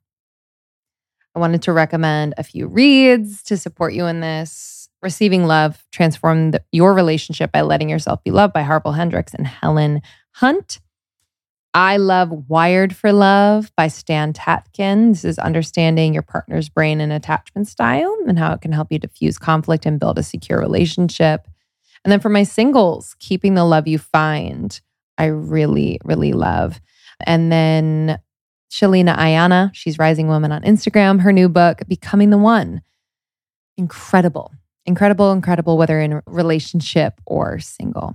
I 1.34 1.40
wanted 1.40 1.61
to 1.62 1.72
recommend 1.72 2.32
a 2.38 2.42
few 2.42 2.66
reads 2.66 3.42
to 3.44 3.59
support 3.59 3.92
you 3.92 4.07
in 4.07 4.20
this. 4.20 4.88
Receiving 5.03 5.46
Love, 5.46 5.84
Transform 5.90 6.53
the, 6.53 6.62
Your 6.72 6.94
Relationship 6.94 7.53
by 7.53 7.61
Letting 7.61 7.90
Yourself 7.90 8.24
Be 8.24 8.30
Loved 8.30 8.55
by 8.55 8.62
Harpal 8.62 8.96
Hendrix 8.96 9.34
and 9.34 9.46
Helen 9.46 10.00
Hunt. 10.30 10.80
I 11.75 11.97
love 11.97 12.49
Wired 12.49 12.95
for 12.95 13.12
Love 13.12 13.73
by 13.77 13.89
Stan 13.89 14.35
Tatkin. 14.35 15.12
This 15.12 15.25
is 15.25 15.39
understanding 15.39 16.12
your 16.12 16.23
partner's 16.23 16.68
brain 16.68 17.01
and 17.01 17.12
attachment 17.12 17.66
style 17.66 18.14
and 18.27 18.39
how 18.39 18.53
it 18.53 18.61
can 18.61 18.73
help 18.73 18.93
you 18.93 18.99
diffuse 18.99 19.39
conflict 19.39 19.87
and 19.87 19.99
build 19.99 20.18
a 20.18 20.23
secure 20.23 20.61
relationship. 20.61 21.49
And 22.05 22.12
then 22.12 22.20
for 22.20 22.29
my 22.29 22.43
singles, 22.43 23.16
Keeping 23.20 23.55
the 23.55 23.64
Love 23.64 23.89
You 23.89 23.99
Find, 23.99 24.79
I 25.16 25.27
really, 25.27 25.99
really 26.05 26.33
love. 26.33 26.79
And 27.25 27.51
then 27.51 28.20
Sheleana 28.70 29.16
Aiyana. 29.16 29.70
She's 29.75 29.99
Rising 29.99 30.29
Woman 30.29 30.51
on 30.51 30.62
Instagram. 30.62 31.20
Her 31.20 31.33
new 31.33 31.49
book, 31.49 31.83
Becoming 31.89 32.31
the 32.31 32.39
One. 32.39 32.83
Incredible, 33.77 34.53
incredible, 34.87 35.31
incredible, 35.31 35.77
whether 35.77 36.01
in 36.01 36.23
relationship 36.27 37.20
or 37.27 37.59
single. 37.59 38.14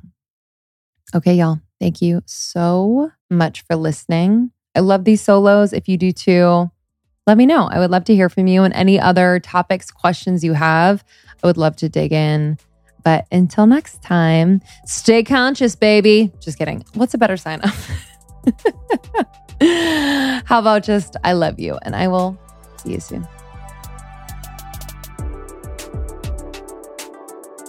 Okay, 1.15 1.35
y'all. 1.35 1.59
Thank 1.79 2.01
you 2.01 2.21
so 2.25 3.11
much 3.29 3.61
for 3.61 3.75
listening. 3.75 4.51
I 4.75 4.79
love 4.81 5.05
these 5.05 5.21
solos. 5.21 5.73
If 5.73 5.87
you 5.87 5.97
do 5.97 6.11
too, 6.11 6.69
let 7.25 7.37
me 7.37 7.45
know. 7.45 7.67
I 7.67 7.79
would 7.79 7.91
love 7.91 8.05
to 8.05 8.15
hear 8.15 8.29
from 8.29 8.47
you 8.47 8.63
and 8.63 8.73
any 8.73 8.99
other 8.99 9.39
topics, 9.39 9.91
questions 9.91 10.43
you 10.43 10.53
have. 10.53 11.03
I 11.43 11.47
would 11.47 11.57
love 11.57 11.75
to 11.77 11.89
dig 11.89 12.13
in. 12.13 12.57
But 13.03 13.25
until 13.31 13.67
next 13.67 14.01
time, 14.01 14.61
stay 14.85 15.23
conscious, 15.23 15.75
baby. 15.75 16.31
Just 16.39 16.57
kidding. 16.57 16.83
What's 16.93 17.13
a 17.13 17.17
better 17.17 17.37
sign 17.37 17.61
off? 17.61 17.91
How 20.45 20.59
about 20.59 20.83
just, 20.83 21.15
I 21.23 21.33
love 21.33 21.59
you, 21.59 21.77
and 21.81 21.95
I 21.95 22.07
will 22.07 22.37
see 22.77 22.91
you 22.93 22.99
soon. 22.99 23.27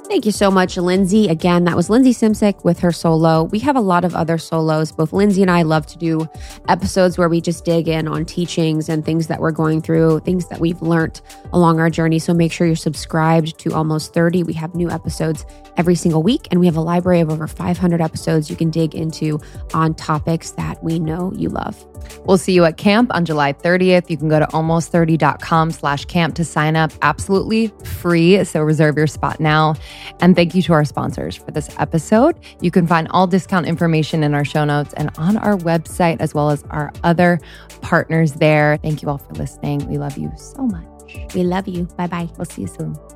Thank 0.08 0.24
you 0.24 0.32
so 0.32 0.50
much, 0.50 0.78
Lindsey. 0.78 1.28
Again, 1.28 1.64
that 1.64 1.76
was 1.76 1.90
Lindsey 1.90 2.14
Simcik 2.14 2.64
with 2.64 2.78
her 2.78 2.92
solo. 2.92 3.44
We 3.44 3.58
have 3.58 3.76
a 3.76 3.80
lot 3.80 4.06
of 4.06 4.14
other 4.14 4.38
solos. 4.38 4.90
Both 4.90 5.12
Lindsey 5.12 5.42
and 5.42 5.50
I 5.50 5.62
love 5.62 5.84
to 5.86 5.98
do 5.98 6.26
episodes 6.66 7.18
where 7.18 7.28
we 7.28 7.42
just 7.42 7.66
dig 7.66 7.88
in 7.88 8.08
on 8.08 8.24
teachings 8.24 8.88
and 8.88 9.04
things 9.04 9.26
that 9.26 9.38
we're 9.38 9.52
going 9.52 9.82
through, 9.82 10.20
things 10.20 10.48
that 10.48 10.60
we've 10.60 10.80
learned 10.80 11.20
along 11.52 11.78
our 11.78 11.90
journey. 11.90 12.18
So 12.18 12.32
make 12.32 12.52
sure 12.52 12.66
you're 12.66 12.74
subscribed 12.74 13.58
to 13.58 13.74
Almost 13.74 14.14
30. 14.14 14.44
We 14.44 14.54
have 14.54 14.74
new 14.74 14.90
episodes 14.90 15.44
every 15.76 15.94
single 15.94 16.22
week, 16.22 16.48
and 16.50 16.58
we 16.58 16.64
have 16.64 16.76
a 16.76 16.80
library 16.80 17.20
of 17.20 17.28
over 17.28 17.46
500 17.46 18.00
episodes 18.00 18.48
you 18.48 18.56
can 18.56 18.70
dig 18.70 18.94
into 18.94 19.38
on 19.74 19.94
topics 19.94 20.52
that 20.52 20.82
we 20.82 20.98
know 20.98 21.34
you 21.36 21.50
love. 21.50 21.76
We'll 22.24 22.38
see 22.38 22.52
you 22.52 22.64
at 22.64 22.76
camp 22.76 23.14
on 23.14 23.24
July 23.24 23.52
30th. 23.52 24.10
You 24.10 24.16
can 24.16 24.28
go 24.28 24.38
to 24.38 24.46
almost30.com 24.46 25.70
slash 25.72 26.04
camp 26.06 26.34
to 26.36 26.44
sign 26.44 26.76
up 26.76 26.92
absolutely 27.02 27.68
free. 27.84 28.44
So 28.44 28.62
reserve 28.62 28.96
your 28.96 29.06
spot 29.06 29.40
now. 29.40 29.74
And 30.20 30.36
thank 30.36 30.54
you 30.54 30.62
to 30.62 30.72
our 30.72 30.84
sponsors 30.84 31.36
for 31.36 31.50
this 31.50 31.68
episode. 31.78 32.38
You 32.60 32.70
can 32.70 32.86
find 32.86 33.08
all 33.10 33.26
discount 33.26 33.66
information 33.66 34.22
in 34.22 34.34
our 34.34 34.44
show 34.44 34.64
notes 34.64 34.94
and 34.94 35.10
on 35.18 35.36
our 35.38 35.56
website, 35.56 36.20
as 36.20 36.34
well 36.34 36.50
as 36.50 36.62
our 36.70 36.92
other 37.02 37.40
partners 37.80 38.34
there. 38.34 38.78
Thank 38.82 39.02
you 39.02 39.08
all 39.08 39.18
for 39.18 39.32
listening. 39.34 39.88
We 39.88 39.98
love 39.98 40.18
you 40.18 40.32
so 40.36 40.66
much. 40.66 40.84
We 41.34 41.42
love 41.42 41.68
you. 41.68 41.84
Bye 41.96 42.06
bye. 42.06 42.28
We'll 42.36 42.44
see 42.44 42.62
you 42.62 42.68
soon. 42.68 43.07